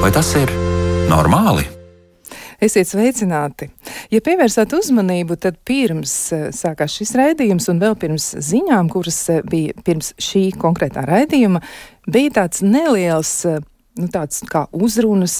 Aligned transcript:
Vai 0.00 0.08
tas 0.16 0.30
ir 0.32 0.48
normāli? 1.10 1.66
Esiet 2.64 2.88
sveicināti! 2.88 3.66
Ja 4.08 4.22
pievērsāt 4.24 4.72
uzmanību, 4.72 5.36
tad 5.36 5.58
pirms 5.68 6.14
eh, 6.32 6.46
sākās 6.56 6.94
šis 6.96 7.12
raidījums 7.20 7.68
un 7.68 7.82
vēl 7.82 7.98
pirms 8.00 8.30
ziņām, 8.48 8.88
kuras 8.94 9.18
eh, 9.28 9.42
bija 9.44 9.76
pirms 9.84 10.14
šī 10.16 10.46
konkrētā 10.60 11.04
raidījuma, 11.04 11.60
bija 12.08 12.32
tāds 12.38 12.64
neliels 12.64 13.34
eh, 13.44 13.60
nu, 14.00 14.08
tāds 14.08 14.40
kā 14.48 14.64
uzrunas, 14.72 15.36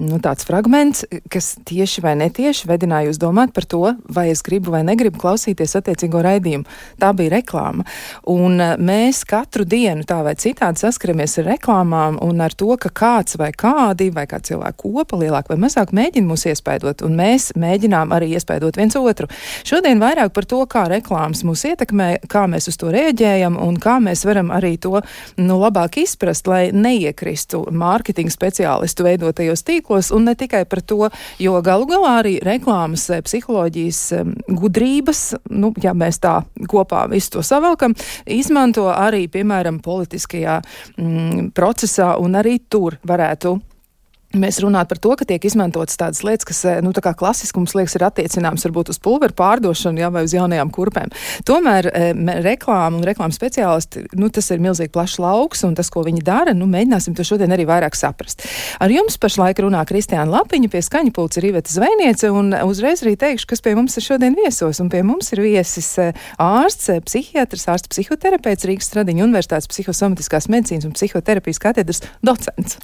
nu, 0.00 0.18
tāds 0.22 0.46
fragments, 0.48 1.04
kas 1.32 1.52
tieši 1.68 2.02
vai 2.04 2.14
netieši 2.20 2.68
vedināja 2.70 3.10
jūs 3.10 3.20
domāt 3.20 3.52
par 3.56 3.66
to, 3.68 3.82
vai 4.08 4.28
es 4.32 4.42
gribu 4.46 4.72
vai 4.74 4.82
negribu 4.86 5.20
klausīties 5.20 5.76
attiecīgo 5.78 6.22
raidījumu. 6.24 6.66
Tā 7.00 7.12
bija 7.16 7.34
reklāma. 7.36 7.84
Un 8.30 8.60
eh, 8.60 8.74
mēs 8.80 9.22
katru 9.28 9.66
dienu 9.68 10.06
tā 10.08 10.20
vai 10.26 10.34
citādi 10.40 10.82
saskaramies 10.82 11.38
ar 11.42 11.50
reklāmām 11.52 12.18
un 12.24 12.40
ar 12.44 12.54
to, 12.56 12.72
ka 12.80 12.92
kāds 13.02 13.38
vai 13.40 13.50
kādi 13.52 14.10
vai 14.14 14.26
kā 14.30 14.40
cilvēku 14.44 14.90
kopa 14.90 15.18
lielāk 15.20 15.50
vai 15.50 15.58
mazāk 15.60 15.94
mēģina 15.96 16.28
mūs 16.28 16.46
iespaidot, 16.50 17.04
un 17.06 17.16
mēs 17.18 17.50
mēģinām 17.60 18.14
arī 18.16 18.32
iespaidot 18.36 18.78
viens 18.80 18.96
otru. 18.98 19.28
Šodien 19.66 20.00
vairāk 20.02 20.32
par 20.36 20.48
to, 20.48 20.62
kā 20.70 20.86
reklāmas 20.90 21.44
mūs 21.46 21.64
ietekmē, 21.68 22.10
kā 22.30 22.46
mēs 22.50 22.70
uz 22.70 22.78
to 22.80 22.92
rēģējam 22.94 23.58
un 23.60 23.78
kā 23.80 23.98
mēs 24.02 24.24
varam 24.28 24.52
arī 24.54 24.76
to 24.80 25.00
nu, 25.40 25.58
labāk 25.60 26.00
izprast, 26.04 26.48
lai 26.50 26.70
neiekristu 26.72 27.64
mārketinga 27.70 28.32
speciālistu 28.32 29.06
veidotajos 29.06 29.64
tīklos, 29.66 29.89
un 30.16 30.28
ne 30.28 30.34
tikai 30.38 30.64
par 30.70 30.82
to, 30.82 31.08
jo 31.42 31.56
galu 31.64 31.88
galā 31.90 32.16
arī 32.22 32.36
reklāmas 32.44 33.08
eh, 33.10 33.22
psiholoģijas 33.26 34.02
gudrības, 34.48 35.24
nu, 35.50 35.72
ja 35.82 35.94
mēs 35.96 36.20
tā 36.22 36.40
kopā 36.70 37.06
visu 37.10 37.36
to 37.36 37.46
savalkam, 37.46 37.96
izmanto 38.26 38.88
arī, 38.92 39.26
piemēram, 39.32 39.80
politiskajā 39.84 40.60
mm, 40.96 41.50
procesā, 41.56 42.14
un 42.20 42.38
arī 42.40 42.58
tur 42.70 42.98
varētu 43.06 43.58
Mēs 44.30 44.60
runājam 44.62 44.86
par 44.86 44.98
to, 45.02 45.10
ka 45.18 45.26
tiek 45.26 45.42
izmantotas 45.42 45.98
tādas 45.98 46.20
lietas, 46.22 46.46
kas, 46.46 46.60
eh, 46.62 46.76
nu, 46.86 46.92
tā 46.94 47.02
kā 47.02 47.10
klasiskums 47.18 47.72
liekas, 47.74 47.96
ir 47.98 48.04
attiecināms 48.06 48.62
varbūt 48.62 48.92
uz 48.92 48.98
pulveru 49.02 49.34
pārdošanu, 49.34 49.98
jā, 49.98 50.10
vai 50.14 50.22
uz 50.22 50.34
jaunajām 50.36 50.70
kurpēm. 50.70 51.10
Tomēr 51.42 51.88
e, 51.90 52.12
reklāma 52.44 53.00
un 53.00 53.02
reklāmas 53.02 53.40
speciālisti, 53.40 54.04
nu, 54.14 54.28
tas 54.30 54.46
ir 54.54 54.62
milzīgi 54.62 54.92
plašs 54.94 55.18
lauks, 55.18 55.64
un 55.66 55.74
tas, 55.74 55.90
ko 55.90 56.04
viņi 56.06 56.22
dara, 56.22 56.54
nu, 56.54 56.68
mēģināsim 56.70 57.16
to 57.18 57.26
šodien 57.26 57.50
arī 57.50 57.66
vairāk 57.66 57.98
saprast. 57.98 58.46
Ar 58.78 58.94
jums 58.94 59.18
pašlaik 59.18 59.64
runā 59.64 59.82
Kristiāna 59.88 60.30
Lapiņa, 60.30 60.70
pie 60.70 60.84
skaņa 60.86 61.10
pulca 61.16 61.42
ir 61.42 61.48
Iveta 61.50 61.74
Zvejniece, 61.74 62.30
un 62.30 62.54
uzreiz 62.68 63.02
arī 63.02 63.16
teikšu, 63.18 63.50
kas 63.50 63.64
pie 63.66 63.74
mums 63.74 63.98
ir 63.98 64.06
šodien 64.06 64.38
viesos, 64.38 64.78
un 64.78 64.92
pie 64.94 65.02
mums 65.02 65.32
ir 65.34 65.42
viesis 65.42 65.90
eh, 65.98 66.14
ārsts, 66.38 66.92
psihiatrs, 67.08 67.66
ārsts 67.74 67.90
psihoterapeits, 67.90 68.68
Rīgas 68.70 68.92
Stradiņa 68.92 69.26
Universitātes 69.26 69.70
psihosomatiskās 69.74 70.46
medicīnas 70.54 70.86
un 70.86 70.94
psihoterapijas 70.94 71.62
katedras 71.66 72.04
docents. 72.22 72.78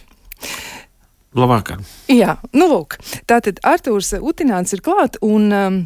Labvakar! 1.36 1.82
Jā, 2.08 2.38
nu 2.56 2.68
lūk, 2.70 2.96
tātad 3.28 3.60
Artūrs 3.66 4.14
Utināns 4.20 4.72
ir 4.72 4.84
klāt 4.84 5.20
un. 5.24 5.52
Um, 5.52 5.84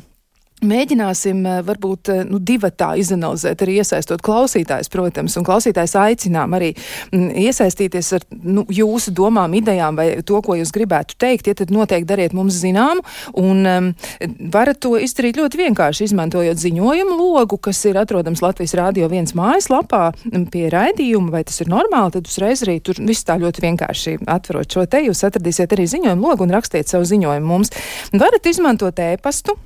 Mēģināsim 0.60 1.40
eh, 1.48 1.60
varbūt 1.64 2.10
eh, 2.12 2.22
nu, 2.28 2.36
divatā 2.44 2.90
izanalizēt, 3.00 3.62
arī 3.64 3.78
iesaistot 3.80 4.20
klausītājus, 4.24 4.90
protams, 4.92 5.36
un 5.40 5.46
klausītājs 5.46 5.94
aicinām 5.96 6.52
arī 6.58 6.74
mm, 6.74 7.30
iesaistīties 7.46 8.10
ar 8.18 8.26
nu, 8.44 8.66
jūsu 8.68 9.14
domām, 9.16 9.54
idejām 9.56 9.96
vai 9.96 10.10
to, 10.26 10.42
ko 10.44 10.58
jūs 10.58 10.72
gribētu 10.76 11.16
teikt. 11.20 11.48
Ja 11.48 11.56
tad 11.56 11.72
noteikti 11.72 12.08
dariet 12.10 12.34
mums 12.36 12.58
zinām, 12.60 13.00
un 13.40 13.64
um, 13.70 13.88
varat 14.52 14.82
to 14.84 14.98
izdarīt 15.00 15.40
ļoti 15.40 15.62
vienkārši, 15.62 16.10
izmantojot 16.10 16.60
ziņojumu 16.60 17.16
logu, 17.16 17.56
kas 17.56 17.80
ir 17.88 17.96
atrodams 18.02 18.44
Latvijas 18.44 18.76
Rādio 18.76 19.08
viens 19.12 19.32
mājaslapā 19.38 20.10
mm, 20.12 20.44
pie 20.52 20.66
raidījuma, 20.74 21.32
vai 21.38 21.44
tas 21.48 21.56
ir 21.64 21.72
normāli, 21.72 22.18
tad 22.18 22.28
uzreiz 22.28 22.66
arī 22.66 22.76
tur 22.84 23.00
viss 23.00 23.24
tā 23.24 23.38
ļoti 23.40 23.64
vienkārši 23.64 24.16
atverot 24.28 24.76
šo 24.76 24.84
te, 24.90 25.00
jūs 25.08 25.24
atradīsiet 25.30 25.72
arī 25.72 25.88
ziņojumu 25.96 26.28
logu 26.28 26.44
un 26.44 26.54
rakstiet 26.58 26.92
savu 26.92 27.08
ziņojumu 27.08 27.52
mums. 27.54 27.72
Varat 28.12 28.52
izmantot 28.52 29.00
ēpastu 29.00 29.56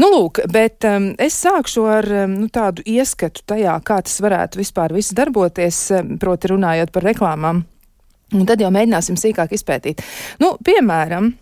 Nu, 0.00 0.08
lūk, 0.12 0.40
bet 0.52 0.84
um, 0.88 1.12
es 1.20 1.36
sākšu 1.40 1.84
ar 1.88 2.04
um, 2.24 2.32
nu, 2.44 2.48
tādu 2.52 2.84
ieskatu 2.88 3.40
tajā, 3.48 3.80
kā 3.84 4.00
tas 4.04 4.20
varētu 4.24 4.60
vispār 4.60 4.92
viss 4.96 5.16
darboties, 5.16 5.78
um, 5.96 6.16
proti 6.20 6.52
runājot 6.52 6.92
par 6.92 7.02
reklāmām. 7.08 7.64
Un 8.32 8.46
tad 8.48 8.62
jau 8.64 8.70
mēģināsim 8.72 9.18
sīkāk 9.20 9.52
izpētīt. 9.56 10.02
Nu, 10.40 10.54
piemēram, 10.64 11.32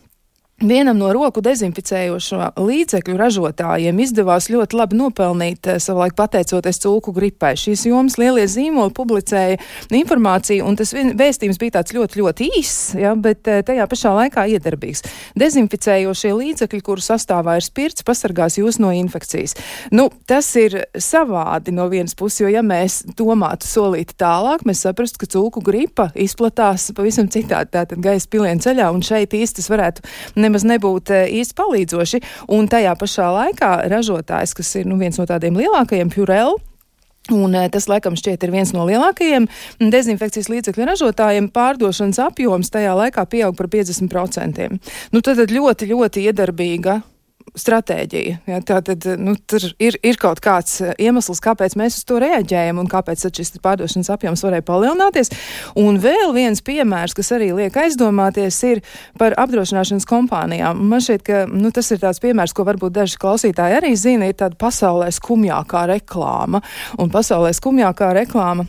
Vienam 0.60 0.98
no 1.00 1.09
roku 1.09 1.41
dezinficējošo 1.41 2.50
līdzekļu 2.60 3.15
ražotājiem 3.16 3.97
izdevās 4.04 4.50
ļoti 4.53 4.76
labi 4.76 4.98
nopelnīt 4.98 5.65
eh, 5.72 5.78
savulaik 5.81 6.12
pateicoties 6.19 6.82
cūku 6.82 7.15
gripai. 7.16 7.54
Šīs 7.56 7.87
jomas 7.88 8.19
lielie 8.21 8.44
zīmoli 8.44 8.93
publicēja 8.93 9.56
informāciju, 9.97 10.66
un 10.69 10.76
tas 10.76 10.93
vēstījums 10.93 11.56
bija 11.62 11.78
tāds 11.78 11.94
ļoti, 11.97 12.21
ļoti 12.21 12.48
īss, 12.59 12.91
ja, 13.00 13.15
bet 13.16 13.48
eh, 13.48 13.62
tajā 13.65 13.87
pašā 13.88 14.12
laikā 14.19 14.44
iedarbīgs. 14.53 15.00
Dezinficējošie 15.41 16.34
līdzekļi, 16.37 16.82
kuru 16.84 17.06
sastāvā 17.06 17.56
ir 17.56 17.65
spirts, 17.65 18.04
pasargās 18.04 18.59
jūs 18.60 18.82
no 18.84 18.92
infekcijas. 18.92 19.56
Nu, 19.97 20.10
tas 20.28 20.53
ir 20.60 20.77
savādi 20.92 21.72
no 21.72 21.88
vienas 21.88 22.12
puses, 22.12 22.42
jo 22.44 22.53
ja 22.53 22.60
mēs 22.60 22.98
domātu 23.16 23.65
solīti 23.65 24.19
tālāk, 24.21 24.69
mēs 24.69 24.84
saprastu, 24.84 25.25
ka 25.25 25.32
cūku 25.38 25.65
gripa 25.65 26.10
izplatās 26.12 26.91
pavisam 26.92 27.32
citādi, 27.32 27.72
tātad 27.81 28.04
gaisa 28.04 28.28
pilienu 28.28 28.60
ceļā, 28.69 28.92
un 28.92 29.00
šeit 29.09 29.41
īsti 29.41 29.62
tas 29.62 29.72
varētu 29.72 30.09
nemaz 30.50 30.66
nebūt 30.66 31.15
eh, 31.15 31.28
īsti 31.41 31.56
palīdzoši. 31.59 32.22
Un 32.56 32.69
tajā 32.71 32.97
pašā 32.99 33.31
laikā 33.37 33.71
ražotājs, 33.93 34.56
kas 34.59 34.75
ir 34.81 34.91
nu, 34.91 34.99
viens 35.00 35.21
no 35.21 35.28
tādiem 35.31 35.56
lielākajiem, 35.61 36.12
Purell, 36.12 36.59
Un 37.31 37.53
eh, 37.55 37.69
tas, 37.71 37.84
laikam, 37.87 38.16
šķiet, 38.19 38.43
ir 38.43 38.50
viens 38.50 38.72
no 38.75 38.83
lielākajiem 38.89 39.44
dezinfekcijas 39.93 40.49
līdzekļu 40.50 40.87
ražotājiem. 40.89 41.50
Pārdošanas 41.55 42.19
apjoms 42.25 42.72
tajā 42.72 42.97
laikā 42.97 43.22
pieaug 43.31 43.55
par 43.59 43.69
50%. 43.71 44.66
Nu, 45.12 45.22
tad 45.22 45.39
ļoti, 45.53 45.91
ļoti 45.93 46.25
iedarbīga 46.27 46.97
stratēģija. 47.59 48.38
Ja, 48.50 48.61
tā 48.66 48.81
tad 48.84 49.06
nu, 49.21 49.34
ir, 49.83 49.97
ir 50.06 50.19
kaut 50.21 50.43
kāds 50.44 50.81
eh, 50.84 50.94
iemesls, 51.06 51.43
kāpēc 51.44 51.77
mēs 51.81 52.00
uz 52.00 52.06
to 52.09 52.21
reaģējam 52.22 52.81
un 52.83 52.88
kāpēc 52.91 53.27
šis 53.37 53.56
pārdošanas 53.62 54.11
apjoms 54.15 54.44
varēja 54.47 54.66
palielināties. 54.66 55.33
Un 55.81 56.00
vēl 56.03 56.34
viens 56.37 56.62
piemērs, 56.65 57.15
kas 57.16 57.33
arī 57.37 57.53
liek 57.56 57.77
aizdomāties, 57.83 58.60
ir 58.71 58.83
par 59.21 59.37
apdrošināšanas 59.41 60.09
kompānijām. 60.09 60.83
Man 60.91 61.05
šķiet, 61.05 61.25
ka 61.27 61.44
nu, 61.50 61.72
tas 61.75 61.91
ir 61.94 62.03
tāds 62.03 62.22
piemērs, 62.22 62.55
ko 62.56 62.66
varbūt 62.69 62.97
daži 62.97 63.21
klausītāji 63.21 63.81
arī 63.81 63.94
zina, 63.99 64.31
ir 64.31 64.39
tāda 64.41 64.59
pasaulē 64.60 65.10
skumjākā 65.15 65.87
reklāma. 65.94 66.62
Un 67.00 67.12
pasaulē 67.12 67.55
skumjākā 67.56 68.15
reklāma 68.22 68.69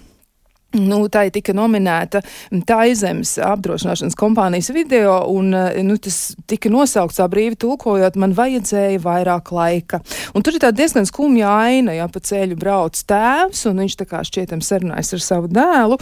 Nu, 0.72 1.02
tā 1.12 1.26
ir 1.28 1.34
tika 1.36 1.52
nominēta 1.52 2.22
Taizemes 2.68 3.34
apdrošināšanas 3.44 4.16
kompānijas 4.16 4.70
video, 4.72 5.18
un 5.28 5.52
eh, 5.58 5.82
nu, 5.84 5.98
tas 6.00 6.32
tika 6.48 6.70
nosaukts 6.72 7.20
tā 7.20 7.26
brīvi 7.32 7.58
tulkojot, 7.60 8.16
man 8.16 8.32
vajadzēja 8.38 9.02
vairāk 9.04 9.52
laika. 9.52 10.00
Un 10.32 10.46
tur 10.46 10.56
ir 10.56 10.64
tāda 10.64 10.80
diezgan 10.80 11.08
skumja 11.10 11.50
aina, 11.66 11.96
ja 11.98 12.08
pa 12.08 12.22
ceļu 12.24 12.56
brauc 12.60 12.96
tēvs, 12.96 13.66
un 13.68 13.82
viņš 13.84 13.98
tā 14.00 14.08
kā 14.08 14.22
šķietam 14.28 14.64
sarunājas 14.64 15.12
ar 15.18 15.26
savu 15.26 15.52
dēlu, 15.52 15.98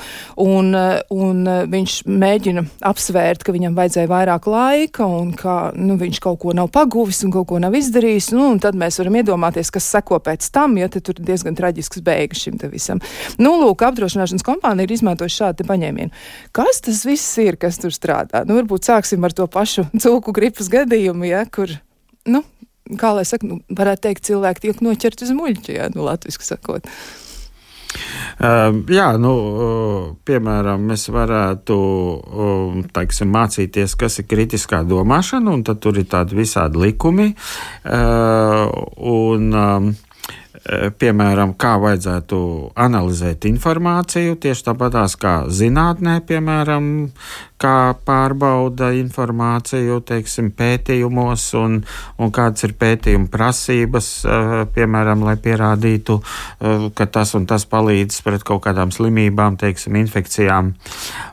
un, 0.45 0.69
un 1.17 1.41
viņš 1.73 1.97
mēģina 2.05 2.65
apsvērt, 2.91 3.41
ka 3.47 3.55
viņam 3.55 3.73
vajadzēja 3.79 4.11
vairāk 4.13 4.51
laika, 4.53 5.09
un 5.09 5.33
ka 5.33 5.57
nu, 5.73 5.97
viņš 5.97 6.21
kaut 6.27 6.43
ko 6.45 6.53
nav 6.53 6.69
paguvis 6.75 7.23
un 7.25 7.33
kaut 7.33 7.49
ko 7.49 7.63
nav 7.63 7.73
izdarījis, 7.79 8.29
nu, 8.37 8.51
un 8.53 8.61
tad 8.61 8.77
mēs 8.77 9.01
varam 9.01 9.17
iedomāties, 9.23 9.73
kas 9.73 9.89
seko 9.97 10.21
pēc 10.29 10.51
tam, 10.53 10.77
ja 10.77 10.91
tur 10.93 11.17
ir 11.17 11.25
diezgan 11.33 11.57
traģisks 11.57 12.05
beigas 12.05 12.45
šim 12.45 12.61
te 12.61 12.69
visam. 12.69 13.01
Nu, 13.41 13.57
lūk, 13.63 13.81
apdrošināšanas 13.89 14.45
kompānija 14.45 14.58
kompānija 14.59 14.87
ir 14.87 14.95
izmantojusi 14.95 15.39
šādu 15.39 15.67
paņēmienu. 15.67 16.11
Kas 16.51 16.81
tas 16.83 17.05
viss 17.07 17.37
ir, 17.39 17.57
kas 17.57 17.79
tur 17.79 17.91
strādā? 17.95 18.43
Nu, 18.45 18.57
varbūt 18.59 18.89
sāksim 18.89 19.23
ar 19.23 19.33
to 19.33 19.47
pašu 19.47 19.87
cūku 20.03 20.33
gripas 20.35 20.69
gadījumu, 20.69 21.29
ja, 21.29 21.45
kur, 21.45 21.71
nu, 22.27 22.43
kā 22.99 23.13
lai 23.15 23.25
saka, 23.25 23.47
nu, 23.47 23.61
varētu 23.69 24.07
teikt, 24.07 24.27
cilvēki 24.27 24.67
tiek 24.67 24.83
noķerti 24.83 25.27
uz 25.27 25.33
muļķi, 25.35 25.79
ja, 25.79 25.89
nu, 25.95 26.05
latviski 26.07 26.45
sakot. 26.45 26.87
Uh, 28.39 28.83
jā, 28.93 29.07
nu, 29.17 29.31
uh, 29.33 30.01
piemēram, 30.29 30.83
mēs 30.91 31.07
varētu 31.09 31.75
uh, 31.75 32.75
teiksim, 32.93 33.31
mācīties, 33.33 33.95
kas 33.97 34.19
ir 34.21 34.27
kritiskā 34.29 34.83
domāšana, 34.85 35.55
un 35.55 35.63
tur 35.65 35.97
ir 35.97 36.05
tādi 36.11 36.37
visādi 36.37 36.77
likumi. 36.83 37.31
Un, 37.89 39.49
piemēram, 40.99 41.53
kā 41.59 41.75
vajadzētu 41.81 42.39
analizēt 42.79 43.47
informāciju, 43.49 44.37
tieši 44.43 44.65
tāpatās 44.69 45.15
kā 45.19 45.35
zinātnē, 45.47 46.19
piemēram, 46.27 46.89
kā 47.59 47.93
pārbauda 48.07 48.91
informāciju, 48.97 49.99
teiksim, 50.07 50.51
pētījumos, 50.57 51.49
un, 51.59 51.79
un 52.19 52.33
kādas 52.35 52.65
ir 52.67 52.75
pētījuma 52.79 53.29
prasības, 53.31 54.09
piemēram, 54.75 55.25
lai 55.27 55.35
pierādītu, 55.41 56.19
ka 56.95 57.09
tas 57.11 57.35
un 57.37 57.47
tas 57.49 57.67
palīdz 57.69 58.21
pret 58.25 58.45
kaut 58.47 58.63
kādām 58.67 58.93
slimībām, 58.95 59.59
teiksim, 59.59 59.99
infekcijām. 59.99 60.73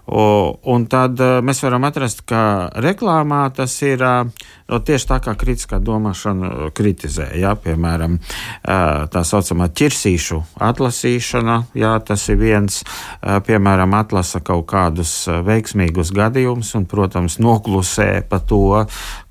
Un 0.06 0.86
tad 0.90 1.22
mēs 1.46 1.62
varam 1.64 1.86
atrast, 1.88 2.24
ka 2.28 2.42
reklāmā 2.82 3.44
tas 3.54 3.74
ir 3.86 4.02
no, 4.02 4.80
tieši 4.82 5.10
tā, 5.10 5.20
kā 5.22 5.34
kritiskā 5.38 5.80
domāšana 5.82 6.70
kritizē. 6.76 7.30
Jā, 7.38 7.54
piemēram, 7.58 8.18
tā 8.62 9.24
saucamā 9.26 9.70
ķirsīšu 9.76 10.42
atlasīšana, 10.66 11.58
jā, 11.78 11.94
tas 12.06 12.28
ir 12.32 12.40
viens, 12.42 12.82
piemēram, 13.22 13.94
atlasa 13.98 14.42
kaut 14.46 14.66
kādus 14.70 15.16
veiksmīgus 15.46 16.14
gadījums, 16.16 16.72
un, 16.78 16.86
protams, 16.90 17.38
noklusē 17.42 18.24
par 18.28 18.42
to, 18.48 18.82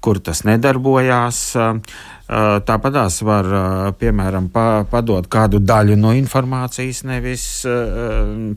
kur 0.03 0.21
tas 0.23 0.43
nedarbojās. 0.47 1.41
Tāpatās 2.65 3.19
var, 3.25 3.49
piemēram, 4.01 4.47
padot 4.89 5.27
kādu 5.29 5.59
daļu 5.61 5.97
no 5.99 6.13
informācijas, 6.17 7.03
nevis 7.05 7.47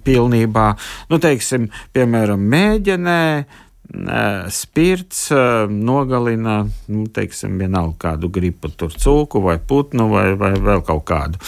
pilnībā. 0.04 0.68
Nu, 1.12 1.20
teiksim, 1.20 1.68
piemēram, 1.96 2.44
mēģinē 2.54 3.22
spirts 4.52 5.28
nogalina, 5.72 6.60
nu, 6.92 7.06
teiksim, 7.12 7.56
vienalga 7.60 7.96
kādu 8.10 8.28
gripu, 8.32 8.68
tur 8.68 8.92
cūku 8.92 9.40
vai 9.44 9.56
putnu 9.58 10.10
vai, 10.12 10.26
vai 10.36 10.52
vēl 10.60 10.84
kaut 10.86 11.06
kādu. 11.08 11.40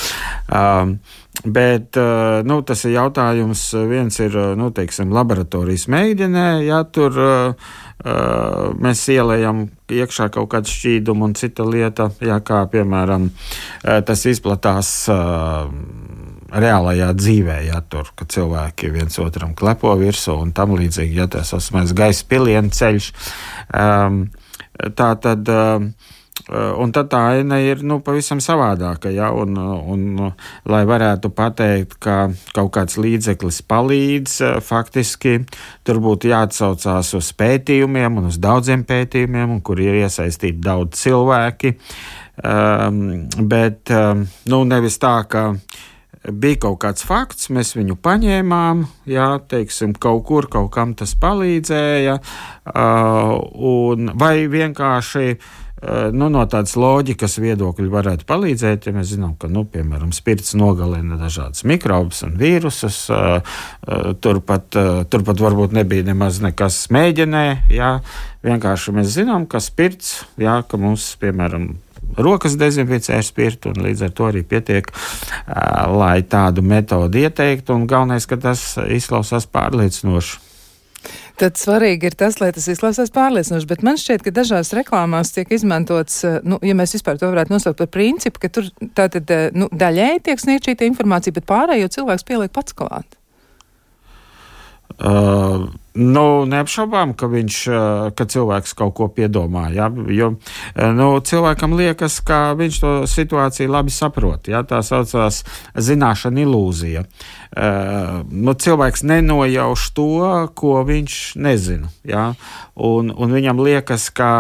Um, 0.49 0.99
Bet 1.45 1.97
nu, 2.45 2.59
tas 2.67 2.83
ir 2.85 2.97
jautājums. 2.99 3.63
Viens 3.89 4.19
ir 4.21 4.35
nu, 4.61 4.67
teiksim, 4.77 5.13
laboratorijas 5.15 5.87
mēģinē, 5.89 6.47
ja 6.67 6.83
tur 6.85 7.17
uh, 7.17 7.71
mēs 8.77 9.07
ielējam 9.15 9.63
iekšā 9.89 10.29
kaut 10.35 10.51
kādu 10.53 10.69
šķīdumu, 10.69 11.31
un 11.31 11.37
cita 11.39 11.65
lieta, 11.65 12.11
ja, 12.21 12.43
kā 12.45 12.65
piemēram 12.73 13.31
tas 13.81 14.27
izplatās. 14.29 14.93
Uh, 15.09 15.73
reālajā 16.53 17.11
dzīvē, 17.17 17.59
ja 17.69 17.81
tur 17.87 18.11
cilvēki 18.21 18.93
viens 18.95 19.19
otram 19.23 19.55
klepo 19.59 19.95
virsū 20.01 20.39
un 20.43 20.55
tam 20.57 20.77
līdzīgi, 20.79 21.19
ja 21.21 21.29
tas 21.31 21.53
ir 21.55 21.93
gaisa 21.97 22.31
pilienu 22.31 22.73
ceļš. 22.75 23.13
Um, 23.75 24.25
tā 24.97 25.15
tad. 25.21 25.49
Um, 25.49 25.93
Un 26.51 26.89
tad 26.95 27.11
tā 27.13 27.19
aina 27.35 27.59
ir 27.63 27.83
nu, 27.87 27.99
pavisam 28.05 28.41
savādāka. 28.43 29.11
Ja? 29.13 29.29
Un, 29.37 29.59
un, 29.61 30.31
lai 30.71 30.81
varētu 30.89 31.31
pateikt, 31.37 31.99
ka 32.03 32.31
kaut 32.57 32.73
kāds 32.75 32.97
līdzeklis 33.01 33.61
palīdz, 33.69 34.39
faktiski 34.65 35.37
tur 35.87 36.01
būtu 36.03 36.31
jāatsaucās 36.33 37.13
uz 37.19 37.31
pētījumiem 37.37 38.19
un 38.23 38.31
uz 38.31 38.41
daudziem 38.41 38.87
pētījumiem, 38.89 39.59
kur 39.67 39.83
ir 39.85 40.01
iesaistīti 40.01 40.65
daudz 40.65 40.97
cilvēki. 41.03 41.75
Um, 42.41 43.29
bet 43.51 43.93
um, 43.93 44.25
nu, 44.49 44.65
nevis 44.65 44.97
tā, 45.03 45.19
ka 45.29 45.51
bija 46.29 46.61
kaut 46.67 46.81
kāds 46.85 47.05
fakts, 47.07 47.49
mēs 47.53 47.73
viņu 47.79 47.97
paņēmām, 48.05 48.85
jā, 49.09 49.31
teiksim, 49.49 49.95
kaut 49.97 50.27
kur 50.29 50.51
kaut 50.53 50.71
kam 50.75 50.93
tas 50.99 51.15
palīdzēja, 51.21 52.21
uh, 52.21 53.33
un, 53.57 54.13
vai 54.21 54.35
vienkārši 54.53 55.25
uh, 55.33 56.11
nu, 56.13 56.29
no 56.29 56.45
tādas 56.51 56.77
loģikas 56.77 57.39
viedokļa 57.41 57.93
varētu 57.95 58.29
palīdzēt, 58.29 58.91
ja 58.91 58.97
mēs 58.97 59.15
zinām, 59.15 59.33
ka, 59.41 59.49
nu, 59.49 59.65
piemēram, 59.65 60.13
spirts 60.17 60.53
nogalina 60.61 61.17
dažādas 61.21 61.65
mikrobus 61.69 62.21
un 62.29 62.37
vīrusus, 62.41 63.03
uh, 63.15 63.63
turpat, 64.21 64.77
turpat 65.09 65.45
varbūt 65.47 65.77
nebija 65.81 66.11
nemaz 66.13 66.43
nekas 66.45 66.85
mēģinē, 66.93 67.47
jā, 67.73 67.95
vienkārši 68.45 68.99
mēs 69.01 69.15
zinām, 69.17 69.49
ka 69.49 69.63
spirts, 69.65 70.19
jā, 70.41 70.61
ka 70.69 70.81
mums, 70.81 71.15
piemēram, 71.23 71.73
rokas 72.19 72.57
dezinficē 72.61 73.19
ar 73.21 73.27
spirtu, 73.27 73.75
un 73.75 73.85
līdz 73.87 74.07
ar 74.07 74.15
to 74.17 74.29
arī 74.31 74.43
pietiek, 74.47 74.91
lai 75.95 76.21
tādu 76.27 76.65
metodi 76.67 77.27
ieteiktu, 77.27 77.77
un 77.77 77.89
galvenais, 77.91 78.27
ka 78.31 78.41
tas 78.41 78.63
izklausās 78.89 79.49
pārliecinoši. 79.51 80.47
Tad 81.41 81.57
svarīgi 81.57 82.11
ir 82.11 82.15
tas, 82.21 82.37
lai 82.43 82.51
tas 82.53 82.67
izklausās 82.69 83.09
pārliecinoši, 83.15 83.69
bet 83.71 83.85
man 83.87 83.97
šķiet, 83.97 84.25
ka 84.27 84.33
dažās 84.37 84.75
reklāmās 84.77 85.33
tiek 85.33 85.49
izmantots, 85.57 86.19
nu, 86.45 86.59
ja 86.67 86.75
mēs 86.77 86.93
vispār 86.99 87.17
to 87.21 87.31
varētu 87.33 87.55
nosaukt 87.55 87.81
par 87.81 87.89
principu, 87.95 88.43
ka 88.43 88.51
tur 88.53 88.69
tātad 88.99 89.33
nu, 89.57 89.71
daļēji 89.73 90.21
tiek 90.27 90.43
sniegt 90.43 90.69
šī 90.69 90.77
informācija, 90.91 91.33
bet 91.39 91.49
pārējo 91.49 91.89
cilvēks 91.97 92.27
pieliek 92.29 92.53
pats 92.53 92.77
klāt. 92.77 93.17
Uh, 95.01 95.71
nu, 95.95 96.45
neapšaubām, 96.47 97.15
ka 97.19 97.27
viņš, 97.31 97.57
ka 98.15 98.27
cilvēks 98.31 98.75
kaut 98.79 98.95
ko 98.99 99.09
piedomā, 99.11 99.67
ja? 99.75 99.89
jo 99.91 100.33
nu, 100.95 101.09
cilvēkam 101.27 101.75
liekas, 101.79 102.21
ka 102.27 102.53
viņš 102.59 102.79
to 102.83 102.93
situāciju 103.11 103.73
labi 103.73 103.95
saprot. 103.95 104.51
Ja? 104.51 104.63
Tā 104.63 104.83
saucās 104.87 105.43
zināšana 105.75 106.45
ilūzija. 106.45 107.05
Uh, 107.51 108.21
nu, 108.31 108.55
cilvēks 108.55 109.03
nenojauš 109.11 109.89
to, 109.97 110.13
ko 110.55 110.79
viņš 110.87 111.19
nezina. 111.43 111.91
Ja? 112.07 112.31
Un, 112.79 113.11
un 113.11 113.35
viņam 113.35 113.63
liekas, 113.67 114.07
ka, 114.15 114.31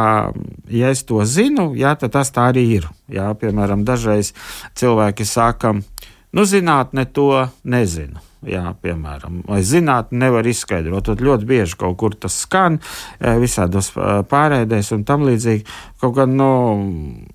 ja 0.70 0.94
es 0.94 1.02
to 1.08 1.24
zinu, 1.26 1.72
ja, 1.78 1.96
tad 1.98 2.14
tas 2.14 2.30
tā 2.34 2.50
arī 2.54 2.68
ir. 2.78 2.90
Ja? 3.10 3.32
Piemēram, 3.34 3.82
dažreiz 3.88 4.30
cilvēki 4.78 5.26
saka, 5.26 5.74
nu, 5.74 6.46
zinātne 6.46 7.08
to 7.10 7.48
nezina 7.66 8.22
jā, 8.46 8.64
piemēram, 8.80 9.42
vai 9.48 9.60
zinātnē 9.66 10.20
nevar 10.20 10.46
izskaidrot. 10.48 11.08
Tad 11.10 11.22
ļoti 11.24 11.48
bieži 11.48 11.78
kaut 11.80 11.98
kur 12.00 12.16
tas 12.18 12.36
skan 12.44 12.78
eh, 12.80 13.36
visādos 13.40 13.92
eh, 13.94 14.20
pārēdēs 14.30 14.92
un 14.96 15.04
tam 15.08 15.26
līdzīgi. 15.28 15.66
Kaut 16.00 16.14
gan, 16.16 16.32
nu, 16.32 16.48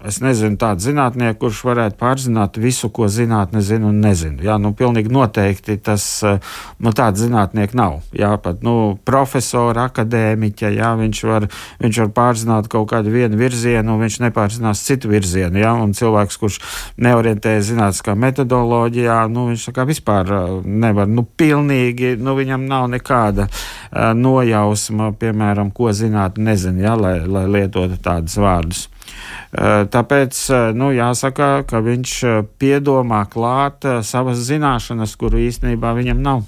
es 0.09 0.17
nezinu, 0.25 0.57
tāds 0.57 0.87
zinātnieks, 0.87 1.37
kurš 1.37 1.59
varētu 1.67 1.99
pārzināt 1.99 2.57
visu, 2.57 2.89
ko 2.89 3.05
zinātne 3.11 3.61
zina 3.61 3.91
un 3.91 3.99
nezina. 4.01 4.41
Jā, 4.41 4.55
nu, 4.61 4.71
pilnīgi 4.77 5.13
noteikti 5.13 5.77
tas, 5.85 6.07
eh, 6.25 6.39
nu, 6.81 6.93
tāds 6.97 7.21
zinātnieks 7.21 7.77
nav. 7.77 7.99
Jā, 8.15 8.33
pat, 8.41 8.63
nu, 8.65 8.95
profesora, 9.05 9.87
akadēmiķa, 9.91 10.73
jā, 10.79 10.91
viņš 11.01 11.23
var, 11.29 11.49
viņš 11.83 12.01
var 12.05 12.11
pārzināt 12.17 12.71
kaut 12.71 12.89
kādu 12.93 13.13
vienu 13.13 13.37
virzienu, 13.39 13.93
un 13.93 14.05
viņš 14.05 14.19
nepārzinās 14.25 14.81
citu 14.87 15.13
virzienu, 15.13 15.61
jā, 15.61 15.75
un 15.85 15.93
cilvēks, 15.97 16.41
kurš 16.41 16.59
neorientējas 17.01 17.69
zinātniskā 17.69 18.17
metodoloģijā, 18.17 19.19
nu, 19.29 19.49
viņš 19.51 19.69
tā 19.69 19.75
kā 19.77 19.85
vispār 19.87 20.33
nevar 20.65 20.94
nevar, 20.95 21.11
nu, 21.11 21.27
pilnīgi, 21.27 22.15
nu, 22.17 22.33
viņam 22.39 22.65
nav 22.71 22.89
nekāda 22.95 23.49
uh, 23.51 24.13
nojausma, 24.15 25.11
piemēram, 25.19 25.69
ko 25.75 25.91
zināt, 25.91 26.39
nezinu, 26.39 26.85
ja, 26.87 26.95
lai, 26.95 27.19
lai 27.27 27.45
lietotu 27.59 27.99
tādus 28.01 28.39
vārdus. 28.39 28.87
Tāpēc 29.55 30.39
nu, 30.75 30.89
jāsaka, 30.91 31.63
ka 31.69 31.79
viņš 31.83 32.15
piedomā 32.59 33.21
klāt 33.31 33.85
savas 34.03 34.41
zināšanas, 34.49 35.13
kuru 35.19 35.39
īstenībā 35.45 35.93
viņam 35.95 36.19
nav. 36.25 36.43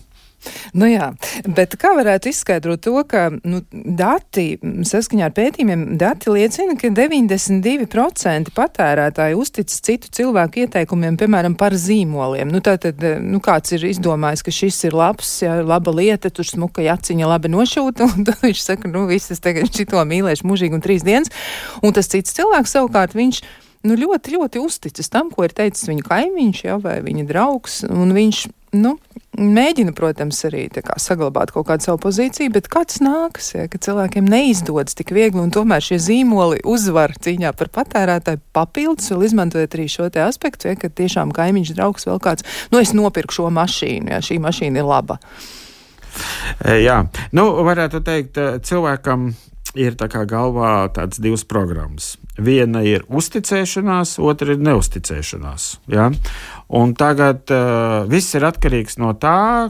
Nu 0.78 0.88
jā, 0.88 1.10
bet 1.50 1.74
kā 1.82 1.92
varētu 1.98 2.30
izskaidrot 2.30 2.84
to, 2.86 2.94
ka 3.10 3.28
nu, 3.42 3.62
dati, 3.72 4.60
saskaņā 4.88 5.28
ar 5.28 5.34
pētījumiem, 5.36 5.86
dati 6.00 6.32
liecina, 6.32 6.78
ka 6.80 6.92
92% 6.94 8.54
patērētāji 8.56 9.38
uztic 9.38 9.74
citu 9.74 10.12
cilvēku 10.14 10.64
ieteikumiem, 10.66 11.18
piemēram, 11.20 11.58
par 11.60 11.76
zīmoliem. 11.78 12.52
Nu, 12.54 12.62
tātad, 12.64 13.02
nu, 13.24 13.42
kāds 13.44 13.74
ir 13.76 13.88
izdomājis, 13.90 14.46
ka 14.46 14.54
šis 14.54 14.80
ir 14.90 14.98
labs, 14.98 15.34
jā, 15.44 15.60
laba 15.66 15.94
lieta, 15.96 16.32
tur 16.34 16.48
smuka 16.48 16.86
jaciņa 16.86 17.32
labi 17.34 17.52
nošūta, 17.54 18.08
un 18.14 18.28
tad 18.28 18.44
viņš 18.46 18.66
saka, 18.70 18.92
nu, 18.94 19.08
viss 19.10 19.34
es 19.34 19.44
tagad 19.44 19.72
šito 19.74 20.04
mīlēšu 20.08 20.48
mūžīgi 20.48 20.78
un 20.78 20.86
trīs 20.86 21.08
dienas, 21.08 21.34
un 21.82 21.98
tas 21.98 22.12
cits 22.14 22.38
cilvēks 22.38 22.78
savukārt 22.78 23.18
viņš 23.18 23.42
nu, 23.88 23.98
ļoti, 23.98 24.36
ļoti 24.36 24.62
uzticas 24.62 25.10
tam, 25.14 25.32
ko 25.34 25.48
ir 25.48 25.56
teicis 25.56 25.90
viņa 25.90 26.06
kaimiņš 26.08 26.64
ja, 26.66 26.78
vai 26.82 27.00
viņa 27.06 27.26
draugs. 27.30 27.82
Viņš 27.88 28.42
nu, 28.78 28.98
mēģina, 29.38 29.94
protams, 29.98 30.40
arī 30.50 30.66
kā, 30.74 30.96
saglabāt 31.02 31.52
kaut 31.56 31.68
kādu 31.70 31.86
savu 31.86 32.02
pozīciju, 32.08 32.52
bet 32.56 32.70
kāds 32.72 33.00
nākas, 33.04 33.52
ja, 33.56 33.68
ka 33.72 33.80
cilvēkiem 33.82 34.28
neizdodas 34.28 34.98
tik 34.98 35.14
viegli, 35.16 35.42
un 35.42 35.54
tomēr 35.54 35.84
šie 35.84 36.00
zīmoli 36.02 36.62
uzvar 36.68 37.14
cīņā 37.22 37.54
par 37.58 37.72
patērētāju 37.78 38.42
papildus, 38.58 39.12
vēl 39.14 39.28
izmantojot 39.30 39.78
arī 39.78 39.88
šo 39.92 40.10
te 40.14 40.24
aspektu, 40.26 40.72
ja, 40.72 40.80
ka 40.80 40.90
tiešām 40.90 41.34
kaimiņš 41.36 41.76
draugs 41.78 42.10
vēl 42.10 42.22
kāds, 42.24 42.48
nu, 42.74 42.82
es 42.82 42.96
nopirku 42.98 43.40
šo 43.40 43.52
mašīnu, 43.54 44.12
ja 44.16 44.24
šī 44.24 44.42
mašīna 44.44 44.82
ir 44.82 44.90
laba. 44.90 45.20
E, 46.66 46.80
jā, 46.82 47.04
nu, 47.38 47.50
varētu 47.68 48.02
teikt, 48.06 48.40
e, 48.42 48.58
cilvēkam 48.66 49.30
ir 49.78 49.98
tā 49.98 50.08
galvā 50.10 50.88
tādas 50.94 51.22
divas 51.22 51.44
programmas. 51.48 52.16
Viena 52.38 52.84
ir 52.86 53.06
uzticēšanās, 53.10 54.18
otra 54.22 54.56
ir 54.56 54.62
neusticēšanās. 54.64 55.68
Ja? 55.94 56.10
Un 56.68 56.94
tagad 57.00 57.48
uh, 57.54 58.04
viss 58.12 58.36
ir 58.36 58.44
atkarīgs 58.48 58.98
no 59.00 59.14
tā, 59.16 59.70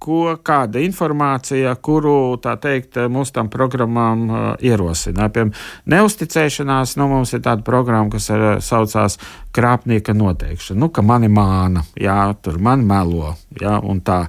ko, 0.00 0.34
kāda 0.44 0.80
informācija, 0.84 1.72
kuru, 1.84 2.36
teikt, 2.40 2.96
mūsu 3.12 3.34
tam 3.36 3.50
programmām 3.52 4.22
uh, 4.28 4.38
ierosina. 4.64 5.28
Piemēram, 5.32 5.52
neusticēšanās, 5.92 6.94
nu, 7.00 7.08
mums 7.12 7.32
ir 7.36 7.42
tāda 7.44 7.64
programma, 7.66 8.08
kas 8.12 8.30
ir, 8.32 8.44
saucās 8.64 9.18
krāpnieka 9.56 10.14
noteikšana. 10.16 10.80
Nu, 10.80 10.88
ka 10.94 11.04
mani 11.04 11.28
māna, 11.32 11.84
jā, 12.00 12.16
tur 12.44 12.56
man 12.64 12.84
melo, 12.88 13.34
jā, 13.60 13.76
un 13.80 14.00
tā. 14.04 14.22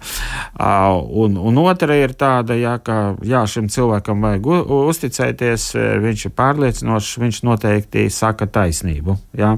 Uh, 0.55 0.99
un, 1.23 1.39
un 1.39 1.61
otra 1.63 1.95
ir 1.99 2.15
tāda, 2.19 2.57
jā, 2.59 2.75
ka, 2.83 2.99
jā, 3.27 3.45
šim 3.47 3.71
cilvēkam 3.71 4.27
vajag 4.27 4.51
uzticēties, 4.81 5.71
viņš 6.03 6.27
ir 6.27 6.35
pārliecinošs, 6.35 7.15
viņš 7.23 7.41
noteikti 7.47 8.07
saka 8.11 8.47
taisnību, 8.59 9.19
jā. 9.39 9.55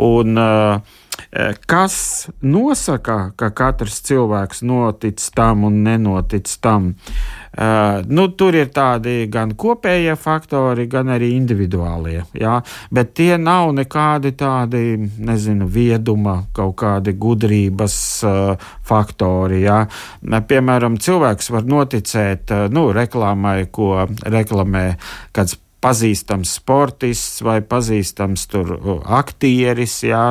Un, 0.00 0.36
uh, 0.40 0.98
Eh, 1.01 1.01
kas 1.66 2.28
nosaka, 2.42 3.32
ka 3.36 3.50
katrs 3.56 4.00
cilvēks 4.06 4.62
notic 4.68 5.22
tam 5.36 5.64
un 5.68 5.82
nenotic 5.86 6.50
tam? 6.60 6.92
Uh, 7.52 8.00
nu, 8.08 8.30
tur 8.32 8.56
ir 8.56 8.70
tādi 8.72 9.26
gan 9.32 9.50
kopējie 9.60 10.14
faktori, 10.16 10.86
gan 10.88 11.10
arī 11.12 11.34
individuālie. 11.36 12.22
Jā, 12.32 12.54
bet 12.88 13.12
tie 13.18 13.36
nav 13.36 13.74
nekādi 13.76 14.32
tādi, 14.40 14.96
nezinu, 15.20 15.68
vieduma, 15.68 16.38
kaut 16.56 16.78
kādi 16.80 17.12
gudrības 17.20 17.96
uh, 18.24 18.70
faktori. 18.88 19.60
Jā. 19.66 19.82
Piemēram, 20.24 20.96
cilvēks 20.96 21.52
var 21.52 21.68
noticēt 21.68 22.56
uh, 22.56 22.64
nu, 22.72 22.88
reklāmai, 22.96 23.66
ko 23.68 24.06
reklamē 24.24 24.86
kāds 25.36 25.58
pazīstams 25.82 26.56
sportists 26.58 27.42
vai 27.42 27.58
pazīstams 27.66 28.46
tur 28.50 28.70
aktieris, 29.02 29.96
jā, 30.06 30.24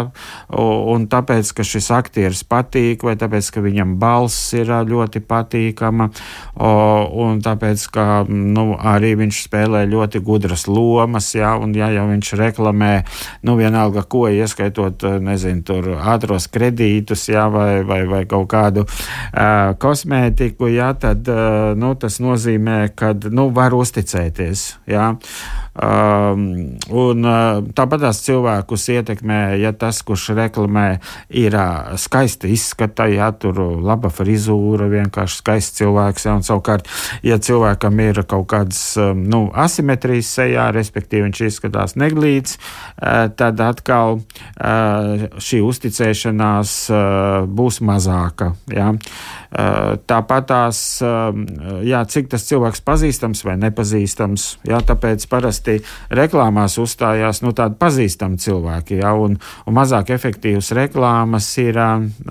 un 0.52 1.08
tāpēc, 1.12 1.52
ka 1.58 1.66
šis 1.68 1.90
aktieris 1.96 2.44
patīk, 2.48 3.04
vai 3.08 3.18
tāpēc, 3.20 3.50
ka 3.56 3.64
viņam 3.66 3.98
balss 4.02 4.54
ir 4.56 4.72
ļoti 4.88 5.24
patīkama, 5.28 6.08
un 7.26 7.42
tāpēc, 7.44 7.84
ka 7.92 8.06
nu, 8.30 8.66
arī 8.78 9.14
viņš 9.20 9.42
spēlē 9.48 9.84
ļoti 9.92 10.22
gudras 10.24 10.68
lomas, 10.72 11.34
jā, 11.36 11.54
un 11.60 11.76
ja 11.76 11.92
jau 11.92 12.08
viņš 12.10 12.34
reklamē, 12.40 12.94
nu 13.48 13.58
vienalga 13.60 14.06
ko, 14.08 14.28
ieskaitot, 14.32 15.04
nezinu, 15.24 15.66
tur 15.68 15.92
ātros 16.00 16.48
kredītus, 16.52 17.28
jā, 17.32 17.48
vai, 17.52 17.82
vai, 17.88 18.02
vai 18.10 18.24
kaut 18.30 18.48
kādu 18.52 18.86
uh, 18.88 19.74
kosmētiku, 19.82 20.72
jā, 20.72 20.94
tad, 21.00 21.28
uh, 21.28 21.74
nu, 21.78 21.94
tas 22.00 22.22
nozīmē, 22.24 22.80
ka, 22.96 23.14
nu, 23.30 23.50
var 23.56 23.76
uzticēties, 23.76 24.66
jā. 24.92 25.12
Um, 25.72 26.42
un 26.92 27.24
tāpat 27.72 28.02
tās 28.04 28.18
cilvēkus 28.26 28.90
ietekmē, 28.92 29.56
ja 29.56 29.70
tas, 29.72 30.02
kurš 30.04 30.34
reklamē, 30.36 31.00
ir 31.32 31.56
skaisti 31.96 32.52
izskata, 32.52 33.06
ja 33.08 33.30
tur 33.32 33.62
laba 33.80 34.12
frizūra, 34.12 34.90
vienkārši 34.92 35.40
skaists 35.40 35.80
cilvēks, 35.80 36.28
ja, 36.28 36.36
un 36.36 36.44
savukārt, 36.44 36.92
ja 37.24 37.40
cilvēkam 37.40 38.04
ir 38.04 38.20
kaut 38.28 38.50
kādas 38.52 38.82
nu, 39.16 39.46
asimetrijas 39.56 40.34
sejā, 40.42 40.68
respektīvi 40.76 41.30
viņš 41.30 41.44
izskatās 41.48 41.96
neglīts, 41.96 42.60
tad 43.40 43.64
atkal 43.64 44.20
šī 44.60 45.62
uzticēšanās 45.72 46.76
būs 47.48 47.80
mazāka. 47.88 48.52
Ja. 48.76 48.92
Tāpat 49.52 50.46
tās, 50.48 50.84
jā, 51.88 52.04
cik 52.12 52.30
tas 52.32 52.46
cilvēks 52.48 52.84
pazīstams 52.88 53.48
vai 53.48 53.58
nepazīstams, 53.60 54.46
jā, 54.68 54.84
tāpēc 54.88 55.26
parasti 55.32 55.80
reklāmās 56.14 56.78
uzstājās 56.82 57.42
nu, 57.46 57.54
tādi 57.58 57.78
pazīstami 57.82 58.40
cilvēki, 58.42 59.00
jā, 59.02 59.14
un, 59.16 59.38
un 59.40 59.78
mazāk 59.78 60.12
efektīvas 60.16 60.72
reklāmas 60.78 61.48
ir, 61.64 61.80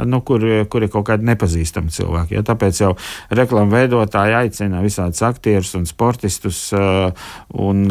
nu, 0.04 0.22
kur, 0.26 0.44
kur 0.70 0.86
ir 0.86 0.92
kaut 0.92 1.08
kādi 1.10 1.28
nepazīstami 1.30 1.92
cilvēki. 1.94 2.38
Jā, 2.38 2.44
tāpēc 2.52 2.82
jau 2.82 2.92
reklāmu 3.34 3.74
veidotāji 3.74 4.36
aicina 4.42 4.84
visādus 4.84 5.22
aktierus 5.26 5.72
un 5.78 5.86
sportistus 5.88 6.62
un 6.74 7.84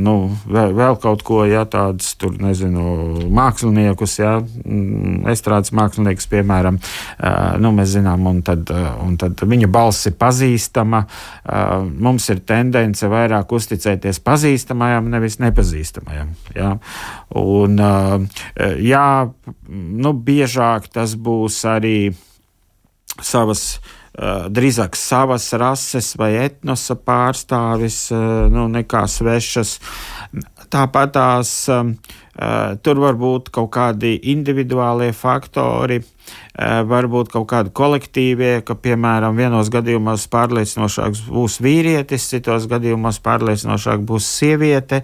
nu, 0.00 0.16
vēl, 0.50 0.74
vēl 0.76 0.98
kaut 1.02 1.24
ko, 1.26 1.42
jā, 1.48 1.64
tādus 1.70 2.14
tur, 2.20 2.34
nezinu, 2.40 3.28
māksliniekus, 3.34 4.16
jā, 4.20 4.36
mm, 4.40 5.26
estrādes 5.30 5.74
mākslinieks, 5.76 6.28
piemēram, 6.30 6.80
nu, 7.62 7.72
mēs 7.76 7.94
zinām, 7.96 8.26
un 8.30 8.42
tad, 8.46 8.70
un 9.04 9.16
tad 9.20 9.40
viņa 9.50 9.70
balss 9.70 10.08
ir 10.10 10.16
pazīstama. 10.20 11.04
Mums 12.00 12.28
ir 12.32 12.42
tendence 12.46 13.08
vairāk 13.10 13.52
uzticēties 13.56 14.20
pazīstamajam, 14.30 15.10
nevis 15.10 15.40
nepazīstamajam. 15.42 16.34
Jā. 16.54 16.74
Un, 17.40 17.78
jā, 18.78 19.06
nu, 19.68 20.12
biežāk 20.26 20.90
tas 20.94 21.16
būs 21.18 21.64
arī 21.68 21.96
savas 23.20 23.80
drīzāk 24.50 24.96
savas 24.98 25.46
rases 25.56 26.10
vai 26.18 26.32
etnosa 26.42 26.96
pārstāvis, 26.98 28.08
nu, 28.52 28.66
nekā 28.68 29.04
svešas. 29.08 29.76
Tāpat 30.70 31.14
tās 31.14 31.52
tur 32.84 33.00
var 33.00 33.20
būt 33.20 33.52
kaut 33.54 33.70
kādi 33.78 34.16
individuālie 34.34 35.12
faktori, 35.16 36.02
Eh, 36.02 36.19
varbūt 36.60 37.30
kaut 37.32 37.46
kādi 37.50 37.72
kolektīvie, 37.74 38.52
ka, 38.66 38.74
piemēram, 38.74 39.36
vienos 39.38 39.70
gadījumos 39.72 40.26
pārliecinošāks 40.32 41.22
būs 41.30 41.58
vīrietis, 41.64 42.26
citos 42.32 42.66
gadījumos 42.70 43.20
pārliecinošāk 43.24 44.02
būs 44.06 44.26
sieviete, 44.38 45.02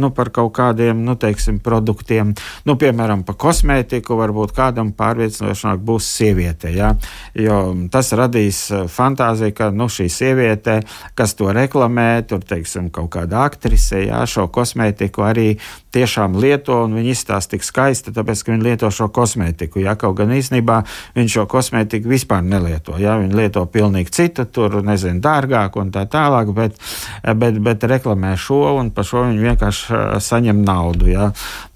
nu, 0.00 0.10
par 0.14 0.30
kaut 0.34 0.52
kādiem, 0.56 1.02
nu, 1.04 1.16
teiksim, 1.20 1.60
produktiem, 1.64 2.32
nu, 2.68 2.76
piemēram, 2.80 3.24
par 3.28 3.36
kosmētiku, 3.40 4.16
varbūt 4.20 4.54
kādam 4.56 4.94
pārliecinošāk 4.96 5.82
būs 5.84 6.08
sieviete, 6.16 6.72
ja? 6.74 6.94
jo 7.34 7.60
tas 7.92 8.12
radīs 8.16 8.62
fantāziju, 8.90 9.56
ka, 9.56 9.70
nu, 9.74 9.90
šī 9.92 10.08
sieviete, 10.12 10.80
kas 11.18 11.36
to 11.38 11.50
reklamē, 11.54 12.08
tur, 12.30 12.44
teiksim, 12.46 12.88
kaut 12.94 13.12
kāda 13.18 13.44
aktrise, 13.50 14.06
ja, 14.06 14.22
šo 14.30 14.48
kosmētiku 14.52 15.26
arī 15.26 15.48
tiešām 15.94 16.38
lieto, 16.40 16.84
un 16.86 16.96
viņi 17.00 17.14
izstāsta 17.14 17.56
tik 17.56 17.66
skaisti, 17.66 18.14
tāpēc, 18.14 18.44
ka 18.44 18.54
viņi 18.54 18.66
lieto 18.68 18.90
šo 18.94 19.10
kosmētiku, 19.12 19.82
ja, 19.82 19.96
kaut 19.98 20.20
gan 20.20 20.32
īstenībā 20.40 20.80
viņš 21.16 21.36
šo 21.36 21.46
kosmētiku 21.50 22.10
vispār 22.10 22.44
nelieto. 22.46 22.96
Ja? 23.00 23.16
Viņi 23.20 23.36
lieto 23.36 23.64
pilnīgi 23.70 24.12
citu, 24.14 24.46
tur 24.50 24.80
nezinu, 24.86 25.22
dārgāk 25.24 25.76
un 25.80 25.92
tā 25.94 26.06
tālāk, 26.10 26.52
bet, 26.56 26.78
bet, 27.24 27.60
bet 27.62 27.86
reklamē 27.90 28.34
šo 28.40 28.76
un 28.80 28.92
par 28.94 29.06
šo 29.08 29.26
viņi 29.28 29.44
vienkārši 29.50 29.96
eh, 29.96 30.14
saņem 30.24 30.62
naudu. 30.66 31.10
Ja? 31.10 31.30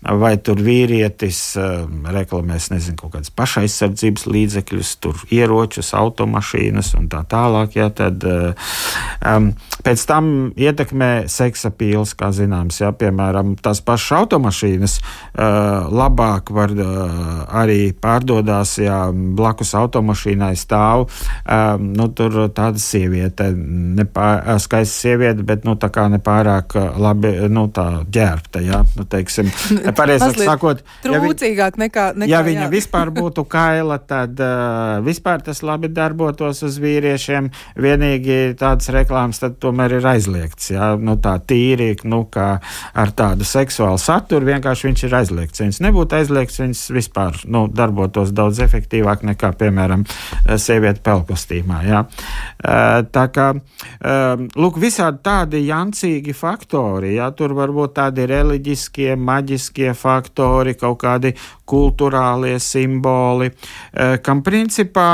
Vai 0.05 0.35
tur 0.45 0.61
vīrietis 0.61 1.41
eh, 1.61 1.85
reklamēs, 2.17 2.71
nezinu, 2.75 2.99
kaut 3.01 3.15
kādas 3.17 3.33
pašaizsardzības 3.37 4.27
līdzekļus, 4.31 4.95
tur 5.05 5.23
ieročus, 5.35 5.95
automašīnas 5.97 6.95
un 6.99 7.09
tā 7.13 7.25
tālāk, 7.31 7.79
ja? 7.79 7.91
tad 7.95 8.25
um, 8.25 9.51
pēc 9.85 10.05
tam 10.09 10.31
ietekmē 10.57 11.27
seksa 11.31 11.71
pīls, 11.75 12.15
kā 12.19 12.31
zināms, 12.35 12.81
ja? 12.83 12.93
piemēram, 12.97 13.55
tās 13.63 13.83
pašas 13.85 14.19
automašīnas 14.23 14.99
uh, 15.01 15.91
labāk 15.93 16.53
var 16.55 16.75
uh, 16.75 17.45
arī 17.63 17.93
pārdodās 18.45 18.79
ja 18.79 19.11
blakus 19.13 19.75
automašīnai 19.75 20.55
stāv 20.57 21.07
um, 21.09 21.93
nu, 21.97 22.09
tāda 22.15 22.79
sieviete, 22.79 23.51
nepār, 23.55 24.59
skaista 24.61 25.09
sieviete, 25.09 25.43
bet 25.43 25.65
nu, 25.65 25.77
tā 25.77 25.91
kā 25.91 26.07
nepārāk 26.13 26.75
labi 26.99 27.49
nu, 27.49 27.67
ģērbta. 27.69 28.63
Ja? 28.65 28.85
Nu, 28.97 29.05
teiksim, 29.05 29.51
pareizāk 29.99 30.37
sakot, 30.39 30.85
trūcīgāk 31.05 31.79
ja 31.79 31.85
nekā, 31.85 32.07
nekā. 32.17 32.31
Ja 32.31 32.43
viņa 32.45 32.67
jā. 32.67 32.71
vispār 32.73 33.13
būtu 33.15 33.47
kaila, 33.49 33.99
tad 33.99 34.39
uh, 34.41 35.01
vispār 35.05 35.43
tas 35.45 35.63
labi 35.65 35.91
darbotos 35.93 36.63
uz 36.67 36.79
vīriešiem. 36.83 37.51
Vienīgi 37.81 38.55
tādas 38.61 38.91
reklāmas 38.95 39.41
tad 39.43 39.59
tomēr 39.63 39.99
ir 39.99 40.09
aizliegts. 40.15 40.71
Ja? 40.75 40.95
Nu, 40.99 41.17
tā 41.23 41.37
tīri, 41.41 41.95
nu, 42.09 42.25
kā 42.31 42.59
ar 42.95 43.15
tādu 43.17 43.47
seksuālu 43.49 44.01
saturu, 44.01 44.49
vienkārši 44.53 44.91
viņš 44.91 45.07
ir 45.09 45.19
aizliegts. 45.21 45.65
Viņš 45.65 45.81
nebūtu 45.85 46.19
aizliegts, 46.19 46.61
viņš 46.63 46.85
vispār 46.95 47.39
nu, 47.51 47.67
darbotos 47.71 48.34
daudz 48.37 48.61
efektīvāk 48.65 49.25
nekā, 49.31 49.53
piemēram, 49.61 50.05
sieviete 50.61 51.03
pelkostīmā. 51.05 51.81
Ja? 51.89 52.03
Tā 53.15 53.25
kā, 53.35 53.49
lūk, 54.59 54.79
visādi 54.83 55.23
tādi 55.25 55.65
jancīgi 55.69 56.35
faktori, 56.37 57.15
ja? 57.19 57.31
tur 57.37 57.57
var 57.57 57.73
būt 57.75 57.97
tādi 58.01 58.29
reliģiskie, 58.31 59.15
maģiskie 59.17 59.93
faktori, 59.99 60.77
kaut 60.81 61.01
kādi 61.03 61.35
kultūrālie 61.69 62.59
simboli, 62.63 63.51
kam 64.23 64.45
principā 64.47 65.11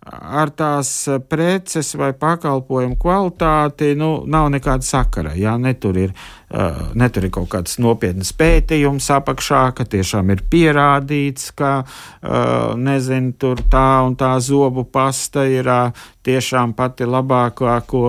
ar 0.00 0.50
tās 0.56 0.90
preces 1.28 1.92
vai 1.98 2.12
pakalpojumu 2.16 2.96
kvalitāti 3.00 3.92
nu, 4.00 4.22
nav 4.26 4.48
nekāda 4.52 4.86
sakara. 4.86 5.34
Jā, 5.36 5.58
netur 5.60 5.98
ir, 6.00 6.14
uh, 6.54 6.86
netur 6.96 7.26
ir 7.28 7.34
kaut 7.34 7.50
kāds 7.52 7.76
nopietns 7.82 8.32
pētījums 8.36 9.10
apakšā, 9.12 9.64
ka 9.76 9.84
tiešām 9.84 10.32
ir 10.32 10.44
pierādīts, 10.50 11.50
ka 11.56 11.72
uh, 11.84 12.72
nezinu, 12.80 13.34
tur 13.36 13.60
tā 13.70 14.00
un 14.06 14.16
tā 14.16 14.32
zobu 14.40 14.86
pasta 14.88 15.44
ir 15.44 15.68
uh, 15.68 16.08
tiešām 16.24 16.74
pati 16.76 17.06
labākā, 17.08 17.78
ko, 17.88 18.02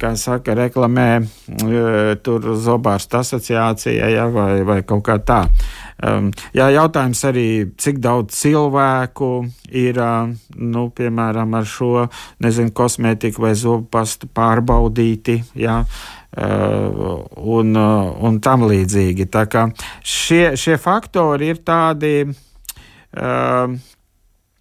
kā 0.00 0.10
saka, 0.16 0.54
reklamē 0.56 1.08
tur 2.24 2.46
zobārsta 2.56 3.20
asociācija 3.20 4.08
ja, 4.14 4.26
vai, 4.32 4.62
vai 4.64 4.80
kaut 4.88 5.04
kā 5.04 5.18
tā. 5.20 5.42
Um, 5.44 5.89
jā, 6.56 6.66
jautājums 6.74 7.20
arī, 7.28 7.48
cik 7.80 8.00
daudz 8.00 8.36
cilvēku 8.38 9.30
ir, 9.68 10.00
uh, 10.00 10.30
nu, 10.56 10.86
piemēram, 10.96 11.54
ar 11.58 11.68
šo, 11.68 12.06
nezinu, 12.40 12.72
kosmētiku 12.76 13.44
vai 13.44 13.54
zobu 13.58 13.88
pastu 13.92 14.30
pārbaudīti, 14.32 15.40
jā. 15.60 15.82
Uh, 16.30 17.24
un, 17.42 17.74
uh, 17.74 18.12
un 18.22 18.38
tam 18.38 18.62
līdzīgi. 18.70 19.26
Tā 19.34 19.48
kā 19.50 19.66
šie, 20.06 20.52
šie 20.54 20.76
faktori 20.78 21.48
ir 21.50 21.58
tādi 21.66 22.12
uh, 22.22 23.72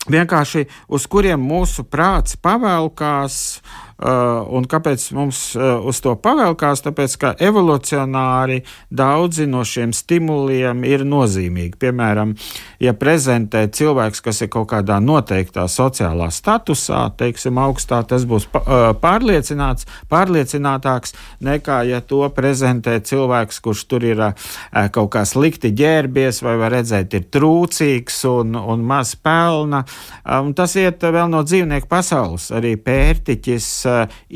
vienkārši, 0.09 0.65
uz 0.89 1.05
kuriem 1.05 1.45
mūsu 1.45 1.85
prāts 1.85 2.39
pavēlkās, 2.41 3.37
Uh, 3.59 3.88
un 3.99 4.63
kāpēc 4.69 5.03
mums 5.17 5.41
uh, 5.57 5.81
uz 5.83 5.99
to 5.99 6.13
pavēlkās? 6.23 6.83
Tāpēc, 6.85 7.15
ka 7.19 7.31
evolucionāri 7.43 8.61
daudzi 8.87 9.47
no 9.49 9.65
šiem 9.67 9.91
stimuliem 9.95 10.85
ir 10.87 11.03
nozīmīgi. 11.03 11.75
Piemēram, 11.81 12.31
ja 12.79 12.93
prezentē 12.95 13.65
cilvēks, 13.75 14.23
kas 14.23 14.39
ir 14.45 14.51
kaut 14.53 14.69
kādā 14.71 15.01
noteiktā 15.03 15.65
sociālā 15.67 16.29
statusā, 16.31 17.01
teiksim, 17.19 17.59
augstā, 17.59 17.99
tas 18.07 18.23
būs 18.29 18.47
uh, 18.53 18.91
pārliecināts, 19.01 19.89
pārliecinātāks 20.11 21.15
nekā, 21.43 21.81
ja 21.89 21.99
to 21.99 22.21
prezentē 22.35 22.99
cilvēks, 23.03 23.59
kurš 23.65 23.83
tur 23.91 24.07
ir 24.07 24.23
kaut 24.95 25.11
kā 25.11 25.25
slikti 25.27 25.73
ģērbies, 25.75 26.39
vai 26.45 26.55
var 26.61 26.77
redzēt, 26.77 27.19
ir 27.19 27.27
trūcīgs 27.33 28.21
un, 28.31 28.55
un 28.55 28.87
maz 28.87 29.11
pelna. 29.19 29.83
Un 30.39 30.55
tas 30.55 30.77
iet 30.79 31.03
vēl 31.03 31.27
no 31.31 31.43
dzīvnieku 31.43 31.91
pasaules. 31.91 32.49
Arī 32.55 32.77
pērtiķis 32.79 33.69
Uh, 33.88 33.88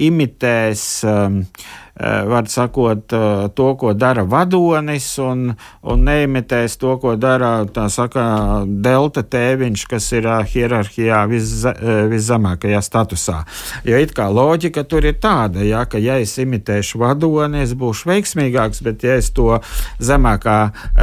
imitēs 0.10 0.86
um, 1.08 1.44
Eh, 1.93 1.93
var 2.00 2.46
sakot, 2.48 3.14
eh, 3.14 3.48
to, 3.54 3.76
ko 3.78 3.94
dara 3.94 4.24
vadonis, 4.24 5.06
un, 5.22 5.54
un 5.82 6.06
neimitēs 6.08 6.78
to, 6.82 6.96
ko 6.98 7.14
dara 7.16 7.68
saka, 7.90 8.64
delta 8.66 9.22
tēviņš, 9.22 9.84
kas 9.92 10.10
ir 10.18 10.26
eh, 10.26 10.48
hierarhijā 10.56 11.20
visza, 11.30 11.74
viszemākajā 12.10 12.82
statusā. 12.82 13.44
Jo 13.86 14.00
it 14.02 14.16
kā 14.18 14.26
loģika 14.34 14.84
tur 14.90 15.06
ir 15.06 15.20
tāda, 15.22 15.62
ja, 15.68 15.84
ka 15.86 16.02
ja 16.02 16.18
es 16.22 16.34
imitēšu 16.42 16.98
vadoni, 17.04 17.62
es 17.62 17.76
būšu 17.78 18.10
veiksmīgāks, 18.10 18.82
bet 18.86 19.06
ja 19.06 19.20
es 19.22 19.30
to 19.30 19.60
zemākā 20.02 20.58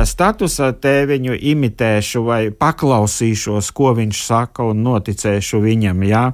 statusa 0.05 0.73
tēviņu 0.75 1.39
imitēšu 1.53 2.25
vai 2.27 2.41
paklausīšos, 2.51 3.71
ko 3.71 3.95
viņš 4.01 4.25
saka, 4.27 4.67
un 4.73 4.83
noticēšu 4.89 5.63
viņam, 5.63 6.03
ja, 6.09 6.27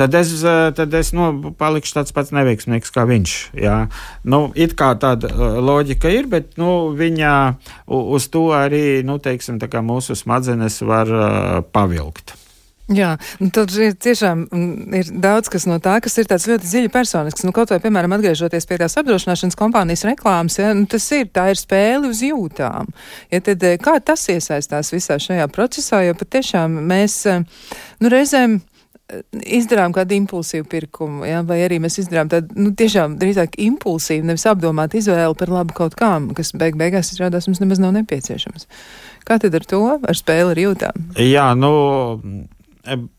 tad 0.00 0.16
es, 0.16 0.32
tad 0.80 0.96
es 0.96 1.12
nu, 1.12 1.52
palikšu 1.60 2.00
tāds 2.00 2.16
pats 2.16 2.32
neveiksmīgs 2.32 2.94
kā 2.94 3.04
viņš. 3.08 3.38
Ja. 3.58 3.78
Nu, 4.28 4.48
it 4.54 4.74
kā 4.78 4.92
tāda 5.00 5.30
uh, 5.32 5.60
loģika 5.64 6.12
ir, 6.12 6.28
bet 6.30 6.58
nu, 6.60 6.90
viņa 6.98 7.32
uz 7.86 8.28
to 8.32 8.48
arī 8.56 9.00
nu, 9.06 9.20
teiksim, 9.22 9.60
mūsu 9.88 10.18
smadzenes 10.18 10.82
var 10.82 11.14
uh, 11.14 11.32
pavilkt. 11.72 12.36
Jā, 12.88 13.10
tad 13.52 13.72
ir 13.76 13.92
tiešām 14.00 14.46
mm, 14.48 14.94
ir 14.96 15.08
daudz 15.20 15.50
kas 15.52 15.66
no 15.68 15.76
tā, 15.84 15.98
kas 16.00 16.14
ir 16.16 16.28
tāds 16.30 16.46
ļoti 16.48 16.64
dziļi 16.64 16.92
personisks. 16.92 17.44
Nu, 17.44 17.52
kaut 17.52 17.68
vai, 17.68 17.82
piemēram, 17.84 18.14
atgriežoties 18.16 18.64
pie 18.64 18.78
tās 18.80 18.96
apdrošināšanas 18.96 19.58
kompānijas 19.60 20.06
reklāmas, 20.08 20.56
ja, 20.56 20.70
nu, 20.76 20.86
tas 20.88 21.04
ir, 21.12 21.26
tā 21.28 21.50
ir 21.52 21.60
spēle 21.60 22.08
uz 22.08 22.22
jūtām. 22.24 22.88
Ja, 23.28 23.42
tad 23.44 23.66
eh, 23.68 23.76
kā 23.82 23.98
tas 24.00 24.24
iesaistās 24.32 24.94
visā 24.94 25.18
šajā 25.20 25.50
procesā, 25.52 26.00
jo 26.06 26.16
patiešām 26.16 26.80
mēs, 26.88 27.18
eh, 27.28 27.44
nu, 28.00 28.12
reizēm 28.14 28.56
izdarām 29.58 29.94
kādu 29.96 30.16
impulsīvu 30.18 30.66
pirkumu, 30.68 31.24
ja? 31.28 31.40
vai 31.46 31.60
arī 31.64 31.78
mēs 31.82 31.98
izdarām 32.02 32.30
tādu, 32.32 32.52
nu, 32.60 32.72
tiešām 32.76 33.16
drīzāk 33.20 33.56
impulsīvu, 33.64 34.26
nevis 34.28 34.44
apdomātu 34.50 35.00
izvēli 35.00 35.38
par 35.38 35.52
labu 35.52 35.76
kaut 35.76 35.96
kām, 35.98 36.30
kas 36.36 36.52
beig 36.58 36.76
beigās 36.80 37.12
izrādās 37.14 37.48
mums 37.48 37.62
nemaz 37.62 37.80
nav 37.82 37.94
nepieciešams. 37.96 38.68
Kā 39.28 39.40
tad 39.40 39.56
ar 39.56 39.64
to, 39.68 39.82
ar 39.96 40.18
spēli 40.18 40.54
ar 40.54 40.62
jūtām? 40.66 41.08
Jā, 41.24 41.48
nu. 41.58 41.72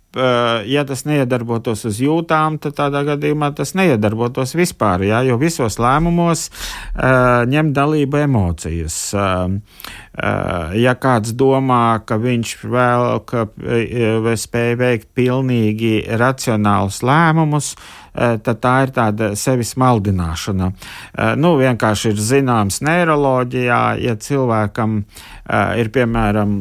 Ja 0.09 0.81
tas 0.89 1.03
neiedarbotos 1.05 1.83
uz 1.85 1.99
jūtām, 2.01 2.57
tad 2.57 2.73
tādā 2.79 3.03
gadījumā 3.11 3.51
tas 3.53 3.75
neiedarbotos 3.77 4.55
vispār. 4.57 5.03
Jā, 5.05 5.19
jo 5.27 5.37
visos 5.37 5.77
lēmumos 5.77 6.47
uh, 6.49 7.45
ņem 7.45 7.69
dalību 7.77 8.23
emocijas. 8.23 8.97
Uh, 9.13 9.59
Eh, 10.19 10.71
ja 10.81 10.95
kāds 10.99 11.31
domā, 11.37 12.01
ka 12.03 12.17
viņš 12.19 12.55
vēl 12.67 13.21
ka, 13.29 13.45
eh, 13.63 14.27
spēj 14.35 14.75
veikt 14.75 15.07
pilnīgi 15.15 16.03
racionālus 16.19 16.99
lēmumus, 17.05 17.75
tad 18.19 18.61
tā 18.63 18.75
ir 18.85 18.93
tāda 18.95 19.31
sevis 19.39 19.75
maldināšana. 19.79 20.71
Nu, 21.39 21.53
vienkārši 21.59 22.13
ir 22.13 22.23
zināms 22.23 22.81
neiroloģijā, 22.85 23.83
ja 24.03 24.15
cilvēkam 24.19 25.03
ir 25.79 25.89
piemēram 25.93 26.55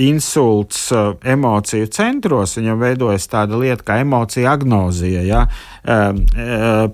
insults 0.00 0.82
emociju 1.24 1.90
centros, 1.94 2.56
viņam 2.58 2.82
veidojas 2.84 3.26
tāda 3.30 3.58
lieta 3.58 3.86
kā 3.86 4.00
emocija 4.04 4.54
agnozija. 4.56 5.24
Ja? 5.26 5.46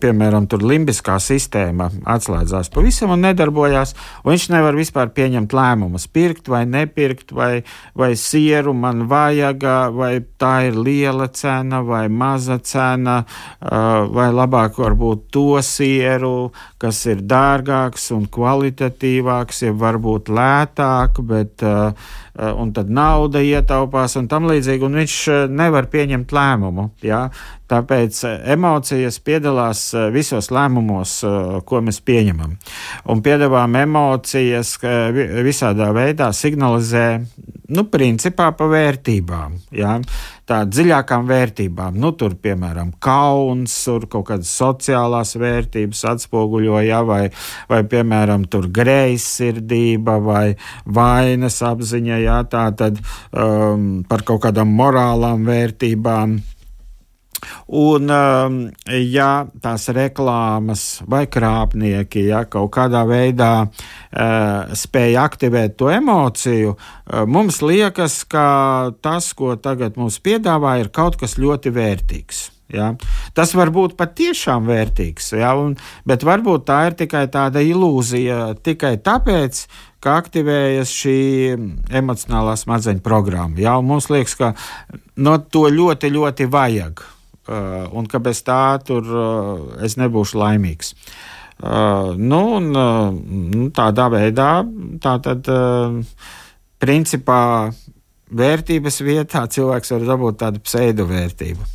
Piemēram, 0.00 0.46
tur 0.50 0.64
limbiskā 0.64 1.18
sistēma 1.22 1.90
atslēdzās 2.16 2.70
pavisam 2.72 3.12
un 3.16 3.26
nedarbojās, 3.26 3.96
un 4.22 4.32
viņš 4.32 4.48
nevar 4.54 4.66
nevar 4.66 4.78
vispār 4.80 5.12
pieņemt 5.14 5.54
lēmumus, 5.54 6.06
pirkt 6.10 6.48
vai 6.48 6.64
nepirkt, 6.66 7.32
vai, 7.32 7.62
vai 7.94 8.14
sieru 8.16 8.74
man 8.74 9.06
vajag, 9.08 9.62
vai 9.94 10.20
tā 10.38 10.68
ir 10.68 10.74
liela 10.74 11.28
cena 11.28 11.82
vai 11.86 12.08
maza 12.08 12.58
cena, 12.58 12.75
vai 12.76 14.28
labāk 14.34 14.78
varbūt 14.80 15.26
to 15.34 15.60
sieru, 15.64 16.50
kas 16.82 17.02
ir 17.10 17.24
dārgāks 17.24 18.10
un 18.16 18.26
kvalitatīvāks, 18.32 19.64
ja 19.66 19.74
varbūt 19.76 20.30
lētāk, 20.32 21.20
bet 21.26 21.64
un 22.36 22.72
tad 22.76 22.90
nauda 22.92 23.40
ietaupās 23.40 24.18
un 24.20 24.28
tam 24.28 24.48
līdzīgi, 24.50 24.84
un 24.84 24.98
viņš 25.00 25.20
nevar 25.48 25.88
pieņemt 25.92 26.34
lēmumu. 26.36 26.90
Ja? 27.06 27.26
Tāpēc 27.70 28.18
eh, 28.28 28.36
emocijas 28.54 29.18
piedalās 29.26 29.88
eh, 29.94 30.06
visos 30.14 30.52
lēmumos, 30.54 31.18
eh, 31.26 31.56
ko 31.66 31.82
mēs 31.82 31.98
pieņemam. 32.06 32.54
Un 33.10 33.22
piedāvām 33.26 33.74
emocijas 33.80 34.76
visādā 35.46 35.90
veidā 35.94 36.30
signalizē, 36.34 37.06
nu, 37.74 37.86
principā 37.90 38.52
pa 38.54 38.70
vērtībām. 38.70 39.58
Ja? 39.74 39.96
Tā 40.46 40.60
dziļākām 40.70 41.24
vērtībām, 41.26 41.96
nu, 41.98 42.12
tur, 42.14 42.36
piemēram, 42.38 42.92
kauns, 43.02 43.72
tur 43.82 44.04
kaut 44.10 44.28
kādas 44.28 44.52
sociālās 44.54 45.34
vērtības 45.42 46.04
atspoguļo, 46.12 46.76
ja, 46.86 47.00
vai, 47.02 47.24
vai, 47.66 47.80
piemēram, 47.90 48.44
tur 48.50 48.68
greizsirdība 48.70 50.20
vai 50.22 50.44
vainas 50.86 51.58
apziņa, 51.66 52.20
ja, 52.22 52.40
tā 52.46 52.68
tad 52.78 53.02
um, 53.02 54.04
par 54.06 54.22
kaut 54.28 54.44
kādām 54.46 54.70
morālām 54.78 55.42
vērtībām 55.50 56.38
Un, 57.66 58.10
um, 58.10 58.58
ja 58.88 59.30
tās 59.62 59.88
reklāmas 59.94 60.84
vai 61.08 61.24
krāpnieki 61.30 62.26
ja, 62.30 62.44
kaut 62.50 62.72
kādā 62.76 63.04
veidā 63.08 63.52
uh, 63.66 64.74
spēj 64.76 65.18
aktivēt 65.20 65.76
to 65.80 65.90
emociju, 65.92 66.76
uh, 66.76 67.24
mums 67.28 67.62
liekas, 67.62 68.22
ka 68.30 68.48
tas, 69.04 69.32
ko 69.36 69.54
tagad 69.60 69.98
mums 70.00 70.20
piedāvā, 70.22 70.78
ir 70.80 70.92
kaut 70.94 71.18
kas 71.20 71.38
ļoti 71.40 71.74
vērtīgs. 71.76 72.46
Ja? 72.72 72.92
Tas 73.36 73.52
var 73.54 73.70
būt 73.74 73.94
patiešām 73.98 74.66
vērtīgs, 74.66 75.30
ja? 75.38 75.52
Un, 75.58 75.76
bet 76.08 76.26
varbūt 76.26 76.66
tā 76.66 76.80
ir 76.88 76.96
tikai 76.98 77.26
tāda 77.30 77.62
ilūzija, 77.62 78.56
tikai 78.66 78.96
tāpēc, 79.06 79.60
ka 80.02 80.16
aktivējas 80.22 80.94
šī 80.94 81.18
emocionālā 82.00 82.56
smadzeņu 82.58 83.04
programma. 83.06 83.58
Ja? 83.62 83.76
Un 83.78 83.90
mums 83.92 84.10
liekas, 84.10 84.34
ka 84.38 84.54
no 85.22 85.38
to 85.38 85.66
ļoti, 85.70 86.10
ļoti 86.16 86.50
vajag. 86.50 87.04
Uh, 87.46 87.86
un 87.94 88.08
ka 88.10 88.18
bez 88.18 88.40
tā 88.42 88.78
tur 88.82 89.06
uh, 89.06 89.58
es 89.86 89.94
nebūšu 90.00 90.38
laimīgs. 90.40 90.96
Uh, 91.62 92.16
nu, 92.18 92.40
un, 92.58 92.72
nu, 92.74 93.68
tādā 93.70 94.08
veidā 94.10 94.50
tā 95.00 95.12
tad, 95.22 95.46
principā, 96.82 97.38
vērtības 98.26 98.98
vietā 99.06 99.46
cilvēks 99.46 99.94
var 99.94 100.10
dabūt 100.10 100.40
tādu 100.42 100.60
pseidovērtību. 100.66 101.70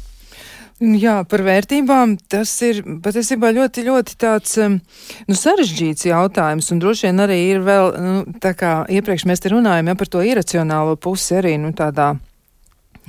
Jā, 0.82 1.20
par 1.30 1.44
vērtībām 1.46 2.16
tas 2.30 2.52
ir 2.66 2.82
patiesībā 3.06 3.52
ļoti, 3.54 3.84
ļoti 3.86 4.16
tāds 4.20 4.58
nu, 4.66 5.36
sarežģīts 5.38 6.08
jautājums, 6.10 6.72
un 6.74 6.82
droši 6.82 7.08
vien 7.08 7.22
arī 7.22 7.38
ir 7.52 7.62
vēl, 7.64 7.92
nu, 8.02 8.24
tā 8.42 8.56
kā 8.58 8.80
iepriekš 8.90 9.28
mēs 9.30 9.46
te 9.46 9.54
runājam 9.54 9.94
ja, 9.94 9.98
par 9.98 10.10
to 10.10 10.26
iracionālo 10.26 10.98
pusi 10.98 11.38
arī, 11.38 11.56
nu, 11.62 11.70
tādā 11.78 12.16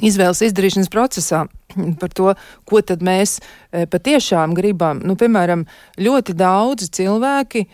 izvēles 0.03 0.43
izdarīšanas 0.49 0.91
procesā 0.93 1.45
par 2.01 2.13
to, 2.17 2.35
ko 2.69 2.83
tad 2.85 3.05
mēs 3.05 3.39
e, 3.39 3.87
patiešām 3.91 4.57
gribam. 4.59 5.03
Nu, 5.07 5.17
piemēram, 5.19 5.65
ļoti 6.03 6.37
daudzi 6.39 6.91
cilvēki 6.99 7.67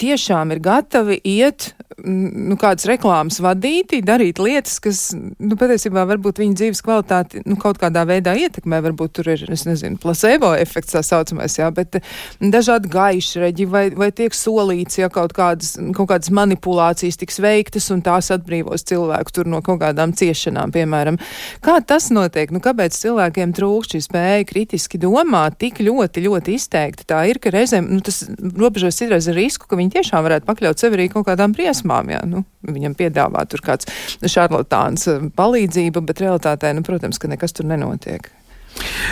tiešām 0.00 0.54
ir 0.54 0.62
gatavi 0.64 1.20
iet 1.24 1.72
nu, 2.04 2.56
kādas 2.60 2.86
reklāmas 2.88 3.40
vadīti, 3.42 4.00
darīt 4.04 4.40
lietas, 4.42 4.78
kas, 4.82 5.00
nu, 5.14 5.56
patiesībā 5.58 6.04
varbūt 6.08 6.40
viņa 6.40 6.58
dzīves 6.60 6.82
kvalitāti, 6.84 7.42
nu, 7.46 7.56
kaut 7.60 7.80
kādā 7.80 8.04
veidā 8.08 8.34
ietekmē, 8.38 8.80
varbūt 8.84 9.14
tur 9.18 9.30
ir, 9.34 9.44
es 9.52 9.66
nezinu, 9.68 9.98
placebo 10.00 10.52
efekts 10.58 10.96
tā 10.96 11.02
saucamais, 11.06 11.56
jā, 11.58 11.68
bet 11.74 12.00
dažādi 12.40 12.90
gaišreģi 12.92 13.68
vai, 13.70 13.84
vai 13.96 14.10
tiek 14.16 14.36
solīts, 14.36 15.00
ja 15.00 15.10
kaut 15.12 15.34
kādas, 15.36 15.76
kaut 15.96 16.10
kādas 16.12 16.32
manipulācijas 16.34 17.20
tiks 17.20 17.40
veiktas 17.42 17.90
un 17.94 18.04
tās 18.06 18.30
atbrīvos 18.34 18.86
cilvēku 18.88 19.36
tur 19.36 19.50
no 19.50 19.62
kaut 19.66 19.82
kādām 19.82 20.14
ciešanām, 20.16 20.72
piemēram. 20.74 21.20
Kā 21.64 21.78
tas 21.84 22.10
notiek? 22.14 22.52
Nu, 22.54 22.62
kāpēc 22.64 22.96
cilvēkiem 22.96 23.54
trūkst 23.56 23.96
šī 23.96 24.02
spēja 24.06 24.48
kritiski 24.48 25.00
domāt 25.00 25.58
tik 25.60 25.82
ļoti, 25.84 26.24
ļoti 26.26 26.56
izteikti? 26.56 27.06
Tā 27.10 27.22
ir, 27.30 27.40
ka 27.42 27.52
reizēm, 27.54 27.88
nu, 27.90 28.00
tas 28.04 28.22
robežos 28.38 28.98
citreiz 29.00 29.28
ar 29.30 29.38
risku, 29.38 29.69
ka 29.70 29.78
viņi 29.78 29.94
tiešām 29.98 30.26
varētu 30.26 30.48
pakļaut 30.48 30.82
sevi 30.82 30.98
arī 30.98 31.08
kaut 31.12 31.28
kādām 31.30 31.54
briesmām. 31.56 32.10
Jā, 32.12 32.24
nu, 32.28 32.44
viņam 32.66 32.96
piedāvā 32.98 33.46
tur 33.50 33.64
kāds 33.64 33.88
šarlatāns 34.20 35.08
eh, 35.10 35.24
palīdzība, 35.36 36.04
bet 36.06 36.22
realitātē, 36.26 36.74
nu, 36.76 36.84
protams, 36.86 37.22
ka 37.22 37.30
nekas 37.30 37.56
tur 37.56 37.70
nenotiek. 37.70 38.30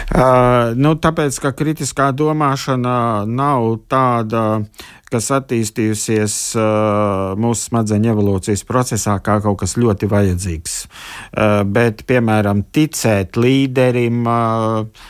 Uh, 0.09 0.71
nu, 0.79 0.95
tāpēc, 1.03 1.35
ka 1.43 1.51
kritiskā 1.57 2.13
domāšana 2.17 3.27
nav 3.27 3.67
tāda, 3.91 4.63
kas 5.11 5.29
attīstījusies 5.35 6.37
uh, 6.57 7.35
mūsu 7.41 7.67
smadzeņu 7.67 8.13
evolūcijas 8.15 8.63
procesā 8.69 9.19
kā 9.25 9.41
kaut 9.45 9.59
kas 9.65 9.75
ļoti 9.81 10.09
vajadzīgs. 10.09 10.79
Uh, 10.87 11.61
bet, 11.69 12.07
piemēram, 12.09 12.65
ticēt 12.73 13.41
līderim, 13.41 14.25
Uh, 14.29 15.09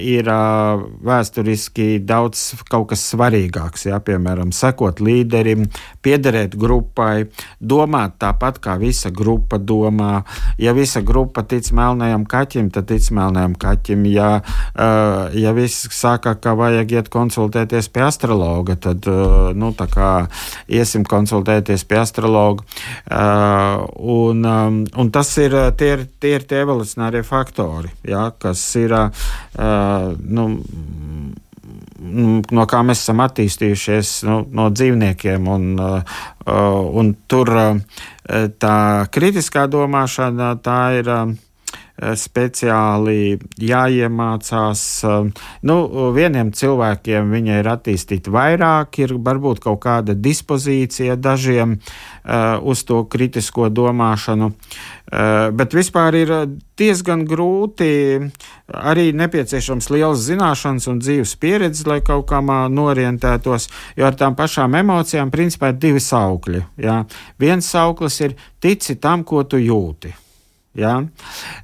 ir 0.00 0.28
uh, 0.32 0.80
vēsturiski 1.04 2.00
daudz 2.06 2.62
kaut 2.70 2.90
kas 2.92 3.02
svarīgāks. 3.12 3.86
Ja? 3.90 4.00
Piemēram, 4.04 4.54
sekot 4.56 5.02
līderim, 5.04 5.66
piederēt 6.04 6.56
grupai, 6.60 7.28
domāt 7.60 8.16
tāpat 8.22 8.60
kā 8.64 8.78
visa 8.80 9.12
grupa 9.12 9.58
domā. 9.60 10.22
Ja 10.60 10.72
visa 10.76 11.02
grupa 11.04 11.44
tic 11.44 11.68
melnajam 11.76 12.24
kaķim, 12.28 12.70
tad 12.72 12.88
tic 12.88 13.10
melnajam 13.12 13.56
kaķim. 13.60 14.06
Ja, 14.08 14.30
uh, 14.40 15.28
ja 15.36 15.52
viss 15.56 15.90
saka, 15.92 16.34
ka 16.40 16.56
vajag 16.58 16.96
iet 16.96 17.12
konsultēties 17.12 17.90
pie 17.92 18.06
astrologa, 18.06 18.78
tad 18.80 19.04
nu, 19.56 19.74
iesim 20.70 21.04
konsultēties 21.08 21.84
pie 21.88 22.00
astrologa. 22.00 22.64
Un, 23.10 24.44
un 24.44 25.10
tas 25.12 25.30
ir 25.42 25.54
tie, 25.78 25.92
ir, 26.30 26.46
tie 26.48 26.62
evolucionārie 26.64 27.22
faktori, 27.26 27.92
ja? 28.08 28.30
kas 28.40 28.62
ir 28.80 28.94
nu, 29.58 30.44
no 32.00 32.66
kā 32.70 32.80
mēs 32.86 33.02
esam 33.04 33.22
attīstījušies 33.24 34.12
nu, 34.28 34.40
no 34.56 34.68
dzīvniekiem. 34.72 35.48
Un, 35.50 35.66
uh, 35.76 36.20
un 37.00 37.12
tur 37.30 37.52
uh, 37.56 37.78
tā 38.62 38.76
kritiskā 39.12 39.66
domāšana 39.70 40.54
tā 40.64 40.80
ir 41.00 41.12
speciāli 42.00 43.36
jāiemācās. 43.60 44.84
Nu, 45.68 45.76
vieniem 46.16 46.52
cilvēkiem 46.56 47.34
viņa 47.34 47.58
ir 47.60 47.68
attīstīta 47.74 48.32
vairāk, 48.32 49.02
ir 49.04 49.16
varbūt 49.20 49.60
kaut 49.64 49.82
kāda 49.84 50.16
dispozīcija 50.16 51.18
dažiem 51.20 51.76
uz 52.62 52.84
to 52.88 53.02
kritisko 53.10 53.68
domāšanu. 53.72 54.52
Bet 55.10 55.74
vispār 55.74 56.14
ir 56.14 56.32
diezgan 56.78 57.26
grūti, 57.28 57.90
arī 58.70 59.10
nepieciešams 59.18 59.90
liels 59.90 60.22
zināšanas 60.28 60.86
un 60.92 61.02
dzīves 61.02 61.34
pieredze, 61.42 61.84
lai 61.90 61.98
kaut 62.06 62.28
kā 62.30 62.40
norientētos, 62.40 63.68
jo 63.98 64.06
ar 64.06 64.16
tām 64.16 64.38
pašām 64.38 64.78
emocijām 64.78 65.34
principā 65.34 65.74
ir 65.74 65.80
divi 65.82 66.00
saukļi. 66.00 66.64
Jā. 66.86 67.02
Viens 67.42 67.66
sauklis 67.66 68.20
ir 68.24 68.38
tici 68.62 68.96
tam, 69.02 69.26
ko 69.26 69.42
tu 69.44 69.60
jūti. 69.60 70.14
Ja? 70.78 71.00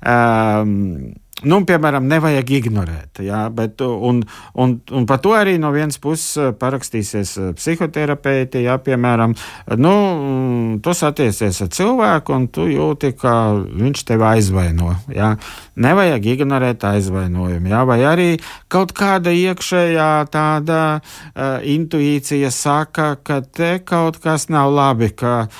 Um, 0.02 1.14
Nu, 1.44 1.58
piemēram, 1.68 2.06
nevajag 2.08 2.48
ignorēt. 2.62 3.18
Jā, 3.20 3.42
bet, 3.52 3.82
un, 3.84 4.22
un, 4.56 4.70
un 4.88 5.04
par 5.04 5.18
to 5.20 5.34
arī 5.36 5.58
no 5.60 5.68
vienas 5.74 5.98
puses 6.00 6.30
eh, 6.40 6.54
parakstīsies 6.56 7.32
eh, 7.36 7.50
psihoterapeiti. 7.58 8.62
Jā, 8.64 8.78
piemēram, 8.80 9.34
nu, 9.76 9.92
tu 10.80 10.94
satiecies 10.96 11.60
ar 11.60 11.68
cilvēku, 11.76 12.32
un 12.32 12.48
tu 12.48 12.64
jūti, 12.70 13.12
ka 13.20 13.34
viņš 13.52 14.04
tevi 14.08 14.24
aizvaino. 14.30 14.94
Jā. 15.12 15.34
Nevajag 15.76 16.30
ignorēt 16.38 16.88
aizvainojumu. 16.88 17.68
Jā, 17.68 17.84
vai 17.84 18.00
arī 18.08 18.30
kaut 18.72 18.96
kāda 18.96 19.34
iekšējā 19.36 20.10
tāda 20.32 20.80
uh, 20.96 21.60
intuīcija 21.60 22.48
saka, 22.48 23.12
ka 23.20 23.42
te 23.44 23.74
kaut 23.84 24.22
kas 24.24 24.48
nav 24.48 24.72
labi, 24.72 25.12
ka 25.12 25.50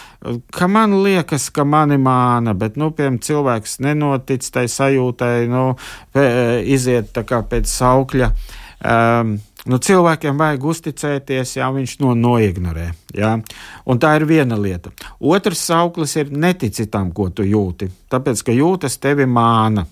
ka 0.53 0.69
man 0.71 0.99
liekas, 1.05 1.49
ka 1.55 1.65
mani 1.69 1.99
māna, 2.03 2.55
bet, 2.59 2.79
nu, 2.81 2.91
piemēram, 2.95 3.19
cilvēks 3.23 3.79
nenotic 3.85 4.47
tai 4.53 4.67
sajūtai, 4.71 5.35
nu, 5.53 5.67
iziet 6.77 7.13
tā 7.17 7.27
kā 7.29 7.43
pēc 7.47 7.71
saukļa. 7.71 8.33
Um, 8.87 9.37
Nu, 9.67 9.81
cilvēkiem 9.83 10.39
vajag 10.39 10.65
uzticēties, 10.71 11.57
ja 11.57 11.73
viņš 11.75 11.97
no 12.05 12.13
noignorē. 12.15 12.85
Ja? 13.19 13.33
Un 13.91 13.99
tā 13.99 14.13
ir 14.21 14.27
viena 14.29 14.55
lieta. 14.61 14.93
Otrs 15.19 15.65
sauklis 15.67 16.15
ir 16.21 16.31
netici 16.31 16.87
tam, 16.87 17.11
ko 17.11 17.33
tu 17.35 17.43
jūti. 17.43 17.89
Tāpēc, 18.13 18.45
ka 18.47 18.55
jūtas 18.55 19.01
tevi 19.03 19.27
māna. 19.27 19.83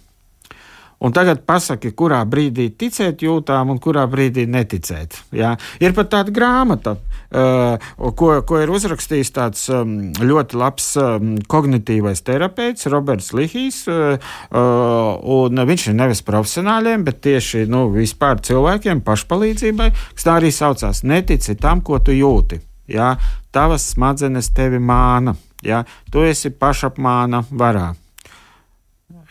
Un 1.05 1.13
tagad 1.13 1.43
pasaki, 1.45 1.91
kurā 1.93 2.23
brīdī 2.25 2.71
ticēt 2.81 3.21
jūtām 3.27 3.75
un 3.75 3.81
kurā 3.83 4.07
brīdī 4.09 4.47
neticēt. 4.49 5.19
Jā. 5.37 5.53
Ir 5.85 5.93
pat 5.97 6.09
tāda 6.15 6.33
grāmata, 6.33 6.95
uh, 6.97 7.89
ko, 8.17 8.31
ko 8.49 8.61
ir 8.63 8.73
uzrakstījis 8.73 9.33
tāds 9.37 9.67
um, 9.69 10.15
ļoti 10.17 10.61
labs 10.61 10.87
um, 11.01 11.35
kognitīvais 11.51 12.25
terapeits, 12.25 12.89
Roberts 12.93 13.35
Lihijs. 13.37 13.83
Uh, 13.91 14.17
uh, 14.49 15.67
viņš 15.75 15.89
ir 15.91 15.99
nevis 15.99 16.25
profesionāļiem, 16.25 17.05
bet 17.05 17.21
tieši 17.27 17.67
nu, 17.69 17.91
vispār 17.93 18.41
cilvēkiem 18.45 19.03
pašpalīdzībai, 19.05 19.91
kas 20.15 20.25
tā 20.29 20.39
arī 20.39 20.53
saucās. 20.55 21.03
Netici 21.05 21.59
tam, 21.61 21.85
ko 21.85 22.01
tu 22.01 22.17
jūti. 22.17 22.63
Jā. 22.89 23.15
Tavas 23.53 23.91
smadzenes 23.93 24.49
tevi 24.57 24.81
māna. 24.81 25.37
Jā. 25.65 25.83
Tu 26.13 26.25
esi 26.31 26.53
pašapmāna 26.53 27.45
varā. 27.53 27.91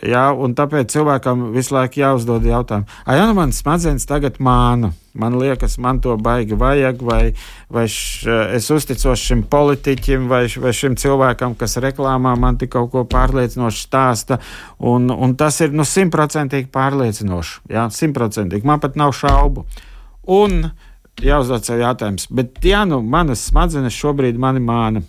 Jā, 0.04 0.24
un 0.36 0.52
tāpēc 0.52 0.92
cilvēkam 0.92 1.46
visu 1.54 1.78
laiku 1.78 2.02
jāuzdod 2.02 2.44
jautājumu, 2.44 2.90
vai 3.08 3.16
nu 3.22 3.38
man 3.38 3.54
smadzenes 3.56 4.04
tagad 4.10 4.36
māna? 4.44 4.92
Man 5.14 5.38
liekas, 5.38 5.78
man 5.78 6.00
to 6.02 6.16
baigi 6.18 6.58
vajag, 6.58 7.04
vai, 7.06 7.22
vai 7.72 7.84
š, 7.86 8.26
es 8.58 8.68
uzticos 8.74 9.22
šim 9.22 9.44
politiķim, 9.48 10.26
vai, 10.28 10.42
vai 10.60 10.74
šim 10.74 10.98
cilvēkam, 11.00 11.54
kas 11.56 11.78
reklāmā 11.86 12.34
man 12.40 12.58
tik 12.60 12.74
kaut 12.74 12.90
ko 12.92 13.04
pārliecinoši 13.08 13.84
stāsta. 13.86 14.40
Un, 14.82 15.08
un 15.14 15.38
tas 15.40 15.62
ir 15.62 15.72
nu, 15.72 15.86
simtprocentīgi 15.88 16.72
pārliecinoši. 16.74 17.60
Jā, 17.72 17.86
simtprocentīgi. 17.94 18.66
Man 18.68 18.82
pat 18.84 18.98
nav 19.00 19.14
šaubu. 19.16 19.68
Un 20.34 20.66
jāuzdod 21.22 21.64
sev 21.68 21.84
jautājums, 21.84 22.26
bet 22.34 22.58
ja 22.66 22.82
nu 22.90 23.04
manas 23.06 23.46
smadzenes 23.52 23.94
šobrīd 23.94 24.42
mani 24.42 24.66
māna, 24.66 25.06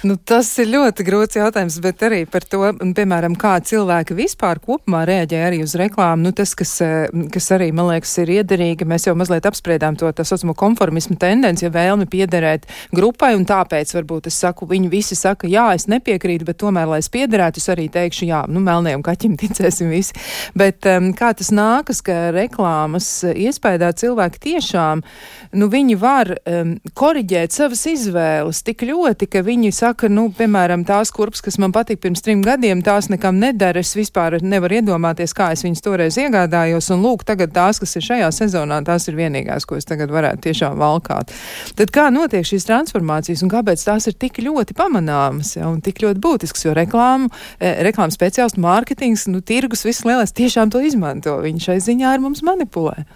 Nu, 0.00 0.14
tas 0.16 0.48
ir 0.62 0.70
ļoti 0.72 1.04
grūts 1.04 1.36
jautājums, 1.36 1.74
bet 1.84 2.00
arī 2.06 2.22
par 2.24 2.44
to, 2.48 2.62
piemēram, 2.96 3.34
kā 3.36 3.58
cilvēki 3.60 4.14
vispār 4.16 4.56
kopumā 4.64 5.02
reaģē 5.04 5.40
arī 5.44 5.58
uz 5.60 5.74
reklāmu. 5.76 6.24
Nu, 6.24 6.32
tas, 6.32 6.54
kas, 6.56 6.72
eh, 6.80 7.10
kas 7.28 7.50
arī, 7.52 7.68
man 7.76 7.90
liekas, 7.90 8.14
ir 8.22 8.32
iederīgi, 8.38 8.88
mēs 8.88 9.04
jau 9.04 9.14
mazliet 9.14 9.44
apspriedām 9.44 9.98
to 10.00 10.08
tā 10.16 10.24
saucamo 10.24 10.54
konformismu 10.56 11.18
tendenci, 11.20 11.66
ja 11.66 11.70
vēlmi 11.74 12.08
piederēt 12.08 12.64
grupai, 12.96 13.34
un 13.36 13.44
tāpēc 13.44 13.92
varbūt 13.92 14.30
es 14.32 14.38
saku, 14.40 14.64
viņi 14.70 14.88
visi 14.88 15.18
saka, 15.18 15.46
jā, 15.46 15.66
es 15.74 15.84
nepiekrītu, 15.84 16.48
bet 16.48 16.56
tomēr, 16.64 16.88
lai 16.88 17.02
es 17.04 17.12
piederētu, 17.12 17.60
es 17.60 17.68
arī 17.68 17.90
teikšu, 17.92 18.24
jā, 18.24 18.40
nu, 18.48 18.64
melniem 18.64 19.04
kaķim 19.04 19.36
ticēsim 19.42 19.92
visi. 19.92 20.16
Bet 20.56 20.88
um, 20.88 21.12
kā 21.12 21.34
tas 21.36 21.52
nākas, 21.52 22.00
ka 22.00 22.30
reklāmas 22.32 23.20
iespējā 23.28 23.92
cilvēki 24.00 24.44
tiešām, 24.48 25.04
nu, 25.52 25.68
viņi 25.68 26.00
var 26.00 26.32
um, 26.40 26.78
koriģēt 26.96 27.52
savas 27.52 27.84
izvēles 27.84 28.64
tik 28.64 28.88
ļoti, 28.88 29.28
ka 29.28 29.44
viņi 29.44 29.76
saka, 29.76 29.89
saka, 29.90 30.08
nu, 30.12 30.28
piemēram, 30.34 30.84
tās 30.86 31.10
kurpes, 31.14 31.42
kas 31.42 31.58
man 31.60 31.72
patika 31.74 32.04
pirms 32.04 32.22
trim 32.22 32.42
gadiem, 32.44 32.82
tās 32.84 33.08
nekam 33.10 33.38
nedara. 33.40 33.82
Es 33.82 33.92
vispār 33.98 34.38
nevaru 34.42 34.78
iedomāties, 34.78 35.34
kā 35.34 35.50
es 35.54 35.64
viņas 35.66 35.82
toreiz 35.82 36.18
iegādājos. 36.20 36.90
Un 36.94 37.02
lūk, 37.02 37.24
tagad 37.26 37.52
tās, 37.54 37.80
kas 37.82 37.96
ir 37.98 38.04
šajā 38.06 38.28
sezonā, 38.34 38.80
tās 38.86 39.08
ir 39.10 39.18
vienīgās, 39.18 39.66
ko 39.66 39.78
es 39.80 39.88
tagad 39.88 40.12
varētu 40.14 40.44
tiešām 40.46 40.78
valkāt. 40.80 41.32
Tad 41.78 41.92
kā 41.94 42.06
notiek 42.14 42.46
šīs 42.46 42.68
transformācijas 42.68 43.42
un 43.46 43.52
kāpēc 43.52 43.82
tās 43.86 44.06
ir 44.10 44.16
tik 44.20 44.38
ļoti 44.44 44.76
pamanāmas 44.78 45.56
ja, 45.56 45.66
un 45.70 45.80
tik 45.84 46.02
ļoti 46.04 46.22
būtiskas? 46.22 46.66
Jo 46.68 46.76
reklāmu, 46.76 47.30
e, 47.58 47.72
reklāmas 47.88 48.18
speciālistu 48.18 48.62
mārketings, 48.62 49.26
nu, 49.32 49.42
tirgus 49.42 49.82
viss 49.88 50.06
lielais 50.06 50.34
tiešām 50.36 50.70
to 50.70 50.82
izmanto. 50.84 51.38
Viņi 51.42 51.66
šai 51.66 51.78
ziņā 51.88 52.14
ar 52.14 52.22
mums 52.22 52.44
manipulē. 52.46 53.06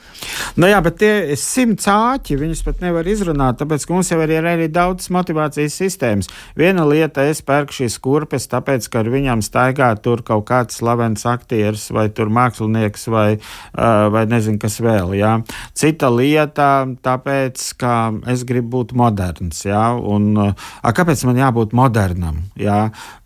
Nu 0.59 0.71
jā, 0.71 0.81
bet 0.85 0.99
tie 1.03 1.39
simts 1.39 1.87
āķi, 1.91 2.41
viņus 2.41 2.65
pat 2.67 2.83
nevar 2.83 3.07
izrunāt, 3.11 3.61
tāpēc, 3.61 3.87
ka 3.87 3.97
mums 3.97 4.11
jau 4.11 4.21
ir 4.25 4.35
arī 4.41 4.71
daudz 4.73 5.11
motivācijas 5.15 5.77
sistēmas 5.79 6.33
Viena 6.65 6.87
lieta, 6.89 7.27
es 7.29 7.43
pērku 7.45 7.75
šīs 7.77 7.99
kurpes, 8.01 8.47
tāpēc, 8.49 8.87
ka 8.89 9.03
ar 9.03 9.09
viņām 9.13 9.43
staigā 9.45 9.91
tur 10.01 10.23
kaut 10.25 10.47
kāds 10.49 10.79
slavens 10.79 11.27
aktieris 11.29 11.91
vai 11.93 12.07
tur 12.09 12.31
mākslinieks 12.33 13.03
vai, 13.13 13.27
uh, 13.37 14.07
vai 14.15 14.23
nezinu, 14.31 14.57
kas 14.63 14.79
vēl. 14.81 15.13
Jā. 15.19 15.35
Cita 15.77 16.09
lieta, 16.09 16.87
tāpēc, 17.05 17.67
ka 17.77 17.97
es 18.33 18.47
gribu 18.49 18.79
būt 18.79 18.95
moderns. 18.97 19.61
Jā, 19.67 19.83
un, 19.99 20.31
uh, 20.41 20.71
kāpēc 20.97 21.27
man 21.29 21.43
jābūt 21.43 21.75
modernam? 21.77 22.39
Jā? 22.57 22.79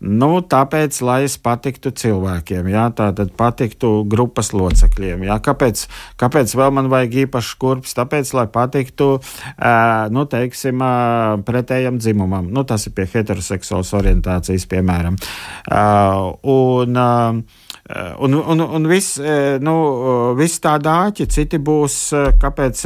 Nu, 0.03 0.41
tāpēc, 0.43 0.99
lai 1.07 1.21
es 1.29 1.37
patiktu 1.39 1.93
cilvēkiem, 1.95 2.67
jā, 2.73 2.89
tā 2.97 3.07
tad 3.15 3.31
patiktu 3.39 3.93
grupas 4.09 4.51
locekļiem. 4.51 5.23
Jā. 5.29 5.39
Kāpēc, 5.47 5.85
kāpēc 6.19 6.57
vēl 6.59 6.75
man 6.75 6.91
vajag 6.91 7.21
īpašs 7.23 7.53
kurps? 7.63 7.95
Tāpēc, 8.01 8.35
lai 8.35 8.49
patiktu, 8.51 9.09
uh, 9.21 10.11
nu, 10.11 10.27
teiksim, 10.27 10.83
uh, 10.83 11.39
pretējam 11.47 12.03
dzimumam. 12.03 12.51
Nu, 12.51 12.67
tas 12.67 12.89
ir 12.89 12.97
pie 12.99 13.07
heteroseksuālas 13.29 13.93
orientācijas, 13.99 14.65
piemēram. 14.69 15.17
Uh, 15.69 16.33
un, 16.49 16.97
uh, 16.97 17.68
Un, 17.89 18.33
un, 18.33 18.59
un 18.59 18.85
viss 18.85 19.17
nu, 19.65 19.75
vis 20.37 20.59
tā 20.61 20.75
dāķi, 20.77 21.25
citi 21.33 21.57
būs, 21.57 21.95
kāpēc, 22.37 22.83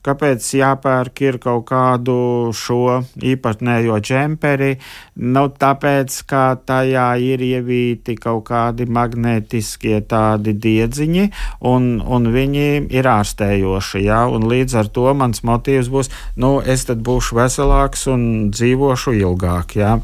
kāpēc 0.00 0.46
jāpērk 0.56 1.20
ir 1.26 1.36
kaut 1.42 1.66
kādu 1.68 2.14
šo 2.56 3.02
īpatnējo 3.20 3.98
džemperi, 4.00 4.78
nu, 5.20 5.42
tāpēc, 5.60 6.16
ka 6.30 6.44
tajā 6.56 7.04
ir 7.20 7.44
ievīti 7.44 8.16
kaut 8.16 8.46
kādi 8.48 8.86
magnetiskie 8.88 9.98
tādi 10.08 10.56
diedziņi, 10.56 11.26
un, 11.68 11.90
un 12.00 12.32
viņi 12.32 12.88
ir 12.96 13.10
ārstējoši, 13.12 14.06
jā, 14.08 14.22
un 14.32 14.48
līdz 14.48 14.78
ar 14.80 14.88
to 14.88 15.12
mans 15.20 15.44
motīvs 15.44 15.92
būs, 15.92 16.12
nu, 16.40 16.56
es 16.64 16.88
tad 16.88 17.04
būšu 17.04 17.36
veselāks 17.42 18.08
un 18.08 18.48
dzīvošu 18.56 19.18
ilgāk, 19.20 19.76
jā. 19.82 19.98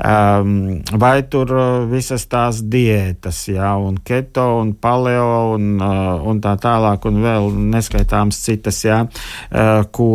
Um, 0.00 0.80
vai 0.96 1.18
tur 1.28 1.50
visas 1.90 2.22
tās 2.30 2.62
diētas, 2.62 3.42
jā, 3.50 3.74
un 3.88 3.98
keto, 4.04 4.44
un 4.60 4.74
paleo, 4.80 5.56
un, 5.56 5.72
uh, 5.80 6.20
un 6.30 6.42
tā 6.44 6.54
tālāk, 6.60 7.06
un 7.08 7.20
vēl 7.24 7.50
neskaitāms 7.72 8.38
citas, 8.44 8.82
jā, 8.84 9.00
uh, 9.06 9.82
ko, 9.94 10.10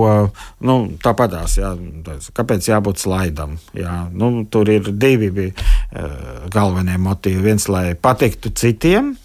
nu, 0.66 0.78
tāpatās, 1.04 1.58
jā, 1.62 1.74
kāpēc 2.36 2.72
jābūt 2.72 3.04
slaidam, 3.06 3.58
jā, 3.78 4.06
nu, 4.14 4.32
tur 4.52 4.72
ir 4.74 4.94
divi 4.94 5.32
uh, 5.52 6.48
galvenie 6.54 6.98
motīvi. 7.02 7.44
Viens, 7.46 7.70
lai 7.70 7.94
patiktu 8.00 8.54
citiem, 8.56 9.16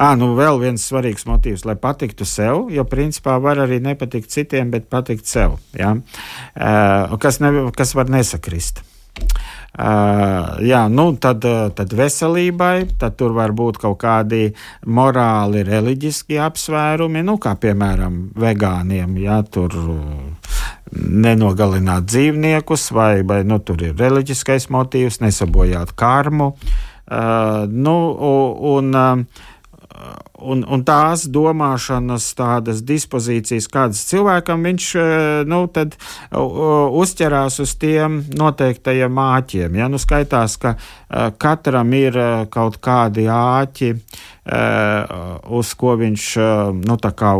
À, 0.00 0.14
nu 0.16 0.30
vēl 0.32 0.56
viens 0.62 0.80
svarīgs 0.80 1.26
motīvs, 1.28 1.66
lai 1.68 1.74
patiktu 1.76 2.24
sev, 2.24 2.70
jo 2.72 2.86
principā 2.88 3.34
var 3.42 3.60
arī 3.60 3.82
nepatikt 3.84 4.32
citiem, 4.32 4.70
bet 4.72 4.86
patikt 4.88 5.28
sev. 5.28 5.58
Ja? 5.76 5.90
Uh, 5.92 7.18
kas, 7.20 7.36
ne, 7.44 7.68
kas 7.76 7.92
var 7.98 8.08
nesakrist. 8.08 8.80
Jā, 9.70 10.80
nu, 10.90 11.04
tad, 11.22 11.44
tad 11.78 11.92
veselībai, 11.94 12.90
tad 12.98 13.14
tur 13.20 13.36
var 13.36 13.54
būt 13.56 13.78
kaut 13.80 14.00
kādi 14.02 14.50
morāli, 14.90 15.62
reliģiski 15.66 16.40
apsvērumi, 16.42 17.22
nu, 17.22 17.38
kā 17.38 17.54
piemēram 17.60 18.18
vegāniem, 18.34 19.14
jā, 19.22 19.38
tur 19.46 19.76
nenogalināt 20.90 22.10
dzīvniekus, 22.10 22.90
vai, 22.96 23.22
vai 23.22 23.44
nu, 23.46 23.60
tur 23.62 23.86
ir 23.86 23.94
reliģiskais 23.98 24.68
motīvs, 24.74 25.22
nesabojāt 25.22 25.94
karmu. 25.94 26.54
Uh, 27.10 27.66
nu, 27.66 27.94
un, 28.70 28.92
uh, 28.94 29.46
un, 30.40 30.62
un 30.64 30.82
tās 30.86 31.26
domāšanas, 31.30 32.30
tādas 32.38 32.82
dispozīcijas, 32.86 33.68
kādas 33.72 34.02
cilvēkam 34.08 34.64
viņš 34.68 34.88
eh, 34.96 35.04
nu, 35.48 35.62
tad, 35.72 35.96
uzķerās 36.32 37.60
uz 37.64 37.74
tiem 37.80 38.20
noteiktajiem 38.38 39.20
āķiem. 39.24 39.78
Ja? 39.80 39.90
Nu, 39.92 40.00
skaitās, 40.00 40.56
ka 40.60 40.76
eh, 40.76 41.30
katram 41.40 41.92
ir 41.96 42.16
eh, 42.16 42.46
kaut 42.52 42.80
kādi 42.82 43.28
āķi, 43.30 43.94
uz 45.54 45.68
ko 45.78 45.92
viņš 46.00 46.24
nu, 46.74 46.96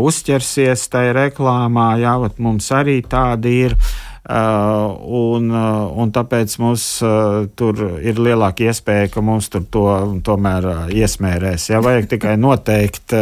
uzķersies 0.06 0.84
tajā 0.92 1.14
reklāmā. 1.16 1.88
Jā, 1.98 2.12
mums 2.38 2.68
arī 2.76 3.00
tādi 3.02 3.56
ir. 3.64 3.74
Uh, 4.20 5.00
un, 5.08 5.46
uh, 5.48 5.88
un 5.96 6.10
tāpēc 6.12 6.52
mums 6.60 6.82
uh, 7.00 7.46
tur 7.56 7.78
ir 8.04 8.18
lielāka 8.20 8.66
iespēja, 8.68 9.08
ka 9.14 9.22
mums 9.24 9.46
tur 9.48 9.62
to 9.72 9.84
tomēr 10.20 10.92
iesmērēs. 10.92 11.70
Ja 11.70 11.80
vajag 11.80 12.10
tikai 12.10 12.34
noteikt, 12.36 13.14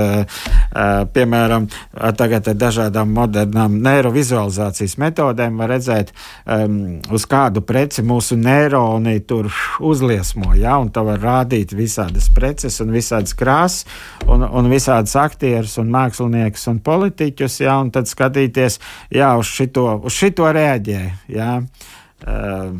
piemēram, 1.14 1.68
tagad 2.18 2.48
ar 2.50 2.56
dažādām 2.58 3.12
modernām 3.14 3.76
neirovizualizācijas 3.84 4.96
metodēm 4.98 5.60
var 5.62 5.70
redzēt, 5.76 6.10
um, 6.50 6.98
uz 7.14 7.28
kādu 7.30 7.62
preci 7.62 8.02
mūsu 8.02 8.34
neironi 8.40 9.20
tur 9.22 9.46
uzliesmo, 9.78 10.50
ja, 10.58 10.80
un 10.82 10.90
tā 10.90 11.06
var 11.06 11.22
rādīt 11.22 11.76
visādas 11.78 12.26
preces 12.34 12.80
un 12.82 12.90
visādas 12.96 13.38
krāsas 13.38 13.86
un, 14.26 14.42
un 14.42 14.70
visādas 14.72 15.14
aktierus 15.20 15.78
un 15.78 15.94
māksliniekus 15.94 16.66
un 16.74 16.82
politiķus, 16.82 17.62
ja, 17.62 17.78
un 17.78 17.94
tad 17.94 18.10
skatīties, 18.10 18.80
jā, 19.14 19.30
uz 19.38 19.54
šito, 19.54 19.86
uz 20.02 20.18
šito 20.18 20.50
reaģēt 20.58 20.87
reaģē. 20.88 21.10
Jā. 21.28 21.58
Uh, 22.26 22.78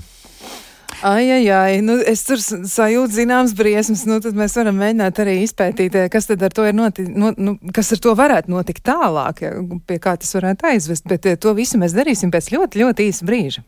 Ai, 0.98 1.30
ai, 1.30 1.44
ai, 1.54 1.74
nu, 1.78 1.94
es 2.10 2.24
tur 2.26 2.40
sajūtu 2.42 3.14
zināmas 3.14 3.52
briesmas, 3.54 4.00
nu, 4.08 4.16
tad 4.18 4.34
mēs 4.34 4.56
varam 4.58 4.80
mēģināt 4.80 5.20
arī 5.22 5.36
izpētīt, 5.44 5.94
eh, 5.94 6.08
kas 6.10 6.26
tad 6.26 6.42
ar 6.42 6.50
to 6.50 6.64
ir 6.66 6.74
noticis, 6.74 7.12
nu, 7.14 7.30
nu, 7.38 7.54
kas 7.70 7.92
ar 7.94 8.00
to 8.02 8.16
varētu 8.18 8.50
notikt 8.50 8.82
tālāk, 8.82 9.44
ja, 9.44 9.52
pie 9.86 10.00
kā 10.02 10.16
tas 10.18 10.34
varētu 10.34 10.66
aizvest, 10.72 11.06
bet 11.06 11.28
eh, 11.30 11.36
to 11.38 11.54
visu 11.54 11.78
mēs 11.78 11.94
darīsim 11.94 12.34
pēc 12.34 12.50
ļoti, 12.50 12.82
ļoti 12.82 13.06
īsa 13.12 13.28
brīža. 13.30 13.62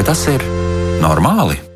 Vai 0.00 0.06
tas 0.08 0.22
ir 0.32 0.40
normāli? 1.02 1.69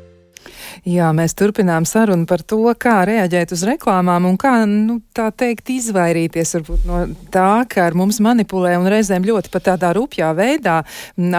Jā, 0.85 1.07
mēs 1.17 1.33
turpinām 1.33 1.81
sarunu 1.89 2.27
par 2.29 2.43
to, 2.45 2.59
kā 2.77 2.99
reaģēt 3.09 3.55
uz 3.55 3.63
reklāmām 3.65 4.27
un 4.29 4.35
kā, 4.37 4.51
nu, 4.69 4.99
tā 5.17 5.31
teikt, 5.33 5.71
izvairīties 5.73 6.51
varbūt 6.59 6.83
no 6.85 6.99
tā, 7.33 7.63
ka 7.65 7.87
ar 7.87 7.95
mums 7.97 8.19
manipulē 8.21 8.75
un 8.77 8.85
reizēm 8.93 9.25
ļoti 9.25 9.49
pat 9.49 9.65
tādā 9.71 9.89
rupjā 9.97 10.29
veidā, 10.37 10.75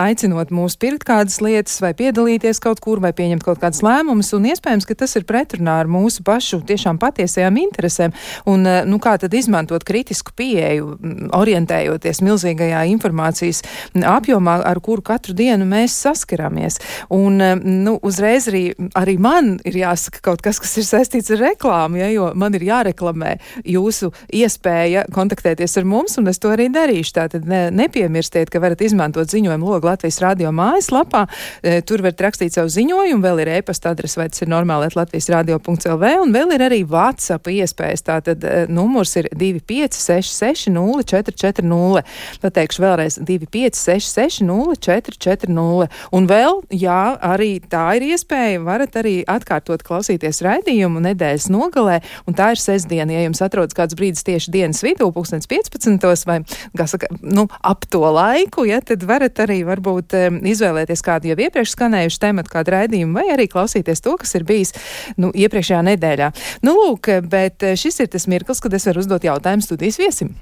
aicinot 0.00 0.50
mūs 0.50 0.74
pirkt 0.82 1.06
kādas 1.06 1.38
lietas 1.38 1.78
vai 1.78 1.92
piedalīties 1.94 2.58
kaut 2.64 2.82
kur 2.82 2.98
vai 3.04 3.12
pieņemt 3.14 3.46
kaut 3.46 3.60
kādas 3.62 3.84
lēmumus, 3.86 4.32
un 4.34 4.48
iespējams, 4.50 4.88
ka 4.90 4.98
tas 5.04 5.14
ir 5.14 5.28
pretrunā 5.30 5.76
ar 5.84 5.92
mūsu 5.94 6.26
pašu 6.26 6.58
tiešām 6.66 6.98
patiesajām 6.98 7.62
interesēm, 7.62 8.18
un, 8.50 8.66
eh, 8.66 8.82
nu, 8.82 8.98
kā 8.98 9.14
tad 9.14 9.30
izmantot 9.30 9.86
kritisku 9.86 10.34
pieeju, 10.34 10.98
orientējoties 11.38 12.22
milzīgajā 12.26 12.82
informācijas 12.96 13.62
apjomā, 13.94 14.58
ar 14.66 14.82
kuru 14.82 15.06
katru 15.06 15.38
dienu 15.38 15.70
mēs 15.70 15.94
saskaramies. 16.02 16.82
Un, 17.14 17.40
eh, 17.40 17.54
nu, 17.62 18.00
uzreiz 18.02 18.50
arī, 18.50 18.66
arī 18.90 19.18
man 19.22 19.35
man 19.36 19.56
ir 19.68 19.76
jāsaka 19.82 20.22
kaut 20.24 20.42
kas, 20.44 20.60
kas 20.62 20.76
ir 20.80 20.86
saistīts 20.88 21.32
ar 21.34 21.42
reklāmu, 21.42 22.00
ja, 22.00 22.08
jo 22.12 22.30
man 22.38 22.54
ir 22.56 22.64
jāreklamē 22.66 23.36
jūsu 23.68 24.12
iespēja 24.34 25.06
kontaktēties 25.14 25.76
ar 25.80 25.88
mums, 25.88 26.16
un 26.20 26.30
es 26.30 26.40
to 26.42 26.52
arī 26.54 26.68
darīšu. 26.72 27.14
Tātad 27.16 27.48
ne, 27.48 27.66
nepiemirstiet, 27.74 28.50
ka 28.52 28.62
varat 28.62 28.82
izmantot 28.84 29.30
ziņojumu 29.32 29.68
logu 29.70 29.90
Latvijas 29.90 30.20
radio 30.24 30.52
mājaslapā. 30.56 31.26
E, 31.62 31.80
tur 31.86 32.04
varat 32.04 32.24
rakstīt 32.28 32.56
savu 32.56 32.72
ziņojumu, 32.72 33.22
vēl 33.24 33.42
ir 33.44 33.52
e-pasta 33.58 33.92
adrese, 33.92 34.20
vai 34.20 34.28
tas 34.32 34.44
ir 34.44 34.50
normāli 34.52 34.90
Latvijas 34.96 35.28
radio.lv, 35.32 36.12
un 36.22 36.34
vēl 36.34 36.56
ir 36.56 36.66
arī 36.68 36.80
WhatsApp 36.88 37.50
iespējas. 37.52 38.06
Tātad 38.06 38.44
e, 38.46 38.54
numurs 38.72 39.16
ir 39.20 39.28
2566 39.34 40.72
0440. 40.76 42.04
Pateikšu 42.44 42.84
vēlreiz 42.84 43.20
2566 43.20 44.44
0440. 44.46 46.00
Un 46.16 46.30
vēl, 46.30 46.62
jā, 46.72 47.02
arī 47.26 47.56
tā 47.70 47.88
ir 47.98 48.10
iespēja, 48.12 48.62
varat 48.64 48.96
arī 49.00 49.16
atkārtot 49.30 49.84
klausīties 49.86 50.42
raidījumu 50.46 51.02
nedēļas 51.04 51.48
nogalē, 51.52 52.00
un 52.26 52.36
tā 52.36 52.52
ir 52.54 52.62
sestdiena. 52.62 53.12
Ja 53.16 53.26
jums 53.26 53.42
atrodas 53.44 53.76
kāds 53.76 53.96
brīdis 53.98 54.26
tieši 54.26 54.52
dienas 54.54 54.82
vidū, 54.84 55.10
2015. 55.14 56.26
vai, 56.28 56.40
kā 56.76 56.88
saka, 56.90 57.10
nu, 57.22 57.46
ap 57.62 57.86
to 57.90 58.02
laiku, 58.04 58.66
ja, 58.68 58.80
tad 58.84 59.04
varat 59.06 59.38
arī 59.44 59.60
varbūt 59.66 60.16
izvēlēties 60.46 61.04
kādu 61.06 61.32
jau 61.32 61.38
iepriekš 61.46 61.76
skanējušu 61.76 62.22
tematu, 62.22 62.52
kādu 62.52 62.74
raidījumu, 62.76 63.16
vai 63.16 63.28
arī 63.34 63.48
klausīties 63.52 64.04
to, 64.04 64.16
kas 64.20 64.36
ir 64.38 64.46
bijis, 64.48 64.74
nu, 65.20 65.32
iepriekšējā 65.34 65.82
nedēļā. 65.92 66.32
Nu, 66.66 66.76
lūk, 66.82 67.10
bet 67.30 67.66
eh, 67.66 67.76
šis 67.78 68.02
ir 68.04 68.12
tas 68.12 68.28
mirklis, 68.30 68.62
kad 68.62 68.74
es 68.76 68.88
varu 68.88 69.04
uzdot 69.04 69.26
jautājumu 69.26 69.64
studijas 69.66 70.00
viesim. 70.02 70.36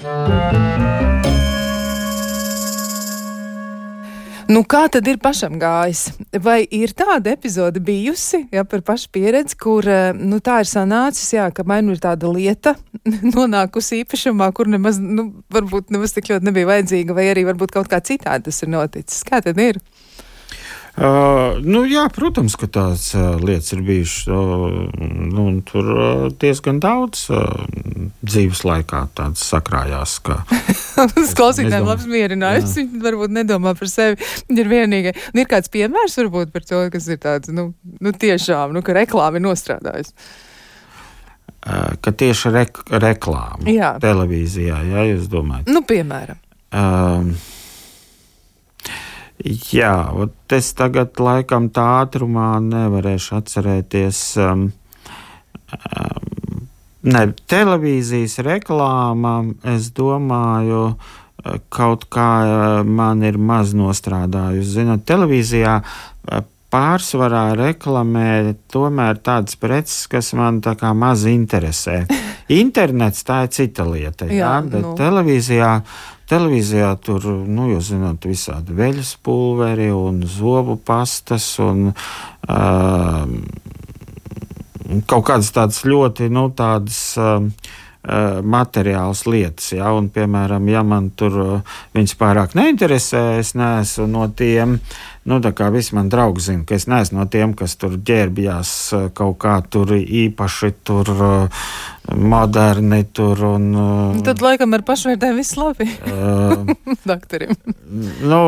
Thank 0.00 0.82
you. 0.82 0.97
Nu, 4.48 4.62
kā 4.64 4.86
tad 4.88 5.04
ir 5.10 5.18
pašam 5.20 5.58
gājis? 5.60 6.06
Vai 6.40 6.62
ir 6.72 6.94
tāda 6.96 7.34
epizode 7.34 7.82
bijusi, 7.84 8.46
ja 8.54 8.62
par 8.64 8.80
pašu 8.86 9.10
pieredzi, 9.12 9.58
kur 9.60 9.84
eh, 9.84 10.14
nu, 10.16 10.38
tā 10.40 10.62
ir 10.62 10.70
sanācis, 10.70 11.34
jā, 11.36 11.50
ka 11.52 11.66
vai 11.68 11.82
nu 11.84 11.92
ir 11.92 12.00
tāda 12.00 12.30
lieta 12.32 12.72
nonākusi 13.36 14.00
īpašumā, 14.06 14.48
kur 14.56 14.70
nemaz, 14.72 15.02
nu, 15.04 15.28
varbūt 15.52 15.92
nemaz 15.92 16.16
tik 16.16 16.30
ļoti 16.32 16.48
nebija 16.48 16.70
vajadzīga, 16.70 17.16
vai 17.18 17.28
arī 17.34 17.44
varbūt 17.50 17.76
kaut 17.76 17.92
kā 17.92 18.00
citādi 18.00 18.48
tas 18.48 18.64
ir 18.64 18.72
noticis? 18.72 19.20
Kā 19.28 19.42
tad 19.44 19.60
ir? 19.60 19.82
Uh, 20.98 21.60
nu, 21.62 21.84
jā, 21.86 22.08
protams, 22.10 22.56
ka 22.58 22.66
tādas 22.66 23.12
uh, 23.14 23.36
lietas 23.38 23.70
ir 23.76 23.84
bijušas. 23.86 24.24
Uh, 24.26 24.88
nu, 25.30 25.44
tur 25.68 25.90
uh, 25.94 26.24
diezgan 26.42 26.80
daudz 26.82 27.28
uh, 27.30 27.44
dzīves 28.26 28.64
laikā 28.66 29.04
tādas 29.14 29.44
sakrājās. 29.46 30.16
Ka, 30.26 30.40
Tas 30.98 31.36
klausītājiem 31.38 31.86
labs 31.86 32.08
mierinājums. 32.10 32.74
Viņi 32.80 33.02
varbūt 33.04 33.34
nedomā 33.36 33.76
par 33.78 33.90
sevi. 33.92 34.18
Viņi 34.48 34.64
ir 34.64 34.70
vienīgie. 34.72 35.12
Un 35.30 35.42
ir 35.44 35.46
kāds 35.50 35.70
piemērs 35.70 36.18
varbūt 36.18 36.50
par 36.56 36.66
to, 36.66 36.80
kas 36.90 37.06
ir 37.14 37.20
tāds, 37.22 37.52
nu, 37.54 37.68
nu 38.02 38.12
tiešām, 38.24 38.74
nu, 38.74 38.82
ka 38.82 38.96
reklāma 38.98 39.38
ir 39.38 39.44
nostrādājusi. 39.46 40.16
Uh, 41.68 41.94
ka 42.02 42.10
tieši 42.10 42.50
rek 42.54 42.82
reklāma 42.90 43.70
Jā. 43.70 43.92
televīzijā, 44.02 44.82
ja 44.88 45.06
jūs 45.12 45.30
domājat. 45.30 45.70
Nu, 45.70 45.84
piemēram. 45.86 46.42
Uh, 46.74 47.54
Jā, 49.44 49.94
es 50.50 50.72
tagad 50.74 51.20
laikam 51.22 51.68
tā 51.70 51.84
ātrumā 52.02 52.56
nevarēšu 52.64 53.36
atcerēties. 53.38 54.22
Um, 54.42 54.66
um, 55.78 56.66
ne, 57.06 57.22
televīzijas 57.50 58.40
reklāma, 58.42 59.38
es 59.76 59.92
domāju, 59.94 60.96
kaut 61.70 62.08
kā 62.10 62.82
man 62.84 63.22
ir 63.22 63.38
maz 63.38 63.74
nostrādājusi. 63.78 64.74
Zinot, 64.80 65.06
televīzijā 65.08 65.78
pārsvarā 66.72 67.44
reklamē 67.56 68.56
tomēr 68.72 69.20
tādas 69.24 69.56
preces, 69.60 70.06
kas 70.10 70.32
man 70.36 70.60
tā 70.64 70.74
kā 70.78 70.92
maz 70.96 71.24
interesē. 71.30 72.02
Internets 72.62 73.24
tā 73.28 73.44
ir 73.46 73.54
cita 73.54 73.86
lieta, 73.88 74.28
jā, 74.28 74.42
jā 74.42 74.54
bet 74.66 74.84
nu. 74.84 74.94
televīzijā 74.98 75.72
Televīzijā 76.28 76.90
tur, 77.00 77.24
nu, 77.48 77.70
jūs 77.72 77.92
zināt, 77.94 78.26
visādi 78.28 78.76
veļas 78.76 79.14
pulveri 79.24 79.88
un 79.94 80.20
zobu 80.28 80.76
pastas 80.76 81.46
un 81.64 81.88
uh, 81.88 83.24
kaut 85.08 85.28
kādas 85.30 85.52
tādas 85.56 85.84
ļoti, 85.88 86.28
nu, 86.32 86.48
tādas. 86.56 87.02
Uh, 87.16 87.76
materiāls 88.42 89.26
lietas. 89.26 89.72
Ja, 89.74 89.90
un, 89.92 90.06
piemēram, 90.08 90.68
ja 90.70 90.80
man 90.86 91.10
tur 91.18 91.34
viņas 91.96 92.14
pārāk 92.16 92.54
neinteresē, 92.56 93.38
es 93.42 93.52
neesmu 93.58 94.06
no 94.08 94.28
tiem, 94.32 94.78
nu, 95.26 95.40
tā 95.44 95.54
kā 95.56 95.70
visi 95.74 95.96
mani 95.98 96.12
draugi 96.12 96.44
zina, 96.50 96.64
ka 96.68 96.78
es 96.78 96.88
neesmu 96.90 97.22
no 97.22 97.28
tiem, 97.30 97.54
kas 97.58 97.76
tur 97.80 97.98
ģērbjās 97.98 98.74
kaut 99.18 99.38
kā 99.42 99.58
tur 99.70 99.96
īpaši 99.98 100.74
tur 100.86 101.14
moderni 102.16 103.04
tur. 103.12 103.40
Un, 103.44 103.68
uh, 103.74 104.20
Tad, 104.24 104.40
laikam, 104.44 104.72
ar 104.76 104.84
pašvērtēm 104.86 105.36
viss 105.38 105.56
labi. 105.58 105.88
Doktorim. 107.10 107.52
nu, 108.24 108.40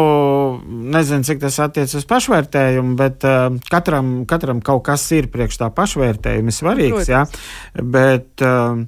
nezinu, 0.94 1.26
cik 1.26 1.42
tas 1.42 1.60
attiec 1.64 1.92
uz 1.96 2.06
pašvērtējumu, 2.08 2.96
bet 2.98 3.26
uh, 3.28 3.48
katram, 3.72 4.20
katram 4.30 4.62
kaut 4.64 4.84
kas 4.88 5.04
ir 5.16 5.30
priekš 5.32 5.60
tā 5.60 5.70
pašvērtējuma 5.76 6.54
svarīgs. 6.54 7.10
Jā, 7.10 7.24
bet 7.76 8.44
uh, 8.46 8.80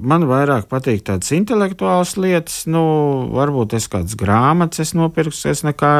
man 0.00 0.26
vairāk 0.30 0.68
patīk 0.70 1.02
tādas 1.08 1.32
intelektuālas 1.34 2.14
lietas. 2.20 2.62
Nu, 2.70 2.82
varbūt 3.34 3.74
es 3.78 3.90
kādas 3.90 4.16
grāmatas 4.18 4.86
es 4.86 4.94
nopirkšu, 4.96 5.50
es 5.50 5.64
nekā, 5.66 5.92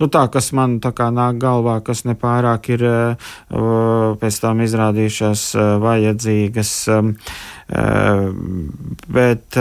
nu, 0.00 0.03
tā, 0.12 0.26
kas 0.32 0.52
man 0.56 0.78
tā 0.84 0.92
kā 0.96 1.10
nāk 1.14 1.38
galvā, 1.42 1.78
kas 1.84 2.04
nepārāk 2.08 2.70
ir 2.76 2.86
uh, 2.88 3.34
pēc 4.20 4.40
tam 4.42 4.62
izrādījušās 4.64 5.44
uh, 5.56 5.68
vajadzīgas 5.84 6.72
uh, 6.94 7.12
bet 9.08 9.58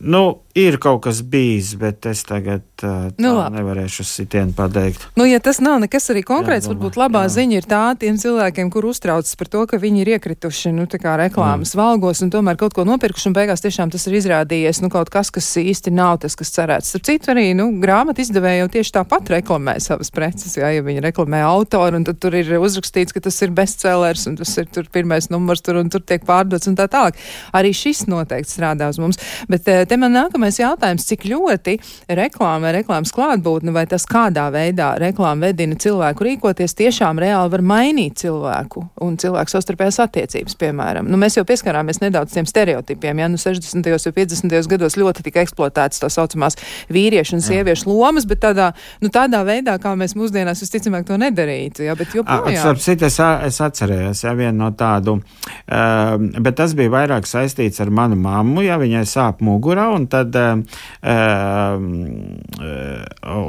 Nu, 0.00 0.40
ir 0.58 0.80
kaut 0.82 1.04
kas 1.04 1.20
bijis, 1.22 1.76
bet 1.78 2.06
es 2.10 2.24
tagad 2.26 2.64
uh, 2.82 3.12
nu, 3.22 3.30
nevarēšu 3.54 4.02
sitienu 4.02 4.50
pateikt. 4.56 5.04
Nu, 5.14 5.22
ja 5.28 5.38
tas 5.38 5.60
nav 5.62 5.76
nekas 5.84 6.10
arī 6.10 6.24
konkrēts, 6.26 6.66
jā, 6.66 6.72
domā, 6.72 6.80
varbūt 6.80 6.96
labā 6.98 7.20
jā. 7.28 7.30
ziņa 7.36 7.54
ir 7.60 7.68
tā 7.70 7.82
tiem 8.00 8.16
cilvēkiem, 8.18 8.72
kur 8.74 8.88
uztraucas 8.90 9.38
par 9.38 9.50
to, 9.52 9.62
ka 9.70 9.78
viņi 9.78 10.02
ir 10.02 10.10
iekrituši 10.16 10.72
nu, 10.74 10.88
reklāmas 10.90 11.74
mm. 11.76 11.78
valgos 11.78 12.22
un 12.24 12.32
tomēr 12.34 12.58
kaut 12.58 12.74
ko 12.74 12.82
nopirkuši, 12.88 13.28
un 13.30 13.36
beigās 13.36 13.62
tiešām 13.62 13.92
tas 13.94 14.08
ir 14.10 14.16
izrādījies 14.18 14.82
nu, 14.82 14.90
kaut 14.90 15.12
kas, 15.14 15.30
kas 15.30 15.52
īsti 15.62 15.94
nav 15.94 16.18
tas, 16.24 16.34
kas 16.40 16.50
cerēts. 16.56 16.90
Starp 16.90 17.06
citu, 17.06 17.30
arī 17.30 17.52
nu, 17.54 17.68
grāmatu 17.78 18.24
izdevēja 18.24 18.64
jau 18.64 18.72
tieši 18.74 18.94
tāpat 18.98 19.30
reklamē 19.36 19.76
savas 19.78 20.10
preces, 20.10 20.58
jā, 20.58 20.72
ja 20.74 20.82
viņi 20.82 21.06
reklamē 21.06 21.44
autoru, 21.46 22.00
un 22.00 22.08
tad 22.10 22.18
tur 22.18 22.34
ir 22.34 22.56
uzrakstīts, 22.58 23.14
ka 23.14 23.22
tas 23.22 23.38
ir 23.46 23.54
bestsellers, 23.54 24.26
un 24.26 24.40
tas 24.42 24.56
ir 24.58 24.66
tur 24.74 24.90
pirmais 24.90 25.30
numurs, 25.30 25.62
tur, 25.62 25.78
un 25.78 25.94
tur 25.94 26.02
tiek 26.02 26.26
pārdots 26.26 26.66
un 26.66 26.80
tā 26.80 26.90
tālāk. 26.90 27.22
Arī 27.54 27.70
šis 27.76 28.08
noteikti 28.10 28.56
strādā 28.56 28.90
uz 28.90 28.98
mums. 28.98 29.20
Bet 29.50 29.59
Bet 29.60 29.68
eh, 29.68 29.82
te 29.88 29.96
man 30.00 30.14
nākamais 30.14 30.56
jautājums, 30.56 31.04
cik 31.04 31.26
ļoti 31.28 31.74
reklāma 32.16 32.68
vai 32.68 32.72
reklāmas 32.78 33.12
klātbūtne 33.12 33.74
vai 33.74 33.84
tas 33.90 34.06
kādā 34.08 34.46
veidā 34.54 34.94
reklāma 35.00 35.50
vedina 35.50 35.76
cilvēku 35.80 36.24
rīkoties 36.24 36.74
tiešām 36.78 37.20
reāli 37.20 37.52
var 37.52 37.64
mainīt 37.66 38.22
cilvēku 38.22 38.86
un 39.04 39.18
cilvēku 39.20 39.52
savstarpējās 39.52 40.00
attiecības, 40.06 40.56
piemēram. 40.60 41.08
Nu, 41.10 41.18
mēs 41.20 41.36
jau 41.36 41.44
pieskarāmies 41.48 42.00
nedaudz 42.00 42.32
tiem 42.36 42.48
stereotipiem, 42.48 43.20
ja 43.20 43.28
nu 43.28 43.40
60. 43.40 43.84
un 43.84 44.14
50. 44.16 44.56
gados 44.70 44.96
ļoti 45.00 45.26
tika 45.26 45.44
eksploatētas 45.44 46.00
tā 46.04 46.10
saucamās 46.12 46.56
vīriešu 46.92 47.36
un 47.36 47.44
sieviešu 47.44 47.90
lomas, 47.90 48.28
bet 48.30 48.40
tādā, 48.46 48.70
nu, 49.04 49.12
tādā 49.12 49.42
veidā, 49.44 49.76
kā 49.82 49.92
mēs 49.98 50.16
mūsdienās 50.16 50.64
visticamāk 50.64 51.04
to 51.08 51.20
nedarītu. 51.20 51.84
Ja, 51.84 51.98
bet 51.98 52.16
joprojām. 52.16 52.72
Es, 52.72 52.88
es, 52.88 53.20
es 53.20 53.60
atcerējos 53.66 54.24
ja, 54.24 54.34
vienu 54.38 54.62
no 54.62 54.72
tādu, 54.78 55.18
uh, 55.20 56.16
bet 56.40 56.56
tas 56.62 56.76
bija 56.78 56.96
vairāk 56.96 57.28
saistīts 57.28 57.82
ar 57.84 57.92
manu 57.92 58.16
mammu, 58.20 58.64
ja 58.64 58.80
viņai 58.80 59.04
sāp 59.08 59.44
mugurā, 59.50 59.88
un 59.94 60.06
tad, 60.10 60.36
uh, 60.36 61.74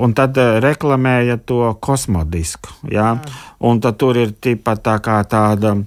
un 0.06 0.16
tad 0.18 0.42
reklamēja 0.66 1.38
to 1.46 1.62
kosmodisku. 1.80 2.74
Ja? 2.92 3.14
Un 3.62 3.82
tad 3.84 4.00
tur 4.02 4.18
ir 4.18 4.34
tipat 4.34 4.84
tā 4.88 4.98
kā 5.06 5.22
tāda 5.30 5.78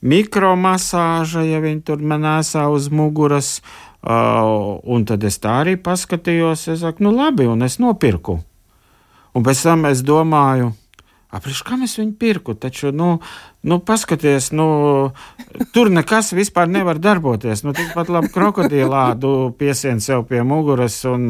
mikromasāža, 0.00 1.44
ja 1.46 1.60
viņi 1.64 1.84
tur 1.86 2.02
man 2.02 2.24
nesā 2.26 2.66
uz 2.72 2.88
muguras. 2.88 3.58
Uh, 3.98 4.78
un 4.86 5.02
tad 5.02 5.24
es 5.26 5.40
tā 5.42 5.56
arī 5.64 5.74
paskatījos, 5.74 6.68
es 6.70 6.84
saku, 6.84 7.02
nu 7.02 7.10
labi, 7.16 7.48
un 7.50 7.66
es 7.66 7.80
nopirku. 7.82 8.38
Un 9.34 9.44
pēc 9.44 9.64
tam 9.66 9.88
es 9.90 10.04
domāju, 10.06 10.70
Apriš, 11.28 11.58
kā 11.60 11.76
es 11.84 11.98
viņu 11.98 12.14
pirku? 12.16 12.54
Taču, 12.56 12.88
nu, 12.88 13.18
nu 13.60 13.76
paskaties, 13.84 14.46
nu, 14.56 14.68
tur 15.74 15.90
nekas 15.92 16.32
vispār 16.32 16.70
nevar 16.72 16.96
darboties. 17.04 17.66
Nu, 17.66 17.74
tikpat 17.76 18.08
labi 18.08 18.30
krokodilādu 18.32 19.32
piesien 19.60 20.00
sev 20.00 20.24
pie 20.30 20.40
muguras 20.40 20.96
un 21.08 21.28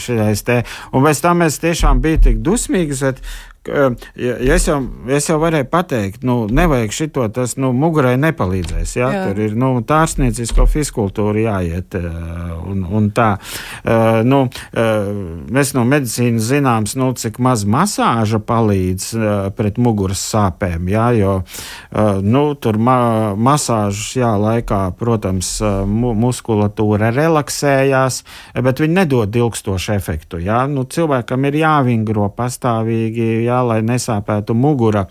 šajais 0.00 0.46
te. 0.46 0.62
Un 0.96 1.04
pēc 1.04 1.20
tam 1.20 1.44
es 1.44 1.60
tiešām 1.60 2.00
biju 2.00 2.22
tik 2.30 2.40
dusmīgs, 2.46 3.04
bet 3.04 3.20
es, 3.66 4.66
jau, 4.68 4.78
es 5.12 5.28
jau 5.28 5.38
varēju 5.42 5.68
pateikt, 5.70 6.24
nu, 6.26 6.44
nevajag 6.52 6.94
šito, 6.94 7.26
tas 7.34 7.56
nu, 7.60 7.72
mugurai 7.76 8.14
nepalīdzēs. 8.20 8.96
Ja? 8.98 9.10
Jā. 9.12 9.24
Tur 9.26 9.42
ir 9.46 9.56
nu, 9.58 9.72
tārsniecisko 9.86 10.66
fiskultūru 10.70 11.44
jāiet 11.46 11.96
un, 11.96 12.84
un 12.86 13.10
tā. 13.16 13.36
Uh, 13.82 14.22
nu, 14.26 14.44
uh, 14.46 15.10
mēs 15.52 15.74
no 15.76 15.86
medicīnas 15.88 16.50
zināms, 16.50 16.96
nu, 16.98 17.10
cik 17.16 17.40
maz 17.42 17.66
masāža 17.68 18.40
palīdz 18.42 19.08
uh, 19.16 19.28
pret 19.56 19.80
muguras 19.82 20.22
sāpēm, 20.32 20.88
ja? 20.92 21.08
jo 21.16 21.38
nu, 22.22 22.42
tur 22.60 22.76
ma 22.82 22.96
masāžas 23.38 24.10
jā, 24.18 24.30
laikā, 24.40 24.80
protams, 24.98 25.48
mu 25.88 26.12
muskulatūra 26.18 27.10
relaksējās, 27.14 28.20
bet 28.64 28.82
viņi 28.82 28.98
nedod 29.00 29.38
ilgstošu 29.40 29.94
efektu. 29.96 30.40
Ja? 30.42 30.64
Nu, 30.70 30.84
cilvēkam 30.84 31.46
ir 31.48 31.60
jāvingro 31.62 32.28
pastāvīgi. 32.36 33.28
Jā, 33.46 33.55
jā, 33.56 33.62
lai 33.64 33.80
nesāpētu 33.86 34.56
mugura. 34.56 35.06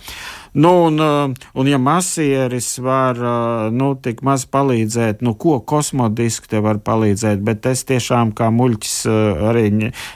Nu, 0.56 0.86
un, 0.86 1.00
uh, 1.00 1.32
un 1.54 1.68
ja 1.68 1.78
masieris 1.78 2.78
var 2.80 3.18
uh, 3.20 3.74
nu, 3.76 3.90
tik 4.00 4.22
maz 4.24 4.46
palīdzēt, 4.48 5.20
nu, 5.26 5.34
ko 5.36 5.58
kosmodiski 5.60 6.48
te 6.54 6.62
var 6.64 6.80
palīdzēt, 6.80 7.42
bet 7.44 7.66
es 7.68 7.84
tiešām 7.90 8.32
kā 8.38 8.48
muļķis 8.56 8.94
uh, 9.12 9.50
arī 9.50 9.66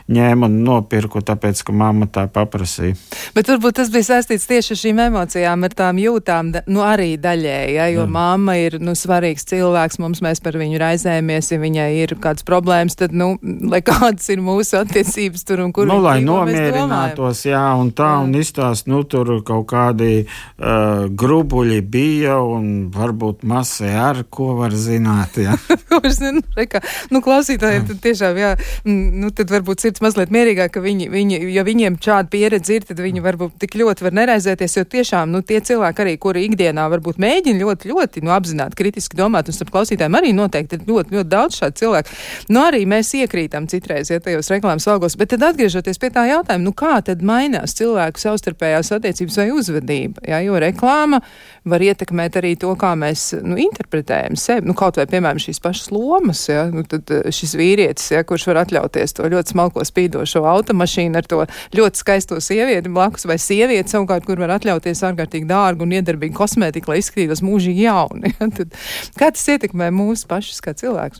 ņēmu 0.08 0.48
un 0.48 0.56
nopirku, 0.64 1.20
tāpēc, 1.28 1.60
ka 1.68 1.76
mamma 1.76 2.08
tā 2.08 2.24
paprasīja. 2.32 2.96
Bet 3.36 3.52
varbūt 3.52 3.82
tas 3.82 3.92
bija 3.92 4.08
saistīts 4.14 4.48
tieši 4.48 4.78
ar 4.78 4.80
šīm 4.84 5.02
emocijām, 5.10 5.66
ar 5.68 5.76
tām 5.82 6.00
jūtām, 6.00 6.54
nu, 6.72 6.86
arī 6.88 7.10
daļēji, 7.20 7.76
ja, 7.76 7.90
jo 7.92 8.06
Jā. 8.06 8.14
mamma 8.16 8.56
ir, 8.62 8.80
nu, 8.80 8.96
svarīgs 8.96 9.44
cilvēks, 9.52 10.00
mums 10.00 10.24
mēs 10.24 10.40
par 10.46 10.56
viņu 10.62 10.80
raizējamies, 10.80 11.52
ja 11.52 11.60
viņai 11.60 11.90
ir 11.98 12.16
kādas 12.24 12.48
problēmas, 12.48 12.96
tad, 12.96 13.12
nu, 13.12 13.34
lai 13.44 13.84
kādas 13.92 14.32
ir 14.32 14.40
mūsu 14.40 14.80
attiecības 14.86 15.44
tur 15.52 15.66
un 15.68 15.76
kur. 15.76 15.92
Nu, 15.92 16.00
lai 16.06 16.22
nomierinātos, 16.24 17.44
jā, 17.52 17.68
un 17.76 17.92
tā, 17.92 18.14
jā. 18.16 18.24
un 18.24 18.40
izstāst, 18.40 18.88
nu, 18.88 19.04
tur 19.04 19.36
kaut 19.44 19.68
kādi 19.76 20.29
uh, 20.30 21.08
grubuļi 21.10 21.80
bija 21.82 22.40
un 22.44 22.90
varbūt 22.94 23.44
masē 23.48 23.92
ar 24.00 24.24
ko 24.30 24.54
var 24.60 24.76
zināt. 24.76 25.40
Ja? 25.42 25.58
nu, 25.90 26.44
reka, 26.58 26.82
nu, 27.14 27.22
klausītājiem 27.26 27.88
tad 27.90 28.02
tiešām, 28.04 28.40
jā, 28.40 28.54
nu, 28.86 29.32
tad 29.36 29.52
varbūt 29.54 29.84
sirds 29.84 30.04
mazliet 30.04 30.34
mierīgāk, 30.34 30.74
ka 30.76 30.84
viņi, 30.84 31.10
viņi, 31.14 31.42
ja 31.54 31.66
viņiem 31.68 32.00
šāda 32.04 32.32
pieredze 32.34 32.78
ir, 32.78 32.88
tad 32.88 33.02
viņi 33.04 33.24
varbūt 33.26 33.58
tik 33.62 33.78
ļoti 33.80 34.06
var 34.08 34.18
neraizēties, 34.22 34.78
jo 34.80 34.86
tiešām, 34.90 35.32
nu, 35.34 35.42
tie 35.46 35.62
cilvēki 35.66 36.06
arī, 36.06 36.16
kuri 36.22 36.46
ikdienā 36.50 36.88
varbūt 36.94 37.20
mēģina 37.22 37.64
ļoti, 37.64 37.92
ļoti, 37.94 38.24
nu, 38.26 38.34
apzināti, 38.36 38.78
kritiski 38.80 39.20
domāt, 39.20 39.50
un 39.50 39.58
starp 39.58 39.74
klausītājiem 39.76 40.20
arī 40.20 40.34
noteikti 40.38 40.80
ir 40.80 40.86
ļoti, 40.90 41.18
ļoti 41.18 41.32
daudz 41.32 41.60
šādu 41.62 41.80
cilvēku. 41.84 42.18
Nu, 42.54 42.64
arī 42.66 42.86
mēs 42.90 43.12
iekrītam 43.20 43.68
citreiz, 43.72 44.12
ja 44.12 44.20
tajos 44.24 44.52
reklāmas 44.54 44.88
algos, 44.92 45.18
bet 45.20 45.34
tad 45.34 45.46
atgriežoties 45.50 46.00
pie 46.02 46.12
tā 46.14 46.26
jautājuma, 46.30 46.66
nu, 46.66 46.74
kā 46.78 47.00
tad 47.06 47.24
mainās 47.26 47.76
cilvēku 47.80 48.22
savstarpējās 48.22 48.94
attiecības 48.96 49.40
vai 49.42 49.48
uzvedība, 49.56 50.19
jā, 50.28 50.40
jo 50.46 50.60
reklāma 50.62 51.22
var 51.70 51.84
ietekmēt 51.84 52.40
arī 52.40 52.54
to, 52.60 52.72
kā 52.80 52.92
mēs, 53.00 53.32
nu, 53.46 53.58
interpretējam 53.62 54.38
sevi, 54.40 54.68
nu, 54.70 54.76
kaut 54.78 55.00
vai, 55.00 55.06
piemēram, 55.10 55.42
šīs 55.42 55.62
pašas 55.64 55.92
lomas, 55.94 56.42
ja, 56.50 56.66
nu, 56.74 56.84
tad 56.90 57.12
eh, 57.14 57.30
šis 57.36 57.56
vīrietis, 57.60 58.10
ja, 58.16 58.24
kurš 58.28 58.48
var 58.52 58.64
atļauties 58.64 59.18
to 59.18 59.30
ļoti 59.32 59.56
smalko 59.56 59.86
spīdošo 59.88 60.44
automašīnu 60.50 61.20
ar 61.20 61.30
to 61.30 61.44
ļoti 61.78 62.04
skaisto 62.04 62.40
sievieti 62.44 62.92
blakus, 62.94 63.28
vai 63.30 63.40
sievieti 63.42 63.96
savukārt, 63.96 64.28
kur 64.28 64.42
var 64.42 64.58
atļauties 64.58 65.06
ārkārtīgi 65.12 65.50
dārgu 65.50 65.86
un 65.86 65.98
iedarbīgu 66.00 66.38
kosmētiku, 66.40 66.94
lai 66.94 67.02
izskatītos 67.04 67.46
mūžīgi 67.46 67.88
jauni. 67.88 68.36
Ja, 68.40 68.48
tad, 68.56 68.72
kā 69.20 69.28
tas 69.36 69.44
ietekmē 69.52 69.90
mūsu 69.92 70.28
pašus 70.30 70.62
kā 70.64 70.72
cilvēkus? 70.78 71.20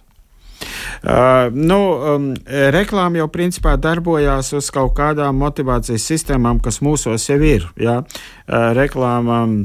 Uh, 0.60 1.50
nu, 1.56 1.80
um, 2.14 2.30
reklāma 2.76 3.22
jau 3.22 3.30
principā 3.32 3.78
darbojās 3.80 4.54
uz 4.58 4.70
kaut 4.76 4.96
kādām 4.98 5.40
motivācijas 5.40 6.08
sistēmām, 6.12 6.62
kas 6.64 6.82
mūsos 6.86 7.30
jau 7.30 7.40
ir. 7.40 7.70
Ja? 7.80 8.02
Uh, 8.04 8.72
reklāma 8.78 9.44
um, 9.46 9.60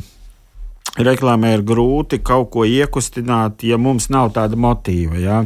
reklāmai 0.94 1.56
ir 1.56 1.64
grūti 1.66 2.20
kaut 2.22 2.50
ko 2.54 2.64
iekustināt, 2.68 3.64
ja 3.66 3.78
mums 3.80 4.06
nav 4.14 4.30
tāda 4.36 4.58
motīva. 4.60 5.18
Ja? 5.18 5.40